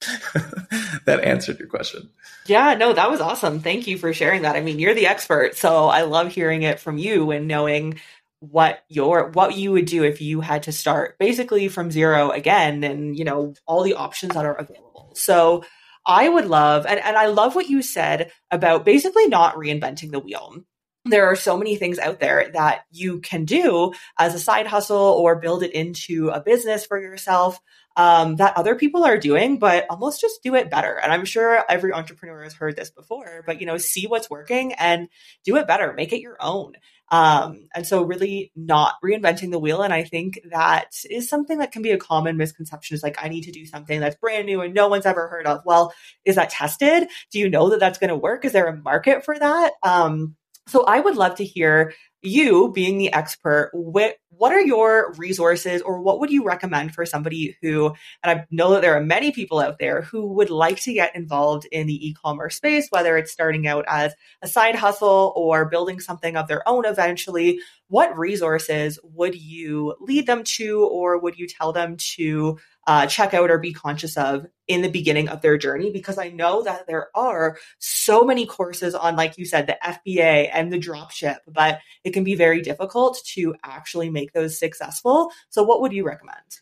that 1.06 1.20
answered 1.22 1.58
your 1.58 1.68
question. 1.68 2.10
Yeah, 2.46 2.74
no, 2.74 2.92
that 2.92 3.10
was 3.10 3.20
awesome. 3.20 3.60
Thank 3.60 3.86
you 3.86 3.98
for 3.98 4.12
sharing 4.12 4.42
that. 4.42 4.56
I 4.56 4.60
mean, 4.60 4.78
you're 4.78 4.94
the 4.94 5.06
expert, 5.06 5.56
so 5.56 5.86
I 5.86 6.02
love 6.02 6.32
hearing 6.32 6.62
it 6.62 6.80
from 6.80 6.98
you 6.98 7.30
and 7.30 7.48
knowing 7.48 7.98
what 8.40 8.80
your 8.88 9.30
what 9.30 9.56
you 9.56 9.72
would 9.72 9.86
do 9.86 10.04
if 10.04 10.20
you 10.20 10.40
had 10.40 10.64
to 10.64 10.72
start 10.72 11.18
basically 11.18 11.68
from 11.68 11.90
zero 11.90 12.30
again 12.30 12.84
and 12.84 13.16
you 13.16 13.24
know 13.24 13.54
all 13.66 13.82
the 13.82 13.94
options 13.94 14.34
that 14.34 14.44
are 14.44 14.54
available. 14.54 15.12
So 15.14 15.64
I 16.04 16.28
would 16.28 16.46
love 16.46 16.86
and, 16.86 17.00
and 17.00 17.16
I 17.16 17.26
love 17.26 17.54
what 17.54 17.68
you 17.68 17.82
said 17.82 18.30
about 18.50 18.84
basically 18.84 19.26
not 19.26 19.56
reinventing 19.56 20.12
the 20.12 20.20
wheel 20.20 20.62
there 21.06 21.26
are 21.26 21.36
so 21.36 21.56
many 21.56 21.76
things 21.76 21.98
out 21.98 22.20
there 22.20 22.50
that 22.54 22.84
you 22.90 23.20
can 23.20 23.44
do 23.44 23.92
as 24.18 24.34
a 24.34 24.38
side 24.38 24.66
hustle 24.66 24.96
or 24.96 25.36
build 25.36 25.62
it 25.62 25.72
into 25.72 26.28
a 26.28 26.40
business 26.40 26.86
for 26.86 27.00
yourself 27.00 27.60
um, 27.96 28.36
that 28.36 28.56
other 28.56 28.74
people 28.74 29.04
are 29.04 29.18
doing, 29.18 29.58
but 29.58 29.86
almost 29.88 30.20
just 30.20 30.42
do 30.42 30.54
it 30.54 30.70
better. 30.70 31.00
And 31.02 31.12
I'm 31.12 31.24
sure 31.24 31.64
every 31.68 31.92
entrepreneur 31.92 32.42
has 32.42 32.52
heard 32.52 32.76
this 32.76 32.90
before, 32.90 33.42
but 33.46 33.60
you 33.60 33.66
know, 33.66 33.78
see 33.78 34.06
what's 34.06 34.28
working 34.28 34.74
and 34.74 35.08
do 35.44 35.56
it 35.56 35.66
better, 35.66 35.94
make 35.94 36.12
it 36.12 36.20
your 36.20 36.36
own. 36.40 36.74
Um, 37.08 37.68
and 37.74 37.86
so 37.86 38.02
really 38.02 38.52
not 38.56 38.94
reinventing 39.02 39.50
the 39.50 39.58
wheel. 39.58 39.82
And 39.82 39.94
I 39.94 40.02
think 40.02 40.40
that 40.50 40.90
is 41.08 41.28
something 41.28 41.58
that 41.58 41.72
can 41.72 41.82
be 41.82 41.92
a 41.92 41.98
common 41.98 42.36
misconception 42.36 42.96
is 42.96 43.02
like, 43.02 43.22
I 43.22 43.28
need 43.28 43.44
to 43.44 43.52
do 43.52 43.64
something 43.64 44.00
that's 44.00 44.16
brand 44.16 44.46
new 44.46 44.60
and 44.60 44.74
no 44.74 44.88
one's 44.88 45.06
ever 45.06 45.28
heard 45.28 45.46
of. 45.46 45.60
Well, 45.64 45.94
is 46.24 46.34
that 46.34 46.50
tested? 46.50 47.08
Do 47.30 47.38
you 47.38 47.48
know 47.48 47.70
that 47.70 47.80
that's 47.80 47.98
going 47.98 48.10
to 48.10 48.16
work? 48.16 48.44
Is 48.44 48.52
there 48.52 48.66
a 48.66 48.76
market 48.76 49.24
for 49.24 49.38
that? 49.38 49.72
Um, 49.82 50.34
so 50.68 50.84
I 50.84 51.00
would 51.00 51.16
love 51.16 51.36
to 51.36 51.44
hear 51.44 51.92
you 52.22 52.72
being 52.72 52.98
the 52.98 53.12
expert, 53.12 53.70
what, 53.72 54.16
what 54.30 54.52
are 54.52 54.60
your 54.60 55.12
resources 55.16 55.80
or 55.80 56.00
what 56.00 56.18
would 56.18 56.30
you 56.30 56.44
recommend 56.44 56.92
for 56.92 57.06
somebody 57.06 57.56
who, 57.62 57.94
and 58.22 58.40
I 58.40 58.46
know 58.50 58.72
that 58.72 58.82
there 58.82 58.96
are 58.96 59.00
many 59.00 59.30
people 59.30 59.60
out 59.60 59.78
there 59.78 60.02
who 60.02 60.26
would 60.34 60.50
like 60.50 60.80
to 60.80 60.92
get 60.92 61.14
involved 61.14 61.66
in 61.70 61.86
the 61.86 62.08
e-commerce 62.08 62.56
space, 62.56 62.88
whether 62.90 63.16
it's 63.16 63.30
starting 63.30 63.68
out 63.68 63.84
as 63.86 64.12
a 64.42 64.48
side 64.48 64.74
hustle 64.74 65.32
or 65.36 65.68
building 65.68 66.00
something 66.00 66.36
of 66.36 66.48
their 66.48 66.68
own 66.68 66.84
eventually. 66.84 67.60
What 67.88 68.18
resources 68.18 68.98
would 69.04 69.36
you 69.36 69.94
lead 70.00 70.26
them 70.26 70.42
to 70.56 70.84
or 70.84 71.18
would 71.18 71.38
you 71.38 71.46
tell 71.46 71.72
them 71.72 71.96
to 72.16 72.58
uh, 72.86 73.06
check 73.06 73.34
out 73.34 73.50
or 73.50 73.58
be 73.58 73.72
conscious 73.72 74.16
of 74.16 74.46
in 74.68 74.82
the 74.82 74.90
beginning 74.90 75.28
of 75.28 75.42
their 75.42 75.58
journey 75.58 75.90
because 75.90 76.18
I 76.18 76.28
know 76.28 76.62
that 76.62 76.86
there 76.86 77.08
are 77.14 77.58
so 77.78 78.24
many 78.24 78.46
courses 78.46 78.94
on, 78.94 79.16
like 79.16 79.38
you 79.38 79.44
said, 79.44 79.66
the 79.66 79.76
FBA 79.84 80.50
and 80.52 80.72
the 80.72 80.78
dropship, 80.78 81.38
but 81.48 81.80
it 82.04 82.12
can 82.12 82.24
be 82.24 82.34
very 82.34 82.62
difficult 82.62 83.18
to 83.34 83.54
actually 83.64 84.10
make 84.10 84.32
those 84.32 84.58
successful. 84.58 85.32
So, 85.50 85.64
what 85.64 85.80
would 85.80 85.92
you 85.92 86.04
recommend? 86.04 86.60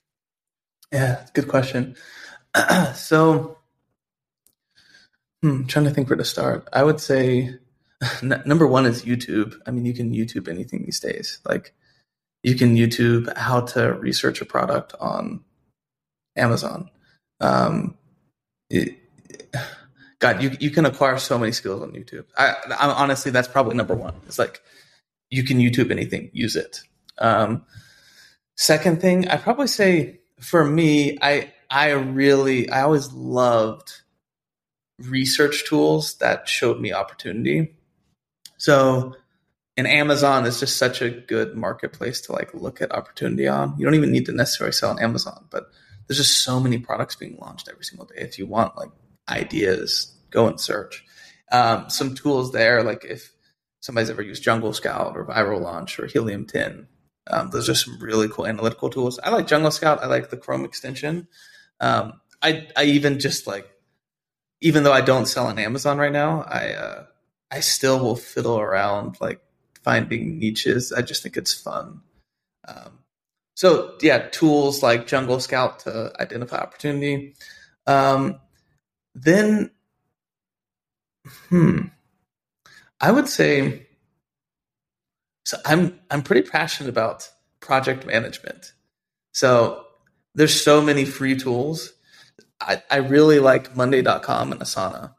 Yeah, 0.93 1.27
good 1.35 1.49
question. 1.49 1.97
so, 2.95 3.59
hmm, 5.43 5.65
trying 5.65 5.85
to 5.85 5.91
think 5.91 6.09
where 6.09 6.17
to 6.17 6.25
start. 6.25 6.69
I 6.73 6.85
would 6.85 7.01
say 7.01 7.55
n- 8.23 8.43
number 8.47 8.67
one 8.67 8.87
is 8.87 9.05
YouTube. 9.05 9.57
I 9.67 9.73
mean, 9.73 9.85
you 9.85 9.93
can 9.93 10.13
YouTube 10.13 10.49
anything 10.49 10.85
these 10.85 11.01
days. 11.01 11.41
Like, 11.45 11.75
you 12.43 12.55
can 12.55 12.77
YouTube 12.77 13.35
how 13.37 13.63
to 13.63 13.93
research 13.95 14.41
a 14.41 14.45
product 14.45 14.95
on 15.01 15.43
Amazon. 16.37 16.91
Um, 17.41 17.97
it, 18.71 18.99
God, 20.19 20.43
you 20.43 20.53
you 20.59 20.71
can 20.71 20.87
acquire 20.87 21.19
so 21.19 21.39
many 21.39 21.53
skills 21.53 21.83
on 21.83 21.93
YouTube. 21.93 22.25
I, 22.37 22.55
I 22.79 22.89
honestly, 22.93 23.31
that's 23.31 23.49
probably 23.49 23.77
number 23.77 23.95
one. 23.95 24.15
It's 24.27 24.39
like 24.39 24.63
you 25.31 25.45
can 25.45 25.59
YouTube 25.59 25.91
anything, 25.91 26.31
use 26.33 26.57
it. 26.57 26.81
Um, 27.19 27.65
second 28.57 29.01
thing, 29.01 29.29
I 29.29 29.37
probably 29.37 29.67
say 29.67 30.21
for 30.41 30.65
me, 30.65 31.19
I 31.21 31.53
I 31.71 31.91
really 31.91 32.71
I 32.71 32.83
always 32.83 33.13
loved 33.13 34.01
research 34.99 35.67
tools 35.67 36.15
that 36.19 36.49
showed 36.49 36.81
me 36.81 36.93
opportunity. 36.93 37.75
So, 38.57 39.17
and 39.77 39.87
Amazon 39.87 40.47
is 40.47 40.61
just 40.61 40.77
such 40.77 41.03
a 41.03 41.11
good 41.11 41.57
marketplace 41.57 42.21
to 42.23 42.33
like 42.33 42.55
look 42.55 42.81
at 42.81 42.93
opportunity 42.93 43.49
on. 43.49 43.75
You 43.77 43.85
don't 43.85 43.95
even 43.95 44.13
need 44.13 44.27
to 44.27 44.33
necessarily 44.33 44.73
sell 44.73 44.91
on 44.91 45.03
Amazon, 45.03 45.47
but 45.51 45.71
there's 46.07 46.19
just 46.19 46.43
so 46.43 46.61
many 46.61 46.79
products 46.79 47.17
being 47.17 47.39
launched 47.41 47.69
every 47.71 47.85
single 47.85 48.07
day. 48.07 48.17
If 48.19 48.39
you 48.39 48.47
want 48.47 48.77
like 48.77 48.91
ideas, 49.29 50.15
go 50.31 50.49
and 50.49 50.61
search. 50.61 51.05
Um, 51.53 51.89
some 51.89 52.15
tools 52.15 52.53
there, 52.53 52.83
like 52.83 53.05
if 53.05 53.33
somebody's 53.81 54.11
ever 54.11 54.23
used 54.23 54.43
Jungle 54.43 54.73
Scout 54.73 55.17
or 55.17 55.27
Viral 55.27 55.61
Launch 55.61 55.99
or 55.99 56.07
Helium 56.07 56.47
10, 56.47 56.89
um, 57.31 57.51
those 57.51 57.69
are 57.69 57.75
some 57.75 57.99
really 57.99 58.29
cool 58.29 58.47
analytical 58.47 58.91
tools. 58.91 59.19
I 59.23 59.31
like 59.31 59.47
Jungle 59.47 59.71
Scout. 59.71 60.03
I 60.03 60.07
like 60.07 60.31
the 60.31 60.37
Chrome 60.37 60.65
extension. 60.65 61.29
Um, 61.81 62.21
I 62.43 62.69
I 62.77 62.85
even 62.85 63.19
just 63.19 63.47
like, 63.47 63.69
even 64.61 64.83
though 64.83 64.93
I 64.93 65.01
don't 65.01 65.27
sell 65.27 65.47
on 65.47 65.59
Amazon 65.59 65.99
right 65.99 66.13
now, 66.13 66.43
I 66.43 66.73
uh, 66.73 67.05
I 67.51 67.61
still 67.61 67.99
will 68.01 68.17
fiddle 68.17 68.59
around 68.59 69.17
like 69.21 69.41
finding 69.83 70.39
niches. 70.39 70.93
I 70.93 71.03
just 71.03 71.23
think 71.23 71.37
it's 71.37 71.55
fun. 71.55 72.01
Um, 72.67 72.99
so 73.55 73.95
yeah, 74.03 74.29
tools 74.31 74.83
like 74.83 75.07
Jungle 75.07 75.41
Scout 75.41 75.81
to 75.81 76.13
identify 76.21 76.59
opportunity. 76.59 77.35
Um, 77.87 78.41
then, 79.15 79.71
hmm, 81.49 81.83
I 83.01 83.11
would 83.13 83.29
say. 83.29 83.87
So 85.47 85.59
I'm 85.67 86.01
I'm 86.11 86.23
pretty 86.23 86.49
passionate 86.49 86.89
about 86.89 87.31
project 87.61 88.07
management. 88.07 88.73
So 89.33 89.85
there's 90.35 90.61
so 90.61 90.81
many 90.81 91.05
free 91.05 91.37
tools. 91.37 91.93
I, 92.61 92.83
I 92.91 92.97
really 92.97 93.41
like 93.41 93.77
Monday.com 93.77 94.53
and 94.53 94.61
Asana. 94.61 95.15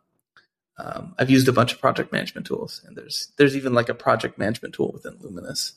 Um, 0.78 1.16
I've 1.18 1.30
used 1.30 1.48
a 1.48 1.54
bunch 1.54 1.74
of 1.74 1.80
project 1.80 2.12
management 2.12 2.48
tools, 2.48 2.82
and 2.86 2.98
there's 2.98 3.32
there's 3.38 3.56
even 3.56 3.74
like 3.74 3.90
a 3.90 3.94
project 3.94 4.38
management 4.38 4.74
tool 4.74 4.92
within 4.92 5.18
Luminous. 5.22 5.74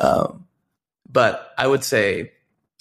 Um, 0.00 0.47
but 1.08 1.52
I 1.56 1.66
would 1.66 1.84
say 1.84 2.32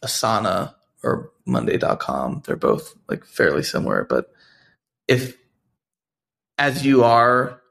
Asana 0.04 0.74
or 1.04 1.32
Monday.com, 1.46 2.44
they're 2.46 2.56
both 2.56 2.96
like 3.08 3.26
fairly 3.26 3.64
similar. 3.64 4.04
But 4.04 4.32
if 5.08 5.38
as 6.58 6.86
you 6.86 7.04
are 7.04 7.62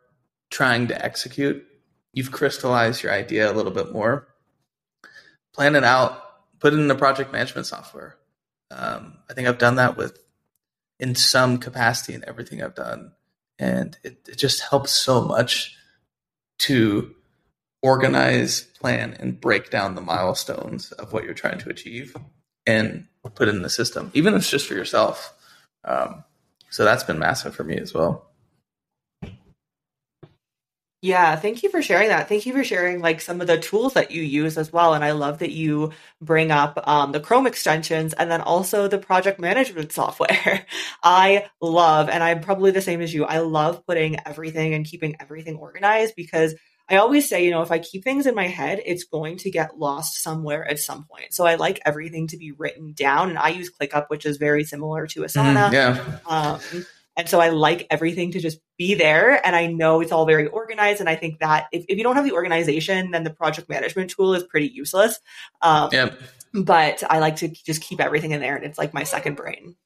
trying 0.51 0.89
to 0.89 1.05
execute, 1.05 1.67
you've 2.13 2.33
crystallized 2.33 3.03
your 3.03 3.13
idea 3.13 3.51
a 3.51 3.55
little 3.55 3.73
bit 3.73 3.93
more, 3.93 4.29
plan 5.53 5.75
it 5.75 5.85
out, 5.85 6.23
put 6.61 6.73
it 6.73 6.79
in 6.79 6.91
a 6.91 6.95
project 6.95 7.33
management 7.33 7.67
software. 7.67 8.17
Um, 8.71 9.19
I 9.29 9.35
think 9.35 9.49
I've 9.49 9.59
done 9.59 9.77
that 9.77 9.97
with 9.97 10.19
in 10.99 11.15
some 11.15 11.59
capacity 11.59 12.15
in 12.15 12.25
everything 12.27 12.63
I've 12.63 12.75
done 12.75 13.13
and 13.59 13.97
it, 14.03 14.19
it 14.29 14.37
just 14.37 14.61
helps 14.61 14.93
so 14.93 15.23
much 15.23 15.77
to 16.59 17.15
organize, 17.87 18.63
plan, 18.63 19.17
and 19.21 19.41
break 19.41 19.71
down 19.71 19.95
the 19.95 20.01
milestones 20.01 20.91
of 20.93 21.13
what 21.13 21.23
you're 21.23 21.35
trying 21.35 21.59
to 21.59 21.71
achieve 21.71 22.17
and 22.67 23.07
put 23.37 23.47
it 23.47 23.55
in 23.55 23.63
the 23.63 23.71
system, 23.71 24.11
even 24.13 24.35
if 24.35 24.41
it's 24.41 24.51
just 24.51 24.67
for 24.67 24.75
yourself. 24.75 25.33
Um, 25.85 26.25
so 26.69 26.85
that's 26.85 27.05
been 27.05 27.21
massive 27.21 27.55
for 27.55 27.63
me 27.63 27.77
as 27.77 27.95
well. 27.95 28.27
Yeah, 31.01 31.37
thank 31.37 31.63
you 31.63 31.71
for 31.71 31.81
sharing 31.81 32.09
that. 32.09 32.29
Thank 32.29 32.45
you 32.47 32.53
for 32.53 32.65
sharing 32.65 33.01
like 33.01 33.21
some 33.21 33.41
of 33.41 33.47
the 33.47 33.59
tools 33.59 33.93
that 33.93 34.11
you 34.11 34.21
use 34.23 34.59
as 34.59 34.73
well. 34.73 34.93
And 34.95 35.05
I 35.05 35.13
love 35.13 35.39
that 35.39 35.53
you 35.53 35.93
bring 36.21 36.51
up 36.51 36.83
um, 36.89 37.13
the 37.13 37.21
Chrome 37.21 37.47
extensions 37.47 38.15
and 38.15 38.29
then 38.29 38.41
also 38.41 38.89
the 38.89 38.99
project 38.99 39.39
management 39.39 39.93
software. 39.93 40.67
I 41.05 41.47
love, 41.61 42.09
and 42.09 42.25
I'm 42.25 42.41
probably 42.41 42.73
the 42.73 42.83
same 42.83 43.01
as 43.01 43.15
you. 43.15 43.25
I 43.25 43.39
love 43.39 43.87
putting 43.87 44.17
everything 44.27 44.75
and 44.75 44.85
keeping 44.85 45.15
everything 45.21 45.55
organized 45.55 46.17
because 46.17 46.57
I 46.89 46.97
always 46.97 47.29
say, 47.29 47.45
you 47.45 47.51
know, 47.51 47.63
if 47.63 47.73
I 47.73 47.79
keep 47.79 48.05
things 48.05 48.27
in 48.27 48.35
my 48.35 48.47
head, 48.47 48.81
it's 48.85 49.05
going 49.05 49.39
to 49.39 49.51
get 49.51 49.79
lost 49.79 50.23
somewhere 50.23 50.65
at 50.69 50.79
some 50.79 51.05
point. 51.05 51.35
So 51.35 51.45
I 51.45 51.57
like 51.57 51.81
everything 51.85 52.29
to 52.29 52.37
be 52.37 52.53
written 52.53 52.93
down, 52.93 53.31
and 53.31 53.39
I 53.39 53.49
use 53.49 53.71
ClickUp, 53.71 54.07
which 54.09 54.25
is 54.25 54.37
very 54.37 54.65
similar 54.65 55.07
to 55.09 55.21
Asana. 55.21 55.71
Mm, 55.71 55.73
yeah. 55.73 56.19
Um, 56.27 56.87
and 57.17 57.29
so 57.29 57.41
I 57.41 57.49
like 57.49 57.87
everything 57.91 58.33
to 58.33 58.41
just 58.41 58.61
be 58.77 58.95
there. 58.95 59.45
And 59.45 59.57
I 59.57 59.67
know 59.69 60.01
it's 60.01 60.13
all 60.13 60.27
very 60.27 60.47
organized. 60.47 61.01
And 61.01 61.09
I 61.09 61.17
think 61.17 61.41
that 61.41 61.67
if, 61.73 61.87
if 61.89 61.97
you 61.97 62.05
don't 62.05 62.17
have 62.17 62.27
the 62.27 62.33
organization, 62.33 63.11
then 63.11 63.25
the 63.25 63.31
project 63.31 63.71
management 63.71 64.11
tool 64.11 64.35
is 64.35 64.43
pretty 64.43 64.69
useless. 64.69 65.19
Um, 65.63 65.89
yeah. 65.93 66.11
But 66.53 67.03
I 67.09 67.21
like 67.21 67.37
to 67.37 67.49
just 67.49 67.81
keep 67.81 68.01
everything 68.01 68.33
in 68.33 68.41
there. 68.41 68.55
And 68.55 68.65
it's 68.67 68.79
like 68.79 68.93
my 68.93 69.05
second 69.05 69.37
brain. 69.37 69.77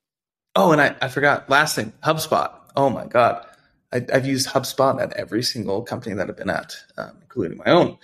Oh, 0.56 0.72
and 0.72 0.80
I, 0.80 0.96
I 1.00 1.08
forgot. 1.08 1.48
Last 1.48 1.76
thing 1.76 1.92
HubSpot. 2.02 2.52
Oh 2.76 2.90
my 2.90 3.06
God. 3.06 3.46
I, 3.92 4.04
have 4.12 4.26
used 4.26 4.48
HubSpot 4.48 5.00
at 5.00 5.12
every 5.14 5.42
single 5.42 5.82
company 5.82 6.14
that 6.14 6.28
I've 6.28 6.36
been 6.36 6.50
at, 6.50 6.76
um, 6.96 7.18
including 7.22 7.58
my 7.58 7.70
own. 7.70 7.98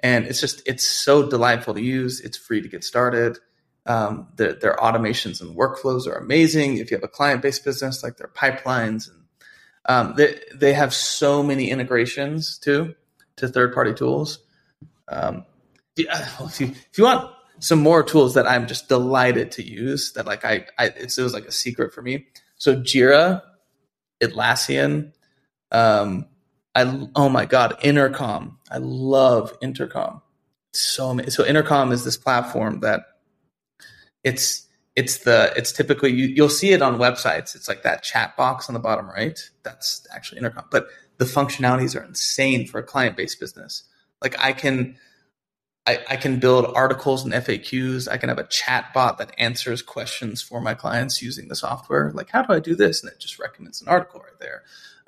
And 0.00 0.26
it's 0.26 0.40
just, 0.40 0.62
it's 0.66 0.84
so 0.84 1.28
delightful 1.28 1.74
to 1.74 1.82
use. 1.82 2.20
It's 2.20 2.36
free 2.36 2.62
to 2.62 2.68
get 2.68 2.84
started. 2.84 3.38
Um, 3.86 4.28
their, 4.36 4.54
their 4.54 4.76
automations 4.76 5.40
and 5.40 5.56
workflows 5.56 6.06
are 6.06 6.14
amazing. 6.14 6.78
If 6.78 6.90
you 6.90 6.96
have 6.96 7.04
a 7.04 7.08
client 7.08 7.42
based 7.42 7.64
business, 7.64 8.02
like 8.02 8.16
their 8.16 8.28
pipelines, 8.28 9.08
and 9.08 9.24
um, 9.86 10.14
they, 10.16 10.40
they 10.54 10.72
have 10.72 10.94
so 10.94 11.42
many 11.42 11.70
integrations 11.70 12.58
too 12.58 12.94
to 13.36 13.48
third 13.48 13.72
party 13.74 13.94
tools. 13.94 14.38
Um, 15.08 15.44
if, 15.96 16.60
you, 16.60 16.68
if 16.68 16.98
you 16.98 17.04
want 17.04 17.30
some 17.60 17.80
more 17.80 18.02
tools 18.02 18.34
that 18.34 18.46
I'm 18.46 18.66
just 18.66 18.88
delighted 18.88 19.52
to 19.52 19.62
use, 19.62 20.12
that 20.12 20.26
like 20.26 20.44
I, 20.44 20.66
I 20.78 20.86
it 20.86 21.16
was 21.18 21.34
like 21.34 21.46
a 21.46 21.52
secret 21.52 21.92
for 21.92 22.02
me. 22.02 22.26
So 22.56 22.76
Jira, 22.76 23.42
Atlassian, 24.22 25.12
um, 25.72 26.26
I 26.74 27.08
oh 27.16 27.28
my 27.28 27.46
god, 27.46 27.76
Intercom. 27.82 28.58
I 28.70 28.78
love 28.78 29.56
Intercom. 29.60 30.22
So 30.72 31.18
so 31.28 31.44
Intercom 31.44 31.92
is 31.92 32.04
this 32.04 32.16
platform 32.16 32.80
that 32.80 33.02
it's 34.24 34.66
it's 34.96 35.18
the 35.18 35.52
it's 35.56 35.72
typically 35.72 36.12
you, 36.12 36.26
you'll 36.26 36.48
see 36.48 36.72
it 36.72 36.82
on 36.82 36.98
websites. 36.98 37.54
It's 37.54 37.68
like 37.68 37.82
that 37.82 38.02
chat 38.02 38.36
box 38.36 38.68
on 38.68 38.74
the 38.74 38.80
bottom 38.80 39.08
right. 39.08 39.38
That's 39.62 40.06
actually 40.14 40.38
intercom, 40.38 40.64
but 40.70 40.88
the 41.18 41.24
functionalities 41.24 41.98
are 41.98 42.04
insane 42.04 42.66
for 42.66 42.78
a 42.80 42.82
client 42.82 43.16
based 43.16 43.40
business. 43.40 43.84
Like 44.22 44.36
I 44.38 44.52
can 44.52 44.96
I, 45.86 45.98
I 46.10 46.16
can 46.16 46.38
build 46.38 46.66
articles 46.74 47.24
and 47.24 47.32
FAQs. 47.32 48.08
I 48.10 48.16
can 48.18 48.28
have 48.28 48.38
a 48.38 48.46
chat 48.46 48.92
bot 48.92 49.18
that 49.18 49.32
answers 49.38 49.82
questions 49.82 50.42
for 50.42 50.60
my 50.60 50.74
clients 50.74 51.22
using 51.22 51.48
the 51.48 51.56
software. 51.56 52.12
Like, 52.12 52.30
how 52.30 52.42
do 52.42 52.52
I 52.52 52.60
do 52.60 52.74
this? 52.76 53.02
And 53.02 53.10
it 53.10 53.18
just 53.18 53.38
recommends 53.38 53.80
an 53.80 53.88
article 53.88 54.20
right 54.20 54.38
there. 54.40 54.62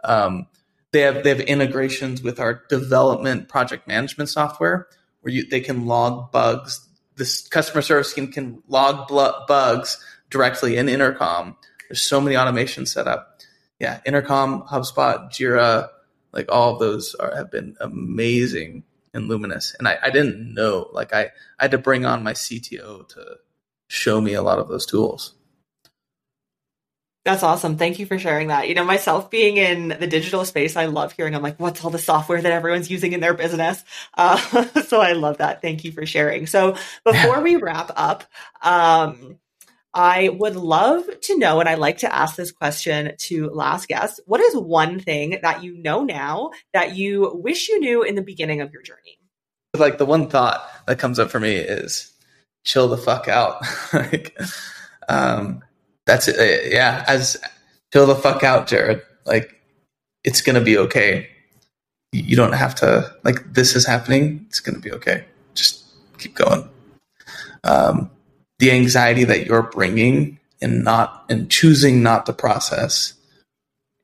Um, 0.04 0.46
they 0.92 1.00
have 1.00 1.22
they 1.22 1.30
have 1.30 1.40
integrations 1.40 2.22
with 2.22 2.38
our 2.38 2.64
development 2.68 3.48
project 3.48 3.88
management 3.88 4.28
software 4.28 4.88
where 5.20 5.32
you 5.32 5.48
they 5.48 5.60
can 5.60 5.86
log 5.86 6.30
bugs 6.32 6.88
this 7.16 7.46
customer 7.48 7.82
service 7.82 8.12
team 8.12 8.32
can 8.32 8.62
log 8.68 9.08
bugs 9.08 10.02
directly 10.30 10.76
in 10.76 10.88
Intercom. 10.88 11.56
There's 11.88 12.02
so 12.02 12.20
many 12.20 12.36
automations 12.36 12.88
set 12.88 13.06
up. 13.06 13.40
Yeah, 13.78 14.00
Intercom, 14.06 14.62
HubSpot, 14.62 15.30
Jira, 15.30 15.88
like 16.32 16.50
all 16.50 16.72
of 16.72 16.78
those 16.78 17.14
are, 17.16 17.34
have 17.34 17.50
been 17.50 17.76
amazing 17.80 18.84
in 19.12 19.28
Luminous. 19.28 19.74
And 19.78 19.88
I, 19.88 19.98
I 20.02 20.10
didn't 20.10 20.54
know, 20.54 20.88
like 20.92 21.12
I, 21.12 21.30
I 21.58 21.64
had 21.64 21.72
to 21.72 21.78
bring 21.78 22.06
on 22.06 22.22
my 22.22 22.32
CTO 22.32 23.08
to 23.08 23.36
show 23.88 24.20
me 24.20 24.34
a 24.34 24.42
lot 24.42 24.58
of 24.58 24.68
those 24.68 24.86
tools. 24.86 25.34
That's 27.24 27.44
awesome. 27.44 27.76
Thank 27.76 28.00
you 28.00 28.06
for 28.06 28.18
sharing 28.18 28.48
that. 28.48 28.68
You 28.68 28.74
know, 28.74 28.84
myself 28.84 29.30
being 29.30 29.56
in 29.56 29.88
the 29.88 30.08
digital 30.08 30.44
space, 30.44 30.74
I 30.76 30.86
love 30.86 31.12
hearing, 31.12 31.36
I'm 31.36 31.42
like, 31.42 31.60
what's 31.60 31.84
all 31.84 31.90
the 31.90 31.98
software 31.98 32.42
that 32.42 32.52
everyone's 32.52 32.90
using 32.90 33.12
in 33.12 33.20
their 33.20 33.34
business? 33.34 33.84
Uh, 34.14 34.36
so 34.86 35.00
I 35.00 35.12
love 35.12 35.38
that. 35.38 35.62
Thank 35.62 35.84
you 35.84 35.92
for 35.92 36.04
sharing. 36.04 36.46
So 36.46 36.76
before 37.04 37.40
we 37.40 37.56
wrap 37.56 37.92
up, 37.94 38.24
um, 38.60 39.38
I 39.94 40.30
would 40.30 40.56
love 40.56 41.04
to 41.22 41.38
know, 41.38 41.60
and 41.60 41.68
I 41.68 41.74
like 41.74 41.98
to 41.98 42.12
ask 42.12 42.34
this 42.34 42.50
question 42.50 43.14
to 43.18 43.50
last 43.50 43.88
guests. 43.88 44.20
What 44.26 44.40
is 44.40 44.56
one 44.56 44.98
thing 44.98 45.38
that 45.42 45.62
you 45.62 45.76
know 45.76 46.02
now 46.02 46.50
that 46.72 46.96
you 46.96 47.30
wish 47.34 47.68
you 47.68 47.78
knew 47.78 48.02
in 48.02 48.14
the 48.14 48.22
beginning 48.22 48.62
of 48.62 48.72
your 48.72 48.82
journey? 48.82 49.18
Like 49.76 49.98
the 49.98 50.06
one 50.06 50.28
thought 50.28 50.66
that 50.86 50.98
comes 50.98 51.18
up 51.18 51.30
for 51.30 51.40
me 51.40 51.54
is 51.54 52.12
chill 52.64 52.88
the 52.88 52.96
fuck 52.96 53.28
out. 53.28 53.62
like, 53.92 54.36
um, 55.08 55.62
that's 56.06 56.28
it. 56.28 56.72
Yeah, 56.72 57.04
as 57.06 57.36
chill 57.92 58.06
the 58.06 58.14
fuck 58.14 58.42
out, 58.42 58.66
Jared. 58.66 59.02
Like 59.24 59.60
it's 60.24 60.40
gonna 60.40 60.60
be 60.60 60.78
okay. 60.78 61.28
You 62.12 62.36
don't 62.36 62.52
have 62.52 62.74
to 62.76 63.14
like 63.24 63.52
this 63.52 63.74
is 63.76 63.86
happening. 63.86 64.44
It's 64.48 64.60
gonna 64.60 64.80
be 64.80 64.92
okay. 64.92 65.24
Just 65.54 65.84
keep 66.18 66.34
going. 66.34 66.68
Um, 67.64 68.10
the 68.58 68.70
anxiety 68.72 69.24
that 69.24 69.46
you're 69.46 69.62
bringing 69.62 70.38
and 70.60 70.84
not 70.84 71.24
and 71.28 71.50
choosing 71.50 72.02
not 72.02 72.26
to 72.26 72.32
process 72.32 73.14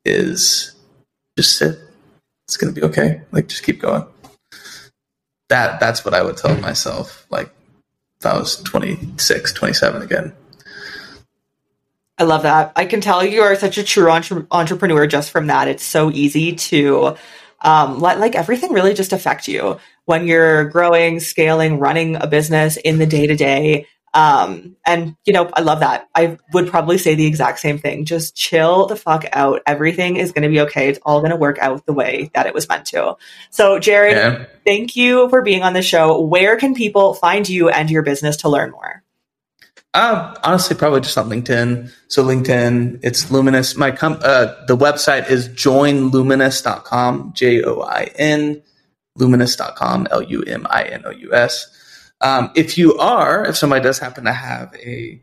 is 0.04 0.74
just 1.36 1.58
sit. 1.58 1.78
It's 2.46 2.56
gonna 2.56 2.72
be 2.72 2.82
okay. 2.82 3.22
Like 3.32 3.48
just 3.48 3.64
keep 3.64 3.80
going. 3.80 4.04
That 5.48 5.80
that's 5.80 6.04
what 6.04 6.14
I 6.14 6.22
would 6.22 6.36
tell 6.36 6.56
myself. 6.60 7.26
Like 7.30 7.50
if 8.20 8.26
I 8.26 8.38
was 8.38 8.62
26, 8.62 9.52
27 9.52 10.02
again. 10.02 10.32
I 12.18 12.24
love 12.24 12.42
that. 12.42 12.72
I 12.74 12.84
can 12.84 13.00
tell 13.00 13.24
you 13.24 13.42
are 13.42 13.54
such 13.54 13.78
a 13.78 13.84
true 13.84 14.10
entre- 14.10 14.46
entrepreneur 14.50 15.06
just 15.06 15.30
from 15.30 15.46
that. 15.46 15.68
It's 15.68 15.84
so 15.84 16.10
easy 16.10 16.56
to 16.56 17.16
um, 17.60 18.00
let 18.00 18.18
like 18.18 18.34
everything 18.34 18.72
really 18.72 18.94
just 18.94 19.12
affect 19.12 19.46
you 19.46 19.78
when 20.04 20.26
you're 20.26 20.64
growing, 20.64 21.20
scaling, 21.20 21.78
running 21.78 22.16
a 22.16 22.26
business 22.26 22.76
in 22.76 22.98
the 22.98 23.06
day 23.06 23.26
to 23.26 23.36
day. 23.36 23.86
Um, 24.14 24.74
and 24.86 25.16
you 25.26 25.32
know, 25.32 25.50
I 25.52 25.60
love 25.60 25.80
that. 25.80 26.08
I 26.14 26.38
would 26.52 26.68
probably 26.68 26.98
say 26.98 27.14
the 27.14 27.26
exact 27.26 27.60
same 27.60 27.78
thing. 27.78 28.04
Just 28.04 28.34
chill 28.34 28.86
the 28.86 28.96
fuck 28.96 29.24
out. 29.32 29.62
Everything 29.66 30.16
is 30.16 30.32
going 30.32 30.42
to 30.42 30.48
be 30.48 30.60
okay. 30.62 30.88
It's 30.88 30.98
all 31.04 31.20
going 31.20 31.30
to 31.30 31.36
work 31.36 31.58
out 31.58 31.86
the 31.86 31.92
way 31.92 32.30
that 32.34 32.46
it 32.46 32.54
was 32.54 32.68
meant 32.68 32.86
to. 32.86 33.16
So, 33.50 33.78
Jared, 33.78 34.16
yeah. 34.16 34.46
thank 34.64 34.96
you 34.96 35.28
for 35.28 35.42
being 35.42 35.62
on 35.62 35.74
the 35.74 35.82
show. 35.82 36.20
Where 36.20 36.56
can 36.56 36.74
people 36.74 37.14
find 37.14 37.48
you 37.48 37.68
and 37.68 37.90
your 37.90 38.02
business 38.02 38.38
to 38.38 38.48
learn 38.48 38.70
more? 38.70 39.04
Uh, 39.98 40.32
honestly, 40.44 40.76
probably 40.76 41.00
just 41.00 41.18
on 41.18 41.28
LinkedIn. 41.28 41.92
So 42.06 42.24
LinkedIn, 42.24 43.00
it's 43.02 43.32
Luminous. 43.32 43.76
My 43.76 43.90
com- 43.90 44.20
uh, 44.22 44.54
the 44.68 44.76
website 44.76 45.28
is 45.28 45.48
joinluminous.com, 45.48 47.32
J 47.34 47.64
O 47.64 47.80
I 47.80 48.04
N, 48.14 48.62
luminous.com, 49.16 50.06
L 50.12 50.22
U 50.22 50.42
M 50.42 50.68
I 50.70 50.84
N 50.84 51.02
O 51.04 51.10
U 51.10 51.34
S. 51.34 51.66
Um, 52.20 52.52
if 52.54 52.78
you 52.78 52.96
are, 52.98 53.44
if 53.44 53.56
somebody 53.56 53.82
does 53.82 53.98
happen 53.98 54.22
to 54.26 54.32
have 54.32 54.72
a 54.76 55.20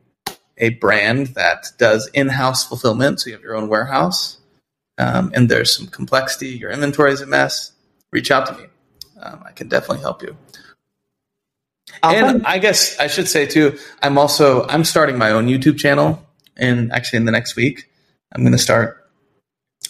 a 0.58 0.72
brand 0.72 1.28
that 1.28 1.72
does 1.78 2.10
in-house 2.14 2.68
fulfillment, 2.68 3.22
so 3.22 3.30
you 3.30 3.36
have 3.38 3.44
your 3.44 3.56
own 3.56 3.70
warehouse, 3.70 4.40
um, 4.98 5.32
and 5.34 5.48
there's 5.48 5.74
some 5.74 5.88
complexity, 5.88 6.50
your 6.50 6.72
inventory 6.72 7.14
is 7.14 7.22
a 7.22 7.26
mess, 7.26 7.72
reach 8.12 8.30
out 8.30 8.46
to 8.48 8.54
me. 8.58 8.66
Um, 9.22 9.42
I 9.46 9.54
can 9.54 9.70
definitely 9.70 10.02
help 10.02 10.22
you. 10.22 10.36
And 12.04 12.46
I 12.46 12.60
guess 12.60 13.00
I 13.00 13.08
should 13.08 13.28
say 13.28 13.46
too, 13.46 13.78
I'm 14.02 14.18
also 14.18 14.68
I'm 14.68 14.84
starting 14.84 15.18
my 15.18 15.32
own 15.32 15.48
YouTube 15.48 15.78
channel, 15.78 16.26
and 16.58 16.92
actually 16.92 17.18
in 17.18 17.26
the 17.26 17.32
next 17.32 17.56
week, 17.56 17.90
I'm 18.34 18.42
going 18.42 18.54
to 18.54 18.58
start. 18.58 19.02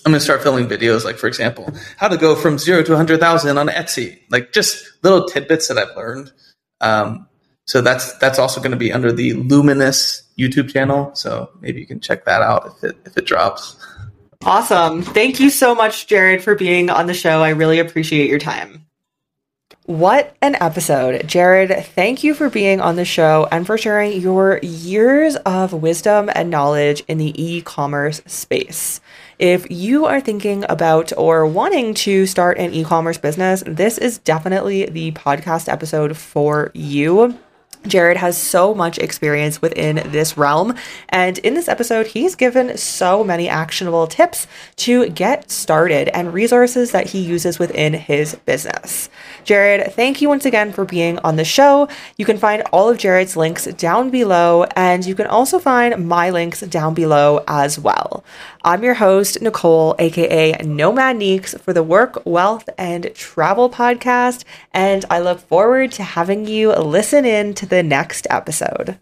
I'm 0.05 0.11
going 0.11 0.19
to 0.19 0.23
start 0.23 0.43
filming 0.43 0.67
videos, 0.67 1.03
like 1.03 1.17
for 1.17 1.25
example, 1.27 1.73
how 1.97 2.07
to 2.07 2.17
go 2.17 2.35
from 2.35 2.59
zero 2.59 2.83
to 2.83 2.91
100,000 2.91 3.57
on 3.57 3.67
Etsy, 3.69 4.19
like 4.29 4.51
just 4.53 4.85
little 5.01 5.25
tidbits 5.27 5.67
that 5.67 5.79
I've 5.79 5.95
learned. 5.95 6.31
Um, 6.79 7.27
so 7.65 7.81
that's 7.81 8.13
that's 8.19 8.37
also 8.37 8.61
going 8.61 8.71
to 8.71 8.77
be 8.77 8.93
under 8.93 9.11
the 9.11 9.33
Luminous 9.33 10.21
YouTube 10.37 10.71
channel. 10.71 11.13
So 11.15 11.49
maybe 11.59 11.79
you 11.79 11.87
can 11.87 11.99
check 11.99 12.25
that 12.25 12.41
out 12.41 12.67
if 12.67 12.83
it 12.83 12.97
if 13.05 13.17
it 13.17 13.25
drops. 13.25 13.77
Awesome. 14.43 15.01
Thank 15.01 15.39
you 15.39 15.49
so 15.49 15.73
much, 15.73 16.05
Jared, 16.05 16.43
for 16.43 16.53
being 16.53 16.91
on 16.91 17.07
the 17.07 17.15
show. 17.15 17.41
I 17.41 17.49
really 17.49 17.79
appreciate 17.79 18.29
your 18.29 18.37
time. 18.37 18.85
What 19.88 20.36
an 20.41 20.55
episode. 20.59 21.27
Jared, 21.27 21.86
thank 21.86 22.23
you 22.23 22.33
for 22.33 22.49
being 22.49 22.81
on 22.81 22.95
the 22.95 23.05
show 23.05 23.47
and 23.51 23.67
for 23.67 23.77
sharing 23.77 24.19
your 24.19 24.59
years 24.63 25.36
of 25.45 25.73
wisdom 25.73 26.27
and 26.33 26.49
knowledge 26.49 27.03
in 27.07 27.19
the 27.19 27.39
e 27.39 27.61
commerce 27.61 28.19
space. 28.25 28.99
If 29.38 29.69
you 29.69 30.05
are 30.07 30.19
thinking 30.19 30.65
about 30.69 31.13
or 31.15 31.45
wanting 31.45 31.93
to 32.05 32.25
start 32.25 32.57
an 32.57 32.73
e 32.73 32.83
commerce 32.83 33.19
business, 33.19 33.63
this 33.67 33.99
is 33.99 34.17
definitely 34.17 34.88
the 34.88 35.11
podcast 35.11 35.71
episode 35.71 36.17
for 36.17 36.71
you. 36.73 37.38
Jared 37.88 38.17
has 38.17 38.38
so 38.38 38.73
much 38.73 38.97
experience 38.97 39.61
within 39.61 40.01
this 40.11 40.38
realm. 40.38 40.75
And 41.09 41.38
in 41.39 41.53
this 41.53 41.67
episode, 41.67 42.07
he's 42.07 42.36
given 42.36 42.77
so 42.77 43.23
many 43.23 43.47
actionable 43.49 44.07
tips 44.07 44.47
to 44.77 45.09
get 45.09 45.51
started 45.51 46.09
and 46.09 46.33
resources 46.33 46.91
that 46.91 47.07
he 47.07 47.19
uses 47.19 47.59
within 47.59 47.93
his 47.93 48.36
business. 48.45 49.09
Jared, 49.43 49.93
thank 49.93 50.21
you 50.21 50.29
once 50.29 50.45
again 50.45 50.73
for 50.73 50.86
being 50.86 51.19
on 51.19 51.36
the 51.36 51.45
show. 51.45 51.88
You 52.17 52.25
can 52.25 52.38
find 52.38 52.63
all 52.73 52.89
of 52.89 52.97
Jared's 52.97 53.38
links 53.38 53.65
down 53.65 54.09
below, 54.09 54.65
and 54.75 55.05
you 55.05 55.15
can 55.15 55.27
also 55.27 55.59
find 55.59 56.07
my 56.07 56.29
links 56.29 56.61
down 56.61 56.93
below 56.93 57.43
as 57.47 57.77
well. 57.77 58.23
I'm 58.66 58.84
your 58.84 58.95
host, 58.95 59.43
Nicole, 59.43 59.93
aka 59.99 60.53
Nomad 60.63 61.18
Neeks, 61.18 61.53
for 61.53 61.72
the 61.72 61.84
Work, 61.84 62.26
Wealth, 62.26 62.68
and 62.80 63.13
Travel 63.13 63.70
podcast, 63.70 64.43
and 64.72 65.05
I 65.07 65.20
look 65.20 65.39
forward 65.39 65.91
to 65.91 66.03
having 66.03 66.47
you 66.47 66.74
listen 66.74 67.26
in 67.26 67.53
to 67.53 67.68
the 67.68 67.84
next 67.84 68.26
episode. 68.32 68.97